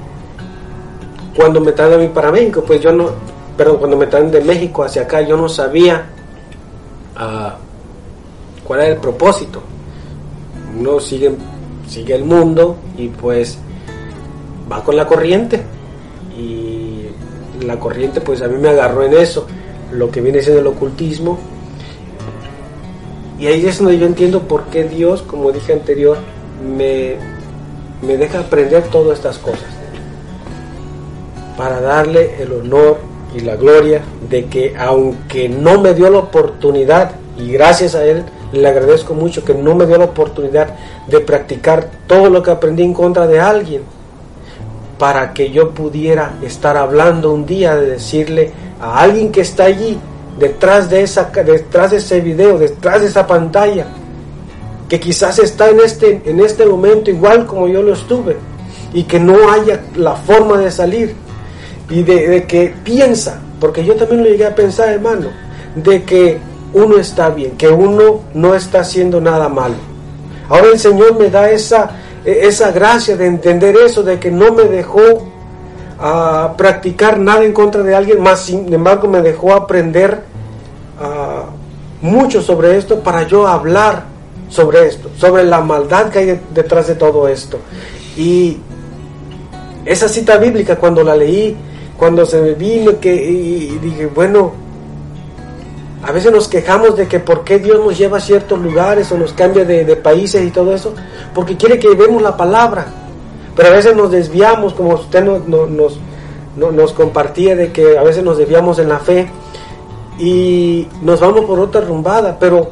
cuando 1.37 1.61
me 1.61 1.71
traen 1.71 1.93
a 1.93 1.99
mí 1.99 2.09
para 2.09 2.33
México, 2.33 2.65
pues 2.67 2.81
yo 2.81 2.93
no, 2.93 3.11
pero 3.57 3.79
cuando 3.79 3.97
me 3.97 4.09
traen 4.09 4.33
de 4.33 4.41
México 4.41 4.83
hacia 4.83 5.03
acá, 5.03 5.21
yo 5.21 5.37
no 5.37 5.49
sabía 5.49 6.07
ah, 7.15 7.57
cuál 8.65 8.81
era 8.81 8.89
el 8.95 8.99
propósito 8.99 9.76
uno 10.79 11.01
sigue, 11.01 11.33
sigue 11.89 12.15
el 12.15 12.25
mundo 12.25 12.77
y 12.97 13.09
pues 13.09 13.59
va 14.71 14.83
con 14.83 14.97
la 14.97 15.07
corriente. 15.07 15.63
Y 16.37 17.07
la 17.65 17.79
corriente 17.79 18.21
pues 18.21 18.43
a 18.43 18.49
mí 18.49 18.59
me 18.59 18.69
agarró 18.69 19.05
en 19.05 19.15
eso, 19.15 19.47
lo 19.93 20.11
que 20.11 20.21
viene 20.21 20.43
siendo 20.43 20.61
el 20.61 20.67
ocultismo. 20.67 21.39
Y 23.39 23.47
ahí 23.47 23.67
es 23.67 23.79
donde 23.79 23.99
yo 23.99 24.07
entiendo 24.07 24.43
por 24.43 24.65
qué 24.65 24.85
Dios, 24.85 25.23
como 25.23 25.53
dije 25.53 25.73
anterior, 25.73 26.17
me, 26.77 27.17
me 28.03 28.17
deja 28.17 28.41
aprender 28.41 28.85
todas 28.85 29.19
estas 29.19 29.39
cosas. 29.39 29.69
Para 31.57 31.81
darle 31.81 32.43
el 32.43 32.53
honor 32.53 32.99
y 33.35 33.41
la 33.41 33.57
gloria 33.57 34.03
de 34.29 34.47
que 34.47 34.75
aunque 34.79 35.49
no 35.49 35.81
me 35.81 35.93
dio 35.93 36.09
la 36.11 36.19
oportunidad, 36.19 37.13
y 37.39 37.53
gracias 37.53 37.95
a 37.95 38.05
Él, 38.05 38.25
le 38.53 38.69
agradezco 38.69 39.15
mucho 39.15 39.45
que 39.45 39.55
no 39.55 39.75
me 39.75 39.87
dio 39.87 39.99
la 39.99 40.05
oportunidad 40.07 40.69
de 41.07 41.21
practicar 41.21 41.89
todo 42.07 42.31
lo 42.31 42.43
que 42.43 42.51
aprendí 42.51 42.83
en 42.83 42.95
contra 42.95 43.27
de 43.27 43.41
alguien 43.41 43.83
para 44.99 45.33
que 45.33 45.51
yo 45.51 45.71
pudiera 45.71 46.37
estar 46.43 46.77
hablando 46.77 47.33
un 47.33 47.45
día 47.45 47.77
de 47.77 47.91
decirle 47.91 48.53
a 48.81 49.01
alguien 49.01 49.31
que 49.31 49.43
está 49.43 49.65
allí 49.65 49.99
detrás 50.39 50.89
de 50.89 51.03
esa 51.03 51.25
detrás 51.25 51.91
de 51.91 51.99
ese 51.99 52.21
video, 52.21 52.59
detrás 52.59 53.01
de 53.01 53.09
esa 53.09 53.27
pantalla 53.27 53.87
que 54.89 55.01
quizás 55.01 55.39
está 55.39 55.69
en 55.69 55.81
este 55.81 56.23
en 56.25 56.41
este 56.41 56.65
momento 56.65 57.11
igual 57.11 57.47
como 57.47 57.69
yo 57.69 57.83
lo 57.83 57.93
estuve 57.93 58.37
y 58.93 59.05
que 59.05 59.19
no 59.19 59.51
haya 59.51 59.83
la 59.97 60.15
forma 60.15 60.59
de 60.59 60.71
salir 60.71 61.15
y 61.91 62.03
de, 62.03 62.29
de 62.29 62.45
que 62.45 62.75
piensa, 62.83 63.41
porque 63.61 63.85
yo 63.85 63.95
también 63.95 64.25
lo 64.25 64.31
llegué 64.31 64.47
a 64.47 64.55
pensar, 64.55 64.89
hermano, 64.89 65.29
de 65.75 66.03
que 66.03 66.39
uno 66.73 66.99
está 66.99 67.31
bien, 67.31 67.53
que 67.53 67.69
uno 67.69 68.21
no 68.35 68.55
está 68.55 68.81
haciendo 68.81 69.21
nada 69.21 69.49
malo. 69.49 69.77
Ahora 70.49 70.69
el 70.73 70.79
Señor 70.79 71.19
me 71.19 71.31
da 71.31 71.51
esa, 71.51 71.91
esa 72.25 72.71
gracia 72.73 73.17
de 73.17 73.27
entender 73.27 73.77
eso, 73.77 74.03
de 74.03 74.19
que 74.19 74.31
no 74.31 74.53
me 74.53 74.65
dejó 74.65 75.29
a 75.99 76.45
ah, 76.45 76.57
practicar 76.57 77.19
nada 77.19 77.45
en 77.45 77.53
contra 77.53 77.83
de 77.83 77.95
alguien, 77.95 78.23
más 78.23 78.41
sin 78.41 78.73
embargo 78.73 79.09
me 79.09 79.23
dejó 79.23 79.55
aprender 79.55 80.23
ah, 81.01 81.47
mucho 82.03 82.43
sobre 82.43 82.77
esto 82.77 83.01
para 83.01 83.23
yo 83.27 83.47
hablar 83.47 84.05
sobre 84.49 84.87
esto, 84.87 85.11
sobre 85.17 85.45
la 85.45 85.61
maldad 85.61 86.11
que 86.11 86.19
hay 86.19 86.41
detrás 86.55 86.87
de 86.87 86.95
todo 86.95 87.29
esto. 87.29 87.59
Y 88.17 88.59
esa 89.85 90.09
cita 90.09 90.37
bíblica 90.37 90.77
cuando 90.77 91.03
la 91.03 91.17
leí, 91.17 91.57
cuando 91.97 92.25
se 92.27 92.41
me 92.41 92.55
vino 92.55 93.01
que 93.01 93.15
y 93.15 93.79
dije, 93.79 94.07
bueno, 94.07 94.53
a 96.03 96.13
veces 96.13 96.31
nos 96.31 96.49
quejamos 96.49 96.97
de 96.97 97.09
que 97.09 97.21
por 97.21 97.45
qué 97.45 97.59
Dios 97.59 97.79
nos 97.79 97.97
lleva 97.97 98.19
a 98.19 98.21
ciertos 98.21 98.59
lugares 98.59 99.11
o 99.13 99.19
nos 99.19 99.33
cambia 99.33 99.65
de, 99.65 99.97
países 99.97 100.45
y 100.45 100.51
todo 100.51 100.75
eso, 100.75 100.95
porque 101.35 101.57
quiere 101.57 101.79
que 101.79 101.89
vemos 101.95 102.23
la 102.23 102.37
palabra. 102.37 102.87
Pero 103.55 103.69
a 103.69 103.73
veces 103.73 103.97
nos 103.97 104.11
desviamos, 104.11 104.75
como 104.75 104.95
usted 104.95 105.25
nos, 105.25 106.93
compartía, 106.93 107.57
de 107.57 107.73
que 107.73 107.97
a 107.97 108.03
veces 108.03 108.23
nos 108.23 108.37
desviamos 108.37 108.79
en 108.79 108.91
la 108.91 108.99
fe 108.99 109.31
y 110.19 110.87
nos 111.01 111.21
vamos 111.21 111.47
por 111.47 111.59
otra 111.59 111.81
rumbada. 111.81 112.37
Pero 112.39 112.71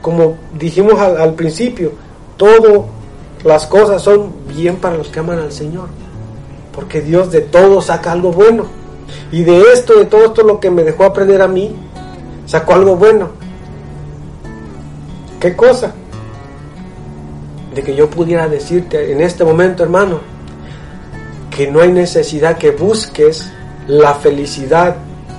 como 0.00 0.36
dijimos 0.58 0.98
al, 0.98 1.20
al 1.20 1.34
principio, 1.34 1.92
todas 2.38 2.82
las 3.44 3.66
cosas 3.66 4.00
son 4.00 4.32
bien 4.48 4.76
para 4.76 4.96
los 4.96 5.08
que 5.08 5.20
aman 5.20 5.38
al 5.38 5.52
Señor, 5.52 5.88
porque 6.74 7.02
Dios 7.02 7.30
de 7.30 7.42
todo 7.42 7.82
saca 7.82 8.12
algo 8.12 8.32
bueno. 8.32 8.64
Y 9.30 9.42
de 9.42 9.60
esto, 9.74 9.98
de 9.98 10.06
todo 10.06 10.24
esto 10.24 10.42
lo 10.42 10.60
que 10.60 10.70
me 10.70 10.82
dejó 10.82 11.04
aprender 11.04 11.42
a 11.42 11.48
mí, 11.48 11.76
sacó 12.46 12.74
algo 12.74 12.96
bueno. 12.96 13.30
¿Qué 15.40 15.54
cosa? 15.54 15.92
De 17.74 17.82
que 17.82 17.94
yo 17.94 18.08
pudiera 18.08 18.48
decirte 18.48 19.12
en 19.12 19.20
este 19.20 19.44
momento, 19.44 19.82
hermano, 19.82 20.20
que 21.50 21.70
no 21.70 21.80
hay 21.80 21.92
necesidad 21.92 22.56
que 22.58 22.70
busques 22.70 23.52
la 23.86 24.14
felicidad 24.14 24.96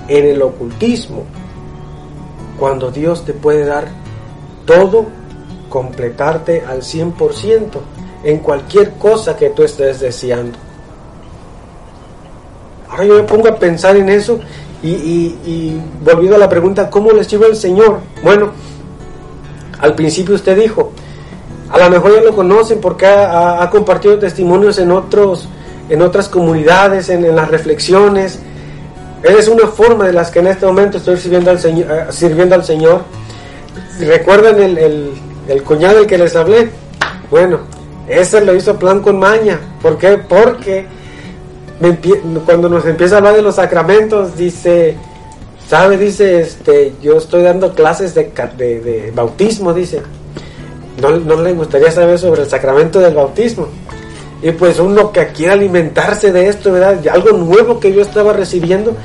en 0.08 0.26
el 0.26 0.42
ocultismo, 0.42 1.24
cuando 2.60 2.92
Dios 2.92 3.26
te 3.26 3.34
puede 3.34 3.66
dar 3.66 3.88
todo, 4.66 5.08
completarte 5.70 6.64
al 6.66 6.82
100% 6.82 7.70
en 8.24 8.40
cualquier 8.40 8.94
cosa 8.94 9.36
que 9.36 9.50
tú 9.50 9.64
estés 9.64 10.00
deseando. 10.00 10.58
Ahora 12.90 13.06
yo 13.06 13.16
me 13.16 13.24
pongo 13.24 13.50
a 13.50 13.56
pensar 13.56 13.96
en 13.98 14.10
eso 14.10 14.40
y, 14.90 15.82
volviendo 16.04 16.36
a 16.36 16.40
la 16.40 16.50
pregunta, 16.50 16.90
¿cómo 16.90 17.12
les 17.12 17.28
lleva 17.28 17.48
el 17.48 17.56
Señor? 17.56 18.00
Bueno, 18.24 18.52
al 19.80 19.96
principio 19.96 20.36
usted 20.36 20.58
dijo, 20.58 20.92
a 21.70 21.78
lo 21.80 21.90
mejor 21.90 22.16
ya 22.16 22.22
lo 22.22 22.36
conocen 22.36 22.80
porque 22.80 23.06
ha, 23.06 23.68
compartido 23.72 24.20
testimonios 24.20 24.78
en, 24.78 24.92
otros, 24.92 25.48
en 25.90 26.02
otras 26.02 26.30
comunidades, 26.30 27.10
en, 27.10 27.36
las 27.36 27.50
reflexiones. 27.50 28.40
Es 29.24 29.48
una 29.48 29.68
forma 29.68 30.06
de 30.06 30.14
las 30.14 30.30
que 30.30 30.40
en 30.40 30.48
este 30.48 30.66
momento 30.66 30.98
estoy 30.98 31.18
sirviendo 31.18 31.50
al 31.50 31.60
Señor. 31.60 31.92
Eh, 31.92 32.06
sirviendo 32.10 32.54
al 32.54 32.64
Señor. 32.64 33.02
¿Recuerdan 34.00 34.62
el, 34.62 34.78
el, 34.78 35.12
el 35.48 35.64
cuñado 35.64 35.98
del 35.98 36.06
que 36.06 36.18
les 36.18 36.36
hablé? 36.36 36.70
Bueno, 37.32 37.62
ese 38.08 38.42
lo 38.42 38.56
hizo 38.56 38.78
plan 38.78 39.02
con 39.02 39.18
maña. 39.18 39.60
¿Por 39.82 39.98
qué? 39.98 40.18
Porque 40.18 40.86
cuando 42.46 42.70
nos 42.70 42.86
empieza 42.86 43.16
a 43.16 43.18
hablar 43.20 43.36
de 43.36 43.42
los 43.42 43.56
sacramentos, 43.56 44.38
dice, 44.38 44.96
¿sabe? 45.68 45.98
Dice, 45.98 46.42
este, 46.42 46.94
yo 47.02 47.18
estoy 47.18 47.44
dando 47.44 47.74
clases 47.74 48.14
de, 48.16 49.12
bautismo, 49.14 49.74
dice. 49.74 50.02
No, 51.02 51.12
le 51.12 51.54
gustaría 51.54 51.92
saber 51.92 52.18
sobre 52.18 52.44
el 52.44 52.50
sacramento 52.50 53.00
del 53.00 53.14
bautismo. 53.14 53.68
Y 54.42 54.52
pues 54.52 54.80
uno 54.80 55.12
que 55.12 55.28
quiere 55.28 55.54
alimentarse 55.54 56.32
de 56.32 56.48
esto, 56.48 56.72
¿verdad? 56.72 57.00
algo 57.08 57.32
nuevo 57.38 57.80
que 57.80 57.94
yo 57.94 58.02
estaba 58.02 58.32
recibiendo. 58.34 58.96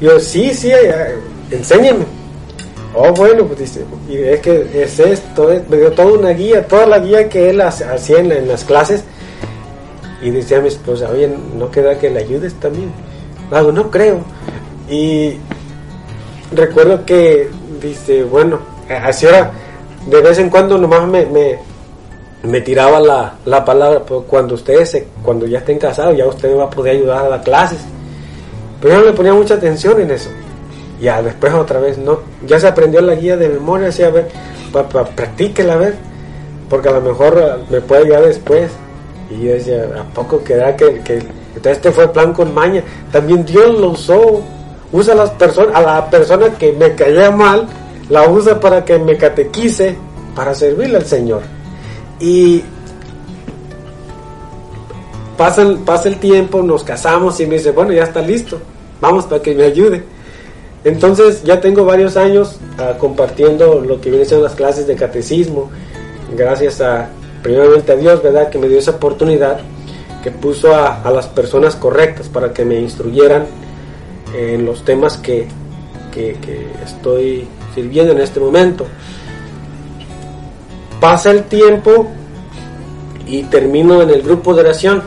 Yo, 0.00 0.18
sí, 0.20 0.52
sí, 0.54 0.70
eh, 0.70 1.16
enséñeme. 1.50 2.18
Oh, 2.94 3.12
bueno, 3.12 3.44
pues 3.44 3.60
dice, 3.60 3.84
y 4.08 4.16
es 4.16 4.40
que 4.40 4.66
es 4.82 4.98
esto, 4.98 5.50
me 5.68 5.76
dio 5.76 5.92
toda 5.92 6.18
una 6.18 6.30
guía, 6.30 6.66
toda 6.66 6.86
la 6.86 6.98
guía 6.98 7.28
que 7.28 7.50
él 7.50 7.60
hacía 7.60 8.18
en, 8.18 8.48
las 8.48 8.64
clases. 8.64 9.04
Y 10.20 10.30
decía 10.30 10.58
a 10.58 10.60
mi 10.60 10.68
esposa, 10.68 11.08
oye, 11.10 11.32
¿no 11.56 11.70
queda 11.70 11.98
que 11.98 12.10
le 12.10 12.20
ayudes 12.20 12.54
también? 12.54 12.90
No 13.50 13.90
creo. 13.90 14.20
Y 14.90 15.36
recuerdo 16.52 17.04
que 17.04 17.48
dice, 17.80 18.24
bueno, 18.24 18.60
así 18.88 19.26
ahora, 19.26 19.52
de 20.06 20.20
vez 20.20 20.38
en 20.38 20.50
cuando 20.50 20.78
nomás 20.78 21.06
me, 21.06 21.26
me, 22.42 22.60
tiraba 22.60 23.00
la, 23.00 23.34
la 23.44 23.64
palabra, 23.64 24.00
pues 24.00 24.22
cuando 24.26 24.54
ustedes, 24.54 24.90
se, 24.90 25.08
cuando 25.22 25.46
ya 25.46 25.58
estén 25.58 25.78
casados, 25.78 26.16
ya 26.16 26.26
usted 26.26 26.56
va 26.56 26.64
a 26.64 26.70
poder 26.70 26.96
ayudar 26.96 27.26
a 27.26 27.28
las 27.28 27.42
clases. 27.42 27.80
Pero 28.80 28.94
yo 28.94 29.00
no 29.00 29.06
le 29.06 29.12
ponía 29.12 29.34
mucha 29.34 29.54
atención 29.54 30.00
en 30.00 30.10
eso. 30.10 30.30
Ya 31.00 31.22
después 31.22 31.52
otra 31.54 31.80
vez, 31.80 31.98
no, 31.98 32.20
ya 32.46 32.58
se 32.58 32.66
aprendió 32.66 33.00
la 33.00 33.14
guía 33.14 33.36
de 33.36 33.48
memoria, 33.48 33.88
así 33.88 34.02
a 34.02 34.10
ver, 34.10 34.28
pa, 34.72 34.88
pa, 34.88 35.04
practíquela 35.04 35.74
a 35.74 35.76
ver, 35.76 35.94
porque 36.68 36.88
a 36.88 36.92
lo 36.92 37.00
mejor 37.00 37.38
ah, 37.38 37.58
me 37.70 37.80
puede 37.80 38.02
ayudar 38.02 38.22
después. 38.24 38.70
Y 39.30 39.44
yo 39.44 39.52
decía, 39.52 39.88
¿a 39.98 40.04
poco 40.14 40.42
queda 40.42 40.74
que, 40.76 41.00
que 41.00 41.22
este 41.62 41.92
fue 41.92 42.04
el 42.04 42.10
plan 42.10 42.32
con 42.32 42.54
maña? 42.54 42.82
También 43.12 43.44
Dios 43.44 43.78
lo 43.78 43.90
usó, 43.90 44.40
usa 44.92 45.12
a 45.12 45.16
las 45.16 45.30
personas, 45.30 45.74
a 45.74 45.82
la 45.82 46.10
persona 46.10 46.48
que 46.56 46.72
me 46.72 46.94
caía 46.94 47.30
mal, 47.30 47.66
la 48.08 48.28
usa 48.28 48.58
para 48.58 48.84
que 48.84 48.98
me 48.98 49.16
catequice, 49.16 49.96
para 50.34 50.54
servirle 50.54 50.96
al 50.96 51.04
Señor. 51.04 51.42
Y 52.20 52.62
pasa 55.36 55.62
el, 55.62 55.78
pasa 55.78 56.08
el 56.08 56.18
tiempo, 56.18 56.62
nos 56.62 56.82
casamos 56.82 57.38
y 57.40 57.46
me 57.46 57.56
dice, 57.56 57.70
bueno, 57.72 57.92
ya 57.92 58.04
está 58.04 58.22
listo, 58.22 58.58
vamos 59.00 59.26
para 59.26 59.42
que 59.42 59.54
me 59.54 59.64
ayude. 59.64 60.02
Entonces 60.84 61.42
ya 61.42 61.60
tengo 61.60 61.84
varios 61.84 62.16
años 62.16 62.58
ah, 62.78 62.94
compartiendo 62.98 63.80
lo 63.80 64.00
que 64.00 64.10
viene 64.10 64.24
siendo 64.24 64.44
las 64.44 64.54
clases 64.54 64.86
de 64.86 64.94
catecismo, 64.94 65.70
gracias 66.34 66.80
a, 66.80 67.10
primeramente 67.48 67.92
a 67.92 67.96
Dios, 67.96 68.22
¿verdad?, 68.22 68.50
que 68.50 68.58
me 68.58 68.68
dio 68.68 68.78
esa 68.78 68.90
oportunidad, 68.90 69.60
que 70.22 70.30
puso 70.30 70.74
a, 70.74 71.10
las 71.10 71.28
personas 71.28 71.76
correctas 71.76 72.28
para 72.28 72.52
que 72.52 72.62
me 72.62 72.78
instruyeran 72.78 73.46
en 74.36 74.66
los 74.66 74.84
temas 74.84 75.16
que, 75.16 75.48
que, 76.12 76.36
estoy 76.84 77.48
sirviendo 77.74 78.12
en 78.12 78.20
este 78.20 78.38
momento. 78.38 78.84
Pasa 81.00 81.30
el 81.30 81.44
tiempo 81.44 82.08
y 83.26 83.44
termino 83.44 84.02
en 84.02 84.10
el 84.10 84.20
grupo 84.20 84.52
de 84.52 84.60
oración. 84.60 85.02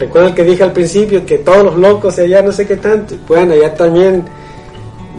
Recuerden 0.00 0.34
que 0.34 0.42
dije 0.42 0.64
al 0.64 0.72
principio 0.72 1.24
que 1.24 1.38
todos 1.38 1.62
los 1.62 1.76
locos 1.76 2.18
allá 2.18 2.42
no 2.42 2.50
sé 2.50 2.66
qué 2.66 2.78
tanto. 2.78 3.14
Bueno, 3.28 3.52
allá 3.52 3.72
también 3.72 4.24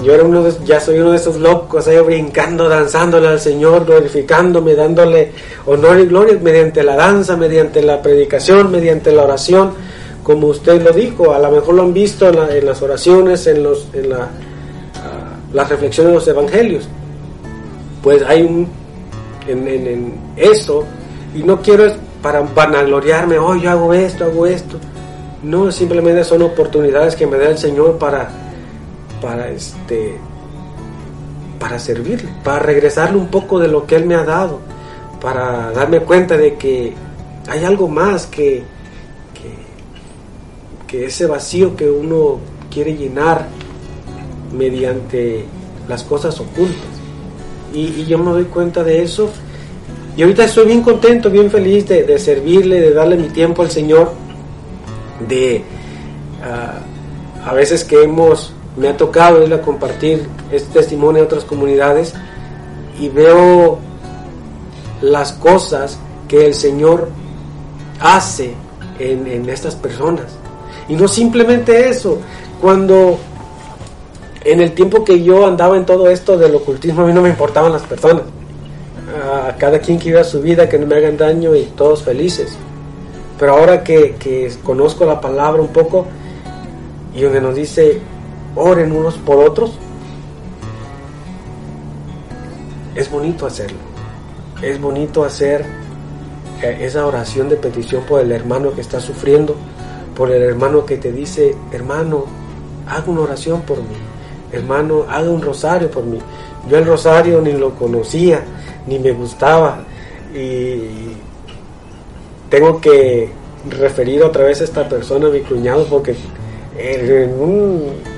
yo 0.04 0.14
era 0.14 0.24
uno 0.24 0.44
de, 0.44 0.54
ya 0.66 0.80
soy 0.80 1.00
uno 1.00 1.12
de 1.12 1.18
esos 1.18 1.38
locos, 1.38 1.88
ahí 1.88 2.00
brincando, 2.00 2.70
danzándole 2.70 3.28
al 3.28 3.40
Señor, 3.40 3.86
glorificándome, 3.86 4.74
dándole 4.74 5.32
honor 5.66 6.00
y 6.00 6.06
gloria 6.06 6.38
mediante 6.42 6.84
la 6.84 6.96
danza, 6.96 7.36
mediante 7.36 7.82
la 7.82 8.02
predicación, 8.02 8.72
mediante 8.72 9.12
la 9.12 9.24
oración, 9.24 9.72
como 10.24 10.48
usted 10.48 10.82
lo 10.82 10.92
dijo, 10.92 11.34
a 11.34 11.40
lo 11.40 11.52
mejor 11.52 11.76
lo 11.76 11.82
han 11.84 11.94
visto 11.94 12.30
en, 12.30 12.66
las 12.66 12.82
oraciones, 12.82 13.46
en, 13.48 13.64
los, 13.64 13.88
en 13.94 14.10
la, 14.10 14.18
ah, 14.18 15.38
las 15.52 15.70
reflexiones 15.70 16.12
de 16.12 16.16
los 16.16 16.28
evangelios. 16.28 16.88
Pues 18.02 18.24
hay 18.24 18.44
un, 18.44 18.70
en, 19.48 19.68
en, 19.68 20.14
eso, 20.38 20.86
y 21.36 21.44
no 21.44 21.62
quiero 21.62 21.92
para 22.22 22.42
vanagloriarme, 22.42 23.38
oh, 23.38 23.56
yo 23.56 23.70
hago 23.70 23.94
esto, 23.94 24.26
hago 24.26 24.46
esto. 24.46 24.78
No, 25.44 25.72
simplemente 25.72 26.24
son 26.24 26.42
oportunidades 26.42 27.16
que 27.16 27.26
me 27.26 27.38
da 27.38 27.50
el 27.50 27.58
Señor 27.58 27.98
para 27.98 28.49
para 29.22 29.50
este 29.50 30.18
para 31.60 31.78
servirle, 31.78 32.30
para 32.44 32.60
regresarle 32.60 33.18
un 33.18 33.28
poco 33.28 33.60
de 33.60 33.68
lo 33.68 33.86
que 33.86 33.98
él 33.98 34.06
me 34.06 34.16
ha 34.16 34.24
dado, 34.24 34.60
para 35.22 35.72
darme 35.72 36.00
cuenta 36.00 36.38
de 36.38 36.56
que 36.56 36.94
hay 37.50 37.66
algo 37.66 37.88
más 37.88 38.26
que, 38.26 38.64
que, 40.88 41.06
ese 41.06 41.28
vacío 41.28 41.76
que 41.76 41.88
uno 41.88 42.40
quiere 42.72 42.96
llenar 42.96 43.48
mediante 44.52 45.46
las 45.88 46.04
cosas 46.04 46.40
ocultas. 46.40 46.82
Y, 47.74 48.06
yo 48.06 48.18
me 48.18 48.32
doy 48.32 48.46
cuenta 48.46 48.84
de 48.84 49.04
eso. 49.04 49.30
Y 50.18 50.24
ahorita 50.24 50.46
estoy 50.46 50.66
bien 50.66 50.82
contento, 50.82 51.30
bien 51.30 51.52
feliz 51.52 51.88
de, 51.88 52.18
servirle, 52.18 52.82
de 52.82 52.92
darle 52.92 53.18
mi 53.18 53.30
tiempo 53.30 53.62
al 53.62 53.70
Señor, 53.70 54.12
de 55.28 55.64
ah, 56.44 56.80
a 57.46 57.54
veces 57.54 57.84
que 57.84 58.02
hemos 58.02 58.54
me 58.80 58.88
ha 58.88 58.96
tocado 58.96 59.44
ir 59.46 59.54
a 59.54 59.62
compartir 59.62 60.26
este 60.52 60.80
testimonio 60.80 61.22
a 61.22 61.26
otras 61.26 61.44
comunidades 61.44 62.14
y 62.98 63.10
veo 63.10 63.78
las 65.02 65.34
cosas 65.34 66.00
que 66.30 66.46
el 66.46 66.54
Señor 66.54 67.10
hace 68.00 68.54
en, 68.98 69.50
estas 69.50 69.76
personas. 69.76 70.28
Y 70.88 70.96
no 70.96 71.10
simplemente 71.10 71.90
eso, 71.90 72.20
cuando 72.62 73.18
en 74.46 74.62
el 74.62 74.72
tiempo 74.72 75.04
que 75.04 75.22
yo 75.22 75.46
andaba 75.46 75.76
en 75.76 75.86
todo 75.86 76.10
esto 76.10 76.38
del 76.38 76.56
ocultismo, 76.56 77.02
a 77.02 77.06
mí 77.06 77.12
no 77.12 77.22
me 77.22 77.30
importaban 77.30 77.74
las 77.74 77.84
personas. 77.84 78.24
A 79.48 79.58
cada 79.58 79.80
quien 79.80 80.00
que 80.00 80.10
viva 80.10 80.24
su 80.24 80.42
vida, 80.42 80.70
que 80.70 80.80
no 80.80 80.88
me 80.88 80.96
hagan 80.96 81.18
daño 81.18 81.54
y 81.54 81.64
todos 81.76 82.04
felices. 82.04 82.58
Pero 83.38 83.58
ahora 83.58 83.84
que, 83.84 84.16
que 84.18 84.50
conozco 84.64 85.06
la 85.06 85.20
palabra 85.20 85.62
un 85.62 85.70
poco 85.70 86.06
y 87.14 87.22
donde 87.22 87.42
nos 87.42 87.56
dice 87.56 88.02
oren 88.60 88.92
unos 88.92 89.16
por 89.16 89.38
otros, 89.38 89.72
es 92.96 93.10
bonito 93.10 93.46
hacerlo. 93.46 93.78
Es 94.62 94.80
bonito 94.80 95.24
hacer 95.24 95.66
eh, 96.62 96.80
esa 96.82 97.06
oración 97.06 97.48
de 97.48 97.56
petición 97.56 98.04
por 98.04 98.20
el 98.20 98.32
hermano 98.32 98.74
que 98.74 98.82
está 98.82 99.00
sufriendo, 99.00 99.56
por 100.16 100.32
el 100.32 100.42
hermano 100.42 100.86
que 100.86 100.98
te 100.98 101.12
dice, 101.12 101.56
hermano, 101.72 102.26
haga 102.88 103.06
una 103.08 103.22
oración 103.22 103.62
por 103.62 103.78
mí, 103.78 103.96
hermano, 104.52 105.06
haga 105.08 105.30
un 105.30 105.42
rosario 105.42 105.90
por 105.90 106.04
mí. 106.04 106.20
Yo 106.70 106.78
el 106.78 106.86
rosario 106.86 107.40
ni 107.42 107.54
lo 107.54 107.74
conocía, 107.76 108.44
ni 108.86 109.00
me 109.00 109.14
gustaba, 109.14 109.84
y 110.36 111.14
tengo 112.50 112.82
que 112.82 113.32
referir 113.70 114.22
otra 114.24 114.44
vez 114.44 114.60
a 114.60 114.66
esta 114.66 114.90
persona, 114.90 115.28
a 115.28 115.30
mi 115.30 115.40
cuñado, 115.40 115.86
porque 115.86 116.16
en 116.78 117.32
un 117.40 118.09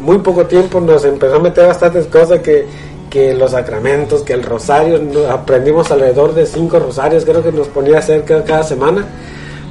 muy 0.00 0.18
poco 0.18 0.46
tiempo 0.46 0.80
nos 0.80 1.04
empezó 1.04 1.36
a 1.36 1.38
meter 1.38 1.66
bastantes 1.66 2.06
cosas 2.06 2.40
que, 2.40 2.66
que 3.10 3.34
los 3.34 3.52
sacramentos, 3.52 4.22
que 4.22 4.34
el 4.34 4.42
rosario, 4.42 5.00
aprendimos 5.30 5.90
alrededor 5.90 6.34
de 6.34 6.46
cinco 6.46 6.78
rosarios, 6.78 7.24
creo 7.24 7.42
que 7.42 7.52
nos 7.52 7.68
ponía 7.68 7.96
a 7.96 7.98
hacer 8.00 8.24
cada, 8.24 8.62
semana, 8.62 9.06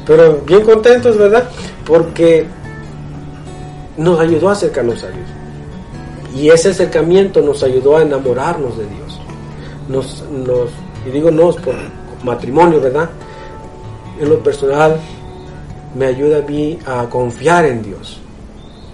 pero 0.05 0.39
bien 0.45 0.61
contentos, 0.61 1.17
¿verdad? 1.17 1.49
Porque 1.85 2.45
nos 3.97 4.19
ayudó 4.19 4.49
a 4.49 4.53
acercarnos 4.53 5.03
a 5.03 5.07
Dios. 5.07 5.27
Y 6.35 6.49
ese 6.49 6.69
acercamiento 6.69 7.41
nos 7.41 7.63
ayudó 7.63 7.97
a 7.97 8.01
enamorarnos 8.01 8.77
de 8.77 8.85
Dios. 8.85 9.21
Nos, 9.87 10.23
nos, 10.31 10.69
y 11.07 11.11
digo 11.11 11.31
nos 11.31 11.55
por 11.57 11.75
matrimonio, 12.23 12.81
¿verdad? 12.81 13.09
En 14.19 14.29
lo 14.29 14.39
personal 14.39 14.97
me 15.93 16.07
ayuda 16.07 16.39
a 16.39 16.41
mí 16.41 16.77
a 16.85 17.07
confiar 17.09 17.65
en 17.65 17.83
Dios 17.83 18.19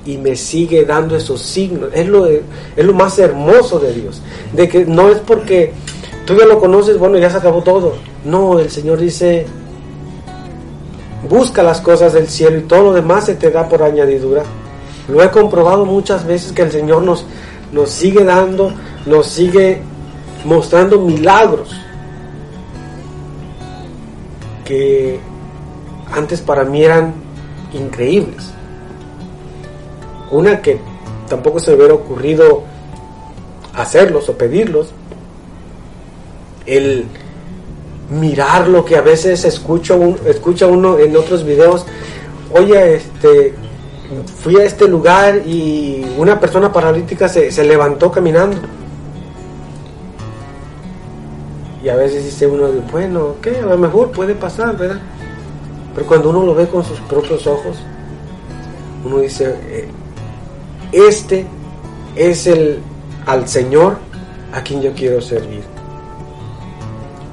y 0.05 0.17
me 0.17 0.35
sigue 0.35 0.85
dando 0.85 1.15
esos 1.15 1.41
signos. 1.41 1.89
Es 1.93 2.07
lo, 2.07 2.25
es 2.25 2.41
lo 2.77 2.93
más 2.93 3.17
hermoso 3.19 3.79
de 3.79 3.93
Dios. 3.93 4.21
De 4.53 4.67
que 4.67 4.85
no 4.85 5.09
es 5.09 5.19
porque 5.19 5.73
tú 6.25 6.35
ya 6.35 6.45
lo 6.45 6.59
conoces, 6.59 6.97
bueno, 6.97 7.17
ya 7.17 7.29
se 7.29 7.37
acabó 7.37 7.61
todo. 7.61 7.93
No, 8.25 8.59
el 8.59 8.69
Señor 8.69 8.99
dice, 8.99 9.45
busca 11.29 11.63
las 11.63 11.81
cosas 11.81 12.13
del 12.13 12.27
cielo 12.27 12.57
y 12.57 12.63
todo 12.63 12.83
lo 12.83 12.93
demás 12.93 13.25
se 13.25 13.35
te 13.35 13.51
da 13.51 13.67
por 13.67 13.83
añadidura. 13.83 14.43
Lo 15.07 15.21
he 15.23 15.29
comprobado 15.29 15.85
muchas 15.85 16.25
veces 16.25 16.51
que 16.51 16.61
el 16.61 16.71
Señor 16.71 17.03
nos, 17.03 17.25
nos 17.71 17.89
sigue 17.89 18.23
dando, 18.23 18.71
nos 19.05 19.27
sigue 19.27 19.81
mostrando 20.45 20.99
milagros 20.99 21.69
que 24.65 25.19
antes 26.11 26.41
para 26.41 26.63
mí 26.63 26.83
eran 26.83 27.13
increíbles. 27.73 28.51
Una 30.32 30.61
que 30.61 30.79
tampoco 31.29 31.59
se 31.59 31.73
hubiera 31.73 31.93
ocurrido 31.93 32.63
hacerlos 33.73 34.29
o 34.29 34.38
pedirlos. 34.38 34.91
El 36.65 37.05
mirar 38.09 38.67
lo 38.67 38.84
que 38.84 38.97
a 38.97 39.01
veces 39.01 39.45
escucho 39.45 40.15
escucha 40.25 40.67
uno 40.67 40.97
en 40.99 41.15
otros 41.15 41.43
videos. 41.43 41.86
Oye, 42.53 42.95
este, 42.95 43.53
fui 44.39 44.57
a 44.57 44.63
este 44.65 44.88
lugar 44.88 45.41
y 45.45 46.05
una 46.17 46.39
persona 46.39 46.71
paralítica 46.71 47.27
se, 47.27 47.51
se 47.51 47.63
levantó 47.63 48.11
caminando. 48.11 48.57
Y 51.84 51.89
a 51.89 51.95
veces 51.95 52.23
dice 52.23 52.45
uno, 52.45 52.67
bueno, 52.91 53.36
¿qué? 53.41 53.57
A 53.57 53.65
lo 53.65 53.77
mejor 53.77 54.11
puede 54.11 54.36
pasar, 54.36 54.77
¿verdad? 54.77 54.99
Pero 55.95 56.05
cuando 56.05 56.29
uno 56.29 56.45
lo 56.45 56.53
ve 56.53 56.67
con 56.67 56.84
sus 56.84 56.99
propios 57.01 57.47
ojos, 57.47 57.77
uno 59.03 59.17
dice, 59.19 59.55
eh, 59.67 59.88
este 60.91 61.45
es 62.15 62.47
el 62.47 62.81
al 63.25 63.47
Señor 63.47 63.97
a 64.53 64.61
quien 64.61 64.81
yo 64.81 64.93
quiero 64.93 65.21
servir. 65.21 65.63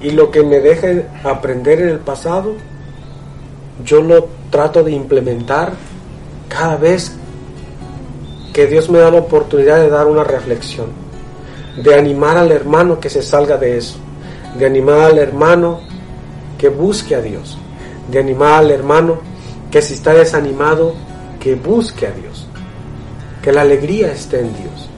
Y 0.01 0.11
lo 0.11 0.31
que 0.31 0.43
me 0.43 0.61
deja 0.61 0.89
aprender 1.25 1.81
en 1.81 1.89
el 1.89 1.99
pasado, 1.99 2.55
yo 3.85 4.01
lo 4.01 4.29
trato 4.51 4.85
de 4.85 4.93
implementar 4.93 5.73
cada 6.49 6.77
vez 6.77 7.17
que 8.53 8.67
Dios 8.67 8.91
me 8.91 8.99
da 8.99 9.11
la 9.11 9.19
oportunidad 9.19 9.81
de 9.81 9.89
dar 9.89 10.07
una 10.07 10.25
reflexión, 10.25 10.87
de 11.83 11.95
animar 11.95 12.37
al 12.37 12.51
hermano 12.53 13.01
que 13.01 13.11
se 13.11 13.23
salga 13.23 13.57
de 13.57 13.79
eso, 13.79 13.99
de 14.57 14.67
animar 14.67 15.01
al 15.01 15.19
hermano 15.19 15.81
que 16.59 16.69
busque 16.69 17.15
a 17.15 17.21
Dios, 17.21 17.57
de 18.11 18.19
animar 18.19 18.55
al 18.55 18.71
hermano 18.71 19.19
que 19.71 19.83
si 19.83 19.95
está 19.95 20.13
desanimado, 20.13 20.95
que 21.39 21.55
busque 21.55 22.07
a 22.07 22.11
Dios, 22.11 22.48
que 23.43 23.53
la 23.53 23.63
alegría 23.63 24.13
esté 24.13 24.41
en 24.41 24.55
Dios, 24.55 24.89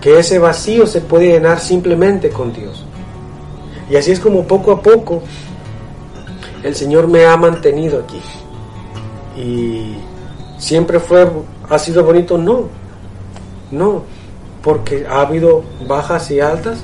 que 0.00 0.18
ese 0.18 0.38
vacío 0.38 0.86
se 0.86 1.00
puede 1.00 1.28
llenar 1.28 1.60
simplemente 1.60 2.30
con 2.30 2.52
Dios. 2.52 2.84
Y 3.90 3.96
así 3.96 4.12
es 4.12 4.20
como 4.20 4.44
poco 4.44 4.72
a 4.72 4.80
poco 4.82 5.22
el 6.62 6.74
Señor 6.74 7.08
me 7.08 7.24
ha 7.24 7.36
mantenido 7.36 8.00
aquí. 8.00 8.20
Y 9.36 9.94
siempre 10.58 11.00
fue, 11.00 11.28
ha 11.68 11.78
sido 11.78 12.04
bonito, 12.04 12.36
no, 12.36 12.68
no, 13.70 14.02
porque 14.62 15.06
ha 15.08 15.22
habido 15.22 15.64
bajas 15.86 16.30
y 16.30 16.40
altas, 16.40 16.80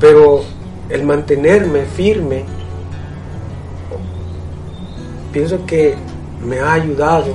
pero 0.00 0.42
el 0.88 1.04
mantenerme 1.04 1.82
firme, 1.82 2.44
pienso 5.32 5.66
que 5.66 5.94
me 6.42 6.60
ha 6.60 6.72
ayudado 6.72 7.34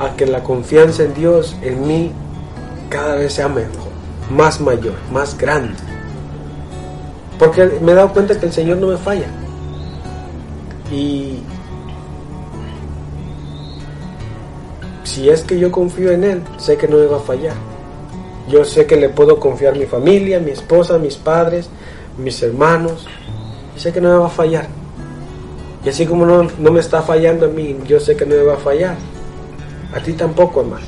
a 0.00 0.16
que 0.16 0.26
la 0.26 0.42
confianza 0.42 1.04
en 1.04 1.14
Dios 1.14 1.54
en 1.62 1.86
mí 1.86 2.12
cada 2.88 3.16
vez 3.16 3.34
sea 3.34 3.48
mejor, 3.48 3.90
más 4.30 4.60
mayor, 4.60 4.94
más 5.12 5.36
grande. 5.36 5.74
Porque 7.38 7.78
me 7.80 7.92
he 7.92 7.94
dado 7.94 8.12
cuenta 8.12 8.38
que 8.38 8.46
el 8.46 8.52
Señor 8.52 8.78
no 8.78 8.88
me 8.88 8.96
falla. 8.96 9.28
Y 10.90 11.40
si 15.04 15.28
es 15.28 15.42
que 15.42 15.58
yo 15.58 15.70
confío 15.70 16.10
en 16.12 16.24
Él, 16.24 16.42
sé 16.56 16.76
que 16.76 16.88
no 16.88 16.96
me 16.96 17.06
va 17.06 17.18
a 17.18 17.20
fallar. 17.20 17.54
Yo 18.48 18.64
sé 18.64 18.86
que 18.86 18.96
le 18.96 19.10
puedo 19.10 19.38
confiar 19.38 19.76
mi 19.76 19.84
familia, 19.84 20.40
mi 20.40 20.50
esposa, 20.50 20.98
mis 20.98 21.16
padres, 21.16 21.68
mis 22.16 22.42
hermanos. 22.42 23.06
Y 23.76 23.80
sé 23.80 23.92
que 23.92 24.00
no 24.00 24.08
me 24.08 24.16
va 24.16 24.26
a 24.26 24.30
fallar. 24.30 24.66
Y 25.84 25.90
así 25.90 26.06
como 26.06 26.24
no, 26.24 26.48
no 26.58 26.72
me 26.72 26.80
está 26.80 27.02
fallando 27.02 27.46
a 27.46 27.48
mí, 27.48 27.76
yo 27.86 28.00
sé 28.00 28.16
que 28.16 28.24
no 28.24 28.34
me 28.34 28.42
va 28.42 28.54
a 28.54 28.58
fallar. 28.58 28.96
A 29.94 30.00
ti 30.00 30.12
tampoco, 30.12 30.60
hermano. 30.60 30.86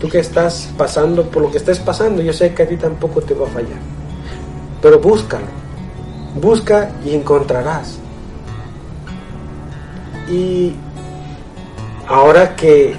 Tú 0.00 0.08
que 0.08 0.18
estás 0.18 0.70
pasando 0.76 1.24
por 1.30 1.42
lo 1.42 1.50
que 1.50 1.58
estés 1.58 1.78
pasando, 1.78 2.22
yo 2.22 2.32
sé 2.32 2.54
que 2.54 2.62
a 2.62 2.68
ti 2.68 2.76
tampoco 2.76 3.20
te 3.20 3.34
va 3.34 3.46
a 3.46 3.50
fallar. 3.50 3.78
Pero 4.80 4.98
búscalo 4.98 5.60
Busca 6.34 6.92
y 7.04 7.14
encontrarás. 7.14 7.98
Y 10.30 10.74
ahora 12.06 12.54
que 12.54 12.94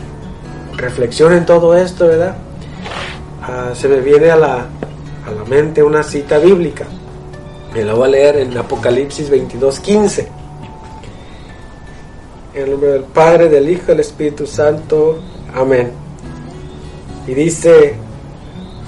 reflexiono 0.75 1.35
en 1.35 1.45
todo 1.45 1.77
esto, 1.77 2.07
¿verdad? 2.07 2.35
Ah, 3.41 3.69
se 3.73 3.87
me 3.87 4.01
viene 4.01 4.31
a 4.31 4.35
la, 4.35 4.55
a 4.55 5.31
la 5.31 5.45
mente 5.47 5.81
una 5.81 6.03
cita 6.03 6.39
bíblica. 6.39 6.85
Me 7.73 7.85
la 7.85 7.93
voy 7.93 8.09
a 8.09 8.11
leer 8.11 8.35
en 8.37 8.57
Apocalipsis 8.57 9.31
22:15. 9.31 10.27
En 12.53 12.63
el 12.63 12.71
nombre 12.71 12.89
del 12.89 13.03
Padre, 13.03 13.47
del 13.47 13.69
Hijo, 13.69 13.87
del 13.87 14.01
Espíritu 14.01 14.45
Santo. 14.45 15.19
Amén. 15.53 15.91
Y 17.27 17.33
dice, 17.33 17.95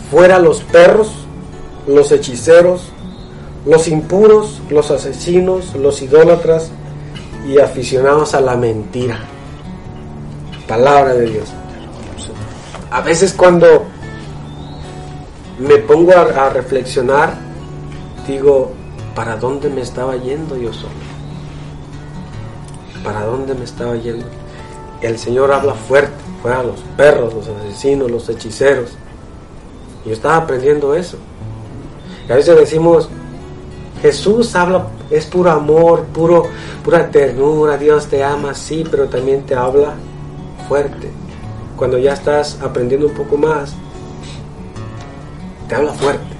fuera 0.09 0.39
los 0.39 0.61
perros, 0.61 1.11
los 1.87 2.11
hechiceros, 2.11 2.91
los 3.65 3.87
impuros, 3.87 4.61
los 4.69 4.91
asesinos, 4.91 5.73
los 5.75 6.01
idólatras 6.01 6.71
y 7.47 7.59
aficionados 7.59 8.33
a 8.33 8.41
la 8.41 8.55
mentira. 8.55 9.19
Palabra 10.67 11.13
de 11.13 11.29
Dios. 11.29 11.49
A 12.91 13.01
veces 13.01 13.33
cuando 13.33 13.85
me 15.59 15.77
pongo 15.77 16.11
a, 16.13 16.49
reflexionar, 16.49 17.33
digo, 18.27 18.71
¿para 19.15 19.35
dónde 19.35 19.69
me 19.69 19.81
estaba 19.81 20.15
yendo 20.17 20.57
yo 20.57 20.73
solo? 20.73 20.93
¿Para 23.03 23.25
dónde 23.25 23.53
me 23.53 23.63
estaba 23.65 23.95
yendo? 23.95 24.25
El 25.01 25.17
Señor 25.17 25.51
habla 25.51 25.73
fuerte, 25.73 26.22
fuera 26.43 26.61
los 26.61 26.81
perros, 26.97 27.33
los 27.33 27.47
asesinos, 27.47 28.11
los 28.11 28.27
hechiceros. 28.27 28.89
Yo 30.05 30.11
estaba 30.11 30.35
aprendiendo 30.35 30.93
eso. 30.93 31.17
Y 32.27 32.31
a 32.33 32.35
veces 32.35 32.57
decimos, 32.57 33.07
Jesús 34.01 34.53
habla, 34.53 34.87
es 35.09 35.25
puro 35.25 35.49
amor, 35.49 36.03
puro, 36.07 36.47
pura 36.83 37.09
ternura, 37.09 37.77
Dios 37.77 38.07
te 38.07 38.21
ama, 38.21 38.53
sí, 38.53 38.83
pero 38.91 39.07
también 39.07 39.43
te 39.45 39.55
habla 39.55 39.93
fuerte. 40.67 41.09
Cuando 41.77 41.97
ya 41.97 42.11
estás 42.11 42.59
aprendiendo 42.61 43.07
un 43.07 43.13
poco 43.13 43.37
más, 43.37 43.73
te 45.69 45.75
habla 45.75 45.93
fuerte, 45.93 46.35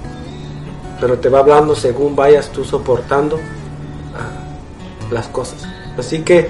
pero 1.00 1.18
te 1.18 1.30
va 1.30 1.40
hablando 1.40 1.76
según 1.76 2.14
vayas 2.14 2.50
tú 2.50 2.66
soportando 2.66 3.38
ah, 4.18 5.14
las 5.14 5.28
cosas. 5.28 5.64
Así 5.98 6.24
que, 6.24 6.50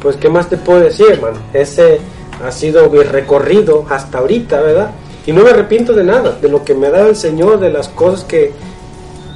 pues, 0.00 0.16
¿qué 0.16 0.30
más 0.30 0.48
te 0.48 0.56
puedo 0.56 0.80
decir, 0.80 1.06
hermano? 1.10 1.38
Ese 1.52 2.00
ha 2.42 2.50
sido 2.50 2.88
mi 2.90 3.00
recorrido 3.00 3.86
hasta 3.88 4.18
ahorita, 4.18 4.60
¿verdad? 4.60 4.90
Y 5.26 5.32
no 5.32 5.42
me 5.42 5.50
arrepiento 5.50 5.92
de 5.92 6.04
nada, 6.04 6.38
de 6.40 6.48
lo 6.48 6.64
que 6.64 6.74
me 6.74 6.90
da 6.90 7.06
el 7.08 7.16
Señor, 7.16 7.60
de 7.60 7.70
las 7.70 7.88
cosas 7.88 8.24
que, 8.24 8.52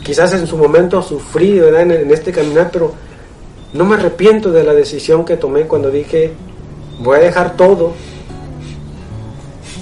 quizás 0.04 0.32
en 0.32 0.46
su 0.46 0.56
momento 0.56 1.02
sufrí 1.02 1.58
En, 1.58 2.10
este 2.10 2.32
caminar, 2.32 2.70
pero 2.72 2.94
no 3.74 3.84
me 3.84 3.96
arrepiento 3.96 4.50
de 4.50 4.64
la 4.64 4.74
decisión 4.74 5.24
que 5.24 5.36
tomé 5.36 5.62
cuando 5.62 5.90
dije, 5.90 6.32
voy 7.00 7.18
a 7.18 7.20
dejar 7.20 7.56
todo 7.56 7.92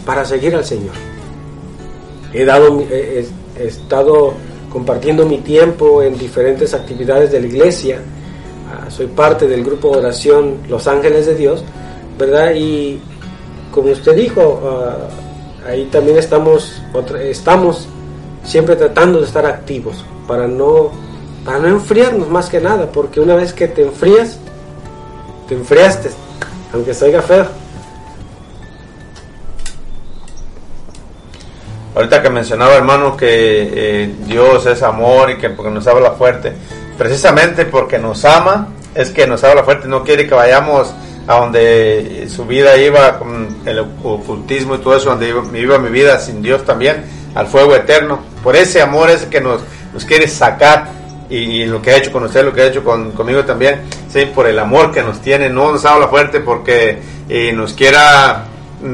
para 0.05 0.25
seguir 0.25 0.55
al 0.55 0.65
Señor. 0.65 0.95
He, 2.33 2.45
dado, 2.45 2.81
he, 2.91 3.27
estado 3.57 4.35
compartiendo 4.71 5.27
mi 5.27 5.39
tiempo 5.39 6.03
en 6.03 6.19
diferentes 6.19 6.75
actividades 6.75 7.33
de 7.33 7.41
la 7.41 7.47
iglesia. 7.47 8.01
Ah, 8.69 8.91
soy 8.91 9.07
parte 9.07 9.47
del 9.47 9.65
grupo 9.65 9.93
de 9.93 9.99
oración 9.99 10.59
Los 10.69 10.87
Ángeles 10.87 11.27
de 11.27 11.35
Dios, 11.35 11.65
¿verdad? 12.19 12.53
Y 12.55 13.01
como 13.71 13.91
usted 13.91 14.17
dijo, 14.17 14.61
ah, 14.65 15.69
ahí 15.69 15.85
también 15.87 16.19
estamos, 16.19 16.83
estamos 17.21 17.89
siempre 18.45 18.77
tratando 18.77 19.21
de 19.21 19.27
estar 19.27 19.45
activos 19.47 20.05
para 20.27 20.47
no, 20.47 20.91
para 21.45 21.59
no 21.59 21.69
enfriarnos 21.69 22.29
más 22.29 22.49
que 22.49 22.61
nada, 22.61 22.91
porque 22.93 23.21
una 23.21 23.35
vez 23.35 23.53
que 23.53 23.69
te 23.69 23.83
enfrías, 23.83 24.39
te 25.49 25.55
enfriaste, 25.55 26.11
aunque 26.73 26.95
se 26.95 27.21
feo. 27.23 27.47
Ahorita 31.95 32.23
que 32.23 32.29
mencionaba 32.29 32.75
hermano 32.75 33.17
que 33.17 33.27
eh, 33.31 34.15
Dios 34.27 34.67
es 34.67 34.83
amor 34.83 35.31
y 35.31 35.39
que 35.39 35.49
porque 35.49 35.71
nos 35.71 35.87
habla 35.87 36.13
fuerte, 36.13 36.53
precisamente 36.99 37.65
porque 37.65 37.99
nos 37.99 38.25
ama 38.27 38.69
es 38.95 39.11
que 39.11 39.27
nos 39.27 39.43
habla 39.45 39.65
fuerte, 39.65 39.89
no 39.89 40.05
quiere 40.05 40.27
que 40.27 40.35
vayamos 40.35 40.93
a 41.27 41.41
donde 41.41 42.29
su 42.29 42.47
vida 42.47 42.77
iba 42.77 43.19
con 43.19 43.49
el 43.65 43.79
ocultismo 43.81 44.77
y 44.77 44.79
todo 44.79 44.97
eso, 44.97 45.11
donde 45.11 45.29
iba 45.61 45.79
mi 45.79 45.91
vida 45.91 46.19
sin 46.19 46.43
Dios 46.43 46.65
también, 46.65 47.05
al 47.35 47.47
fuego 47.47 47.75
eterno. 47.75 48.21
Por 48.43 48.57
ese 48.57 48.81
amor 48.81 49.11
es 49.11 49.25
que 49.27 49.41
nos, 49.41 49.61
nos 49.93 50.05
quiere 50.05 50.29
sacar 50.29 50.89
y, 51.29 51.65
lo 51.65 51.83
que 51.83 51.91
ha 51.91 51.97
hecho 51.97 52.13
con 52.13 52.25
usted, 52.25 52.45
lo 52.45 52.53
que 52.53 52.63
ha 52.63 52.67
hecho 52.67 52.85
con, 52.85 53.13
conmigo 53.13 53.45
también, 53.45 53.83
sí, 54.13 54.27
por 54.27 54.47
el 54.47 54.59
amor 54.59 54.93
que 54.93 55.03
nos 55.03 55.21
tiene, 55.21 55.49
no 55.49 55.73
nos 55.73 55.85
habla 55.85 56.09
fuerte 56.09 56.41
porque 56.41 56.99
eh, 57.29 57.53
nos 57.53 57.73
quiera 57.73 58.45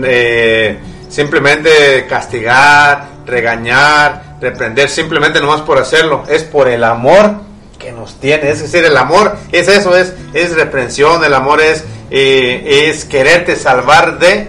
eh, 0.04 0.78
simplemente 1.08 2.06
castigar, 2.08 3.06
regañar, 3.26 4.36
reprender, 4.40 4.88
simplemente 4.88 5.40
nomás 5.40 5.60
por 5.60 5.78
hacerlo, 5.78 6.24
es 6.28 6.42
por 6.42 6.68
el 6.68 6.82
amor 6.84 7.34
que 7.78 7.92
nos 7.92 8.14
tiene, 8.20 8.50
es 8.50 8.62
decir, 8.62 8.84
el 8.84 8.96
amor 8.96 9.36
es 9.50 9.68
eso, 9.68 9.96
es, 9.96 10.14
es 10.32 10.54
reprensión, 10.54 11.22
el 11.24 11.34
amor 11.34 11.60
es, 11.60 11.84
eh, 12.12 12.88
es 12.88 13.04
quererte 13.06 13.56
salvar 13.56 14.18
de 14.18 14.48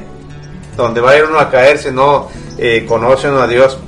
donde 0.77 1.01
va 1.01 1.11
a 1.11 1.17
ir 1.17 1.23
uno 1.23 1.39
a 1.39 1.49
caer 1.49 1.77
si 1.77 1.91
no 1.91 2.29
conoce 2.87 3.29
uno 3.29 3.41
a 3.41 3.47
Dios. 3.47 3.79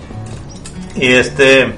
Y 0.96 1.14
este, 1.14 1.74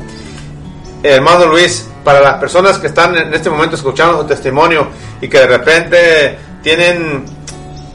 hermano 1.04 1.48
Luis, 1.48 1.88
para 2.04 2.22
las 2.22 2.36
personas 2.36 2.78
que 2.78 2.88
están 2.88 3.18
en 3.18 3.34
este 3.34 3.50
momento 3.50 3.76
escuchando 3.76 4.22
su 4.22 4.28
testimonio 4.28 4.88
y 5.20 5.28
que 5.28 5.39
de 5.39 5.48
repente 5.48 6.38
tienen 6.62 7.26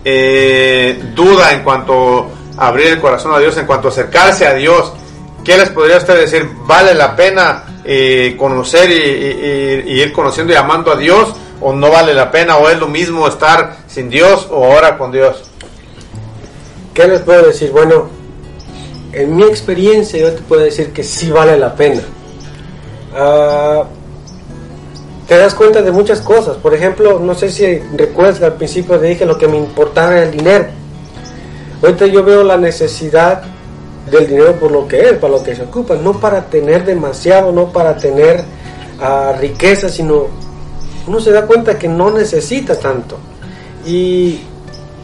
eh, 0.04 1.02
duda 1.14 1.52
en 1.52 1.62
cuanto 1.62 2.30
a 2.58 2.68
abrir 2.68 2.88
el 2.88 3.00
corazón 3.00 3.34
a 3.34 3.38
Dios, 3.38 3.56
en 3.56 3.66
cuanto 3.66 3.88
a 3.88 3.90
acercarse 3.90 4.46
a 4.46 4.54
Dios, 4.54 4.92
¿qué 5.44 5.56
les 5.56 5.70
podría 5.70 5.96
usted 5.96 6.18
decir? 6.18 6.46
¿Vale 6.66 6.92
la 6.94 7.16
pena 7.16 7.64
eh, 7.84 8.36
conocer 8.38 8.90
y, 8.90 9.92
ir 9.92 10.12
conociendo 10.12 10.52
y 10.52 10.56
amando 10.56 10.92
a 10.92 10.96
Dios? 10.96 11.34
¿O 11.60 11.72
no 11.72 11.90
vale 11.90 12.12
la 12.12 12.30
pena? 12.30 12.56
¿O 12.56 12.68
es 12.68 12.78
lo 12.78 12.88
mismo 12.88 13.26
estar 13.28 13.76
sin 13.92 14.08
Dios 14.08 14.48
o 14.50 14.64
ahora 14.64 14.96
con 14.96 15.12
Dios? 15.12 15.42
¿Qué 16.94 17.06
les 17.06 17.20
puedo 17.20 17.46
decir? 17.46 17.70
Bueno, 17.70 18.08
en 19.12 19.36
mi 19.36 19.42
experiencia 19.44 20.18
yo 20.18 20.32
te 20.32 20.42
puedo 20.42 20.62
decir 20.62 20.92
que 20.92 21.02
sí 21.02 21.30
vale 21.30 21.58
la 21.58 21.74
pena. 21.74 22.00
Ah, 23.14 23.84
te 25.28 25.36
das 25.36 25.54
cuenta 25.54 25.82
de 25.82 25.92
muchas 25.92 26.20
cosas. 26.20 26.56
Por 26.56 26.74
ejemplo, 26.74 27.18
no 27.18 27.34
sé 27.34 27.50
si 27.50 27.78
recuerdas 27.96 28.42
al 28.42 28.54
principio 28.54 28.98
te 28.98 29.06
dije 29.06 29.26
lo 29.26 29.36
que 29.36 29.48
me 29.48 29.58
importaba 29.58 30.12
era 30.12 30.22
el 30.22 30.30
dinero. 30.30 30.66
Ahorita 31.82 32.06
yo 32.06 32.24
veo 32.24 32.44
la 32.44 32.56
necesidad 32.56 33.42
del 34.10 34.26
dinero 34.26 34.54
por 34.54 34.70
lo 34.70 34.88
que 34.88 35.00
es, 35.00 35.12
para 35.14 35.34
lo 35.34 35.42
que 35.42 35.54
se 35.54 35.62
ocupa, 35.62 35.96
no 35.96 36.18
para 36.18 36.46
tener 36.46 36.84
demasiado, 36.84 37.52
no 37.52 37.72
para 37.72 37.96
tener 37.96 38.44
ah, 39.00 39.34
riqueza, 39.38 39.88
sino 39.88 40.28
uno 41.06 41.20
se 41.20 41.32
da 41.32 41.46
cuenta 41.46 41.78
que 41.78 41.88
no 41.88 42.10
necesita 42.10 42.78
tanto. 42.78 43.18
Y 43.86 44.40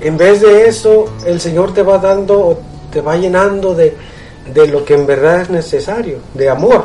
en 0.01 0.17
vez 0.17 0.41
de 0.41 0.69
eso, 0.69 1.07
el 1.27 1.41
Señor 1.41 1.75
te 1.75 1.83
va 1.83 1.99
dando, 1.99 2.61
te 2.93 3.01
va 3.01 3.17
llenando 3.17 3.75
de, 3.75 3.97
de 4.53 4.67
lo 4.69 4.85
que 4.85 4.95
en 4.95 5.07
verdad 5.07 5.43
es 5.43 5.51
necesario, 5.51 6.19
de 6.35 6.49
amor, 6.49 6.85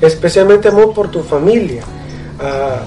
especialmente 0.00 0.68
amor 0.68 0.92
por 0.94 1.10
tu 1.10 1.22
familia. 1.22 1.82
Ah, 2.40 2.82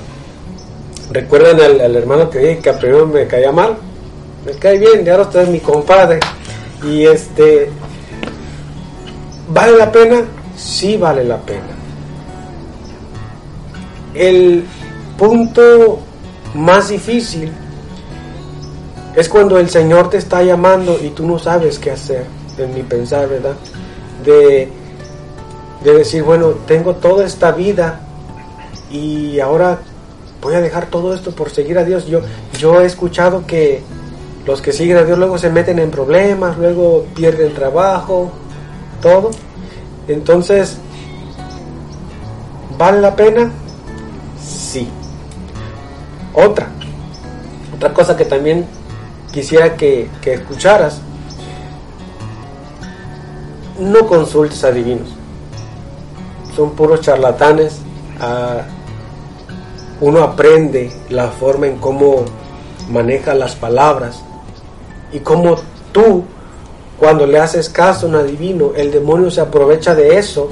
Recuerdan 1.12 1.60
al, 1.60 1.96
hermano 1.96 2.30
que 2.30 2.38
dije 2.38 2.60
que 2.60 2.74
primero 2.74 3.08
me 3.08 3.26
caía 3.26 3.52
mal, 3.52 3.76
me 4.46 4.52
cae 4.54 4.78
bien, 4.78 5.04
y 5.04 5.10
ahora 5.10 5.24
usted 5.24 5.42
es 5.42 5.50
mi 5.50 5.60
compadre. 5.60 6.20
Y 6.84 7.06
este, 7.06 7.72
¿vale 9.50 9.76
la 9.76 9.92
pena? 9.92 10.22
Sí 10.56 10.98
vale 10.98 11.24
la 11.24 11.38
pena. 11.38 11.66
El 14.14 14.66
punto 15.18 16.00
más 16.54 16.90
difícil 16.90 17.52
es 19.20 19.28
cuando 19.28 19.58
el 19.58 19.70
Señor 19.70 20.10
te 20.10 20.18
está 20.18 20.44
llamando 20.44 20.98
y 21.02 21.10
tú 21.10 21.26
no 21.28 21.38
sabes 21.40 21.78
qué 21.78 21.92
hacer, 21.92 22.26
en 22.58 22.74
mi 22.74 22.84
pensar, 22.84 23.28
¿verdad? 23.28 23.56
De, 24.24 24.70
de 25.84 25.94
decir, 25.94 26.24
bueno, 26.24 26.52
tengo 26.66 26.96
toda 26.96 27.26
esta 27.26 27.52
vida 27.52 28.02
y 28.90 29.40
ahora 29.40 29.80
voy 30.42 30.56
a 30.56 30.62
dejar 30.62 30.88
todo 30.88 31.14
esto 31.14 31.32
por 31.32 31.50
seguir 31.50 31.78
a 31.78 31.84
Dios. 31.84 32.06
Yo, 32.08 32.22
yo 32.58 32.82
he 32.82 32.86
escuchado 32.86 33.46
que 33.46 33.82
los 34.46 34.62
que 34.62 34.72
siguen 34.72 34.98
a 34.98 35.04
Dios 35.04 35.18
luego 35.18 35.38
se 35.38 35.50
meten 35.50 35.80
en 35.80 35.92
problemas, 35.92 36.58
luego 36.58 37.06
pierden 37.14 37.54
trabajo, 37.54 38.32
todo. 39.02 39.32
Entonces, 40.08 40.78
¿vale 42.78 43.02
la 43.02 43.16
pena? 43.16 43.52
Sí. 44.42 44.88
Otra, 46.34 46.68
otra 47.76 47.94
cosa 47.94 48.16
que 48.16 48.26
también 48.26 48.66
quisiera 49.32 49.76
que, 49.76 50.10
que 50.22 50.34
escucharas, 50.34 51.02
no 53.80 54.08
consultes 54.08 54.64
a 54.64 54.72
divinos. 54.72 55.10
Son 56.56 56.72
puros 56.72 57.02
charlatanes. 57.02 57.80
Ah, 58.20 58.64
uno 60.02 60.24
aprende 60.24 60.92
la 61.10 61.28
forma 61.28 61.68
en 61.68 61.78
cómo 61.78 62.26
maneja 62.90 63.34
las 63.34 63.56
palabras 63.56 64.22
y 65.12 65.20
cómo 65.20 65.58
tú, 65.92 66.24
cuando 66.98 67.26
le 67.28 67.40
haces 67.40 67.70
caso 67.70 68.06
a 68.06 68.10
un 68.10 68.16
adivino, 68.16 68.72
el 68.76 68.92
demonio 68.92 69.30
se 69.32 69.42
aprovecha 69.42 69.96
de 69.96 70.18
eso 70.18 70.50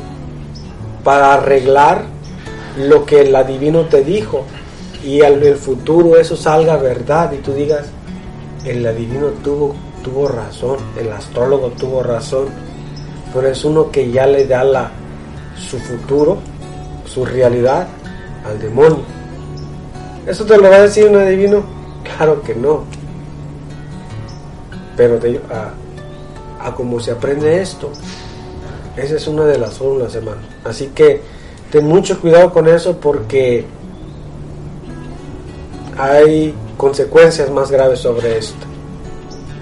para 1.04 1.34
arreglar 1.34 2.06
lo 2.78 3.06
que 3.06 3.22
el 3.22 3.36
adivino 3.36 3.86
te 3.86 4.04
dijo 4.04 4.44
y 5.04 5.22
en 5.22 5.42
el 5.44 5.56
futuro 5.56 6.18
eso 6.18 6.36
salga 6.36 6.76
verdad 6.78 7.32
y 7.32 7.38
tú 7.38 7.54
digas, 7.54 7.86
el 8.70 8.86
adivino 8.86 9.28
tuvo, 9.44 9.76
tuvo 10.04 10.28
razón, 10.28 10.78
el 11.00 11.12
astrólogo 11.12 11.70
tuvo 11.70 12.04
razón, 12.04 12.48
pero 13.34 13.48
es 13.48 13.64
uno 13.64 13.92
que 13.92 14.12
ya 14.12 14.26
le 14.28 14.46
da 14.46 14.64
la, 14.64 14.92
su 15.56 15.80
futuro, 15.80 16.38
su 17.06 17.26
realidad 17.26 17.88
al 18.46 18.60
demonio. 18.60 19.04
¿Eso 20.26 20.46
te 20.46 20.58
lo 20.58 20.70
va 20.70 20.78
a 20.78 20.82
decir 20.82 21.06
un 21.06 21.16
adivino? 21.16 21.64
Claro 22.04 22.42
que 22.42 22.54
no. 22.54 22.84
Pero 24.96 25.20
a, 25.52 26.68
a 26.68 26.76
cómo 26.76 27.00
se 27.00 27.12
aprende 27.12 27.62
esto, 27.62 27.92
esa 28.96 29.16
es 29.16 29.28
una 29.28 29.46
de 29.46 29.58
las 29.58 29.76
fórmulas, 29.76 30.14
hermano. 30.16 30.42
Así 30.64 30.88
que 30.88 31.22
ten 31.72 31.86
mucho 31.86 32.20
cuidado 32.20 32.52
con 32.52 32.68
eso 32.68 32.98
porque 32.98 33.66
hay 35.98 36.54
consecuencias 36.78 37.50
más 37.50 37.72
graves 37.72 38.00
sobre 38.00 38.38
esto. 38.38 38.66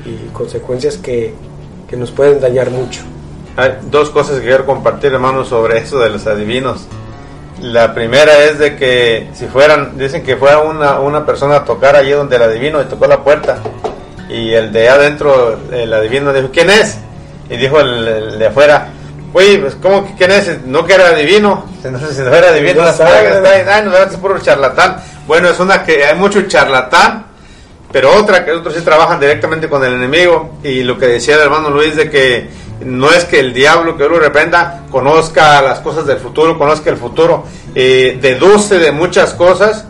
Y 0.05 0.29
consecuencias 0.33 0.97
que, 0.97 1.33
que 1.87 1.97
nos 1.97 2.11
pueden 2.11 2.39
dañar 2.39 2.69
mucho. 2.69 3.01
Hay 3.57 3.77
dos 3.89 4.09
cosas 4.09 4.39
que 4.39 4.47
quiero 4.47 4.65
compartir, 4.65 5.13
hermano, 5.13 5.45
sobre 5.45 5.79
eso 5.79 5.99
de 5.99 6.09
los 6.09 6.27
adivinos. 6.27 6.85
La 7.61 7.93
primera 7.93 8.43
es 8.43 8.59
de 8.59 8.75
que 8.75 9.29
si 9.33 9.47
fueran, 9.47 9.97
dicen 9.97 10.23
que 10.23 10.35
fuera 10.35 10.59
una, 10.59 10.99
una 10.99 11.25
persona 11.25 11.57
a 11.57 11.65
tocar 11.65 11.95
allí 11.95 12.11
donde 12.11 12.35
el 12.35 12.43
adivino 12.43 12.81
y 12.81 12.85
tocó 12.85 13.07
la 13.07 13.23
puerta 13.23 13.59
y 14.29 14.53
el 14.53 14.71
de 14.71 14.89
adentro, 14.89 15.57
el 15.71 15.93
adivino 15.93 16.33
dijo, 16.33 16.49
¿quién 16.51 16.69
es? 16.69 16.97
Y 17.49 17.57
dijo 17.57 17.79
el, 17.79 18.37
de 18.39 18.47
afuera, 18.47 18.89
oye, 19.33 19.59
pues 19.59 19.75
¿cómo 19.75 20.05
que 20.05 20.15
quién 20.15 20.31
es? 20.31 20.65
No 20.65 20.85
que 20.85 20.93
era 20.93 21.09
adivino, 21.09 21.65
si 21.81 21.89
no, 21.89 21.99
era 22.33 22.49
adivino, 22.49 22.83
no, 22.83 22.91
ay, 23.05 23.85
no, 23.85 23.95
es 23.95 24.17
puro 24.17 24.39
charlatán. 24.39 24.97
Bueno, 25.27 25.49
es 25.49 25.59
una 25.59 25.83
que 25.83 26.05
hay 26.05 26.15
mucho 26.15 26.43
charlatán, 26.43 27.25
pero 27.91 28.13
otra 28.13 28.45
que 28.45 28.51
otros 28.51 28.75
sí 28.75 28.81
trabajan 28.81 29.19
directamente 29.19 29.67
con 29.67 29.83
el 29.83 29.93
enemigo 29.93 30.59
y 30.63 30.83
lo 30.83 30.97
que 30.97 31.07
decía 31.07 31.35
el 31.35 31.41
hermano 31.41 31.69
Luis 31.69 31.95
de 31.95 32.09
que 32.09 32.49
no 32.81 33.11
es 33.11 33.25
que 33.25 33.39
el 33.39 33.53
diablo 33.53 33.97
que 33.97 34.07
lo 34.07 34.19
reprenda 34.19 34.83
conozca 34.91 35.61
las 35.61 35.79
cosas 35.79 36.05
del 36.05 36.17
futuro, 36.17 36.57
conozca 36.57 36.89
el 36.89 36.97
futuro, 36.97 37.45
eh, 37.73 38.19
deduce 38.21 38.77
de 38.79 38.91
muchas 38.91 39.33
cosas, 39.33 39.85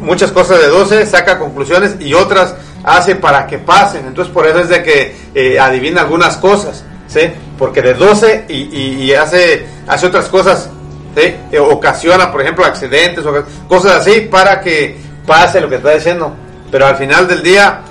muchas 0.00 0.30
cosas 0.32 0.60
deduce, 0.60 1.06
saca 1.06 1.38
conclusiones 1.38 1.96
y 2.00 2.14
otras 2.14 2.54
hace 2.84 3.16
para 3.16 3.46
que 3.46 3.58
pasen. 3.58 4.06
Entonces 4.06 4.32
por 4.32 4.46
eso 4.46 4.60
es 4.60 4.68
de 4.68 4.82
que 4.82 5.16
eh, 5.34 5.58
adivina 5.58 6.02
algunas 6.02 6.36
cosas, 6.36 6.84
¿sí? 7.08 7.20
Porque 7.58 7.82
deduce 7.82 8.44
y, 8.48 9.12
hace, 9.12 9.66
hace 9.86 10.06
otras 10.06 10.26
cosas, 10.26 10.70
¿sí? 11.16 11.34
Eh, 11.52 11.58
ocasiona, 11.58 12.30
por 12.30 12.42
ejemplo, 12.42 12.64
accidentes 12.64 13.24
o 13.24 13.44
cosas 13.68 13.96
así 13.96 14.22
para 14.22 14.60
que 14.60 14.96
pase 15.26 15.60
lo 15.60 15.68
que 15.68 15.76
está 15.76 15.92
diciendo. 15.92 16.32
Pero 16.70 16.86
al 16.86 16.96
final 16.96 17.26
del 17.26 17.42
día 17.42 17.82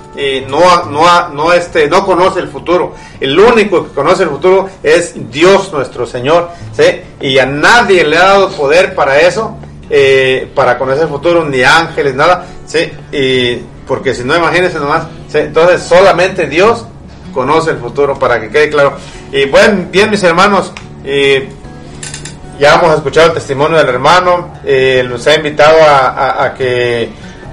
no, 0.48 0.84
no, 0.86 1.28
no, 1.28 1.52
este, 1.52 1.88
no 1.88 2.04
conoce 2.04 2.40
el 2.40 2.48
futuro. 2.48 2.94
El 3.20 3.38
único 3.38 3.84
que 3.84 3.94
conoce 3.94 4.24
el 4.24 4.30
futuro 4.30 4.68
es 4.82 5.14
Dios 5.30 5.72
nuestro 5.72 6.06
Señor. 6.06 6.50
¿sí? 6.72 7.00
Y 7.20 7.38
a 7.38 7.46
nadie 7.46 8.04
le 8.04 8.16
ha 8.16 8.24
dado 8.24 8.50
poder 8.50 8.94
para 8.94 9.20
eso, 9.20 9.56
eh, 9.88 10.50
para 10.54 10.78
conocer 10.78 11.04
el 11.04 11.08
futuro, 11.08 11.44
ni 11.44 11.62
ángeles, 11.62 12.14
nada. 12.14 12.46
¿sí? 12.66 12.90
Porque 13.86 14.14
si 14.14 14.24
no, 14.24 14.36
imagínense 14.36 14.78
nomás. 14.78 15.04
Entonces 15.32 15.82
solamente 15.82 16.46
Dios 16.46 16.86
conoce 17.32 17.70
el 17.70 17.78
futuro, 17.78 18.18
para 18.18 18.40
que 18.40 18.50
quede 18.50 18.70
claro. 18.70 18.94
Y 19.32 19.46
bueno, 19.46 19.86
bien 19.90 20.10
mis 20.10 20.22
hermanos, 20.22 20.72
ya 22.60 22.74
hemos 22.74 22.94
escuchado 22.94 23.28
el 23.28 23.32
testimonio 23.32 23.78
del 23.78 23.88
hermano, 23.88 24.52
eh, 24.62 25.02
los 25.08 25.26
ha 25.26 25.34
invitado 25.34 25.82
a, 25.82 26.44
a 26.44 26.54
que 26.54 27.08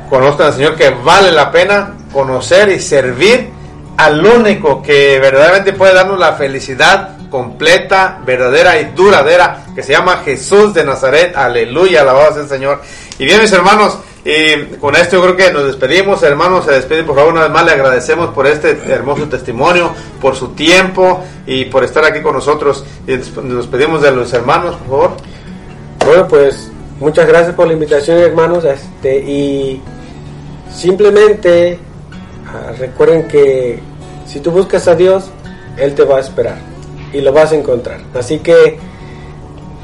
conozcan 0.10 0.48
al 0.48 0.54
Señor 0.54 0.76
que 0.76 0.90
vale 0.90 1.32
la 1.32 1.50
pena 1.50 1.94
conocer 2.12 2.68
y 2.68 2.80
servir 2.80 3.50
al 3.96 4.24
único 4.24 4.82
que 4.82 5.18
verdaderamente 5.22 5.72
puede 5.72 5.94
darnos 5.94 6.20
la 6.20 6.34
felicidad 6.34 7.18
completa, 7.30 8.20
verdadera 8.26 8.80
y 8.82 8.92
duradera, 8.92 9.64
que 9.74 9.82
se 9.82 9.94
llama 9.94 10.22
Jesús 10.26 10.74
de 10.74 10.84
Nazaret. 10.84 11.36
Aleluya, 11.38 12.02
alabado 12.02 12.34
sea 12.34 12.44
el 12.44 12.50
Señor. 12.50 12.82
Y 13.18 13.24
bien, 13.24 13.42
mis 13.42 13.52
hermanos, 13.54 13.98
y 14.30 14.76
con 14.76 14.96
esto 14.96 15.16
yo 15.16 15.22
creo 15.24 15.36
que 15.38 15.52
nos 15.52 15.66
despedimos, 15.66 16.22
hermanos, 16.24 16.66
se 16.66 16.72
despiden 16.72 17.06
por 17.06 17.16
favor 17.16 17.34
una 17.34 17.44
vez 17.44 17.52
más, 17.52 17.66
le 17.66 17.72
agradecemos 17.72 18.30
por 18.30 18.46
este 18.46 18.78
hermoso 18.88 19.28
testimonio, 19.30 19.92
por 20.20 20.36
su 20.36 20.50
tiempo 20.50 21.24
y 21.46 21.66
por 21.66 21.84
estar 21.84 22.04
aquí 22.04 22.22
con 22.22 22.34
nosotros. 22.34 22.84
Y 23.08 23.18
nos 23.42 23.68
pedimos 23.68 24.02
de 24.02 24.12
los 24.12 24.34
hermanos, 24.34 24.76
por 24.76 24.88
favor. 24.88 25.12
Bueno, 26.06 26.28
pues 26.28 26.72
muchas 27.00 27.28
gracias 27.28 27.56
por 27.56 27.68
la 27.68 27.74
invitación, 27.74 28.18
hermanos, 28.18 28.66
este, 28.66 29.18
y 29.18 29.82
simplemente 30.74 31.80
Ah, 32.54 32.72
recuerden 32.78 33.28
que 33.28 33.80
si 34.26 34.40
tú 34.40 34.52
buscas 34.52 34.88
a 34.88 34.96
Dios, 34.96 35.26
Él 35.78 35.94
te 35.96 36.04
va 36.04 36.18
a 36.18 36.20
esperar 36.22 36.58
y 37.12 37.20
lo 37.20 37.34
vas 37.34 37.52
a 37.52 37.56
encontrar. 37.56 38.00
Así 38.18 38.40
que 38.40 38.80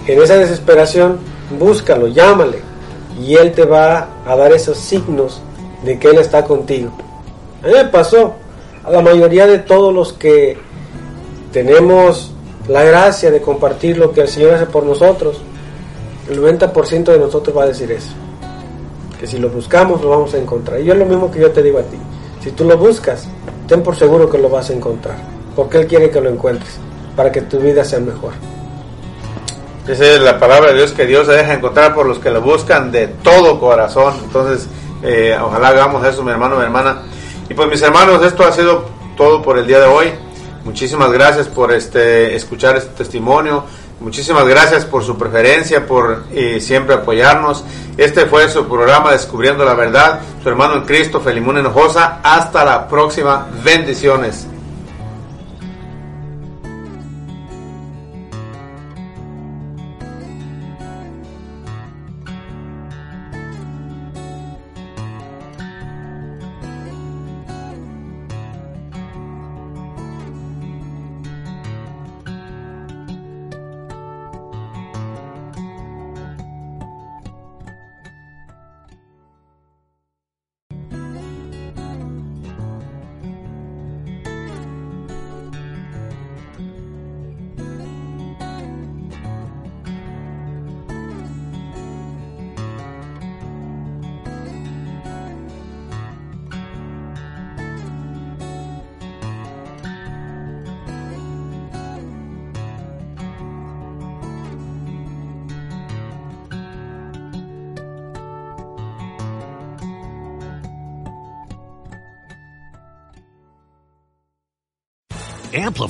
en 0.07 0.21
esa 0.21 0.35
desesperación, 0.35 1.19
búscalo, 1.59 2.07
llámale 2.07 2.59
y 3.21 3.35
Él 3.35 3.51
te 3.51 3.65
va 3.65 4.09
a 4.25 4.35
dar 4.35 4.51
esos 4.51 4.77
signos 4.77 5.41
de 5.83 5.99
que 5.99 6.09
Él 6.09 6.17
está 6.17 6.43
contigo. 6.43 6.91
A 7.63 7.91
pasó, 7.91 8.33
a 8.83 8.91
la 8.91 9.01
mayoría 9.01 9.47
de 9.47 9.59
todos 9.59 9.93
los 9.93 10.13
que 10.13 10.57
tenemos 11.51 12.31
la 12.67 12.83
gracia 12.83 13.31
de 13.31 13.41
compartir 13.41 13.97
lo 13.97 14.11
que 14.11 14.21
el 14.21 14.27
Señor 14.27 14.53
hace 14.53 14.65
por 14.65 14.83
nosotros, 14.83 15.41
el 16.29 16.41
90% 16.41 17.03
de 17.05 17.19
nosotros 17.19 17.55
va 17.55 17.63
a 17.63 17.67
decir 17.67 17.91
eso. 17.91 18.11
Que 19.19 19.27
si 19.27 19.37
lo 19.37 19.49
buscamos 19.49 20.01
lo 20.01 20.09
vamos 20.09 20.33
a 20.33 20.37
encontrar. 20.37 20.81
Y 20.81 20.85
yo 20.85 20.93
es 20.93 20.99
lo 20.99 21.05
mismo 21.05 21.29
que 21.31 21.39
yo 21.39 21.51
te 21.51 21.61
digo 21.61 21.79
a 21.79 21.83
ti. 21.83 21.97
Si 22.41 22.51
tú 22.51 22.65
lo 22.65 22.77
buscas, 22.77 23.27
ten 23.67 23.83
por 23.83 23.95
seguro 23.95 24.29
que 24.29 24.37
lo 24.37 24.49
vas 24.49 24.69
a 24.69 24.73
encontrar, 24.73 25.15
porque 25.55 25.77
Él 25.77 25.87
quiere 25.87 26.09
que 26.09 26.19
lo 26.19 26.29
encuentres. 26.29 26.77
para 27.15 27.31
que 27.31 27.41
tu 27.41 27.59
vida 27.59 27.85
sea 27.85 27.99
mejor. 27.99 28.33
Esa 29.87 30.05
es 30.05 30.21
la 30.21 30.39
palabra 30.39 30.71
de 30.71 30.77
Dios 30.77 30.93
que 30.93 31.05
Dios 31.05 31.25
se 31.27 31.33
deja 31.33 31.53
encontrar 31.53 31.93
por 31.93 32.05
los 32.05 32.19
que 32.19 32.31
lo 32.31 32.41
buscan 32.41 32.91
de 32.91 33.07
todo 33.07 33.59
corazón. 33.59 34.13
Entonces, 34.23 34.67
eh, 35.03 35.37
ojalá 35.41 35.69
hagamos 35.69 36.05
eso, 36.05 36.23
mi 36.23 36.31
hermano, 36.31 36.55
mi 36.55 36.63
hermana. 36.63 37.01
Y 37.49 37.53
pues 37.53 37.67
mis 37.67 37.81
hermanos, 37.81 38.23
esto 38.25 38.45
ha 38.45 38.51
sido 38.53 38.85
todo 39.17 39.41
por 39.41 39.57
el 39.57 39.67
día 39.67 39.79
de 39.79 39.87
hoy. 39.87 40.13
Muchísimas 40.63 41.11
gracias 41.11 41.49
por 41.49 41.73
este 41.73 42.33
escuchar 42.35 42.77
este 42.77 42.91
testimonio. 42.91 43.65
Muchísimas 43.99 44.47
gracias 44.47 44.85
por 44.85 45.03
su 45.03 45.17
preferencia, 45.17 45.85
por 45.85 46.23
eh, 46.31 46.61
siempre 46.61 46.95
apoyarnos. 46.95 47.65
Este 47.97 48.25
fue 48.25 48.49
su 48.49 48.65
programa 48.67 49.11
Descubriendo 49.11 49.65
la 49.65 49.73
Verdad. 49.73 50.21
Su 50.41 50.49
hermano 50.49 50.75
en 50.75 50.81
Cristo, 50.83 51.19
Felimón 51.19 51.57
Hinojosa. 51.57 52.19
Hasta 52.23 52.63
la 52.63 52.87
próxima. 52.87 53.47
Bendiciones. 53.63 54.47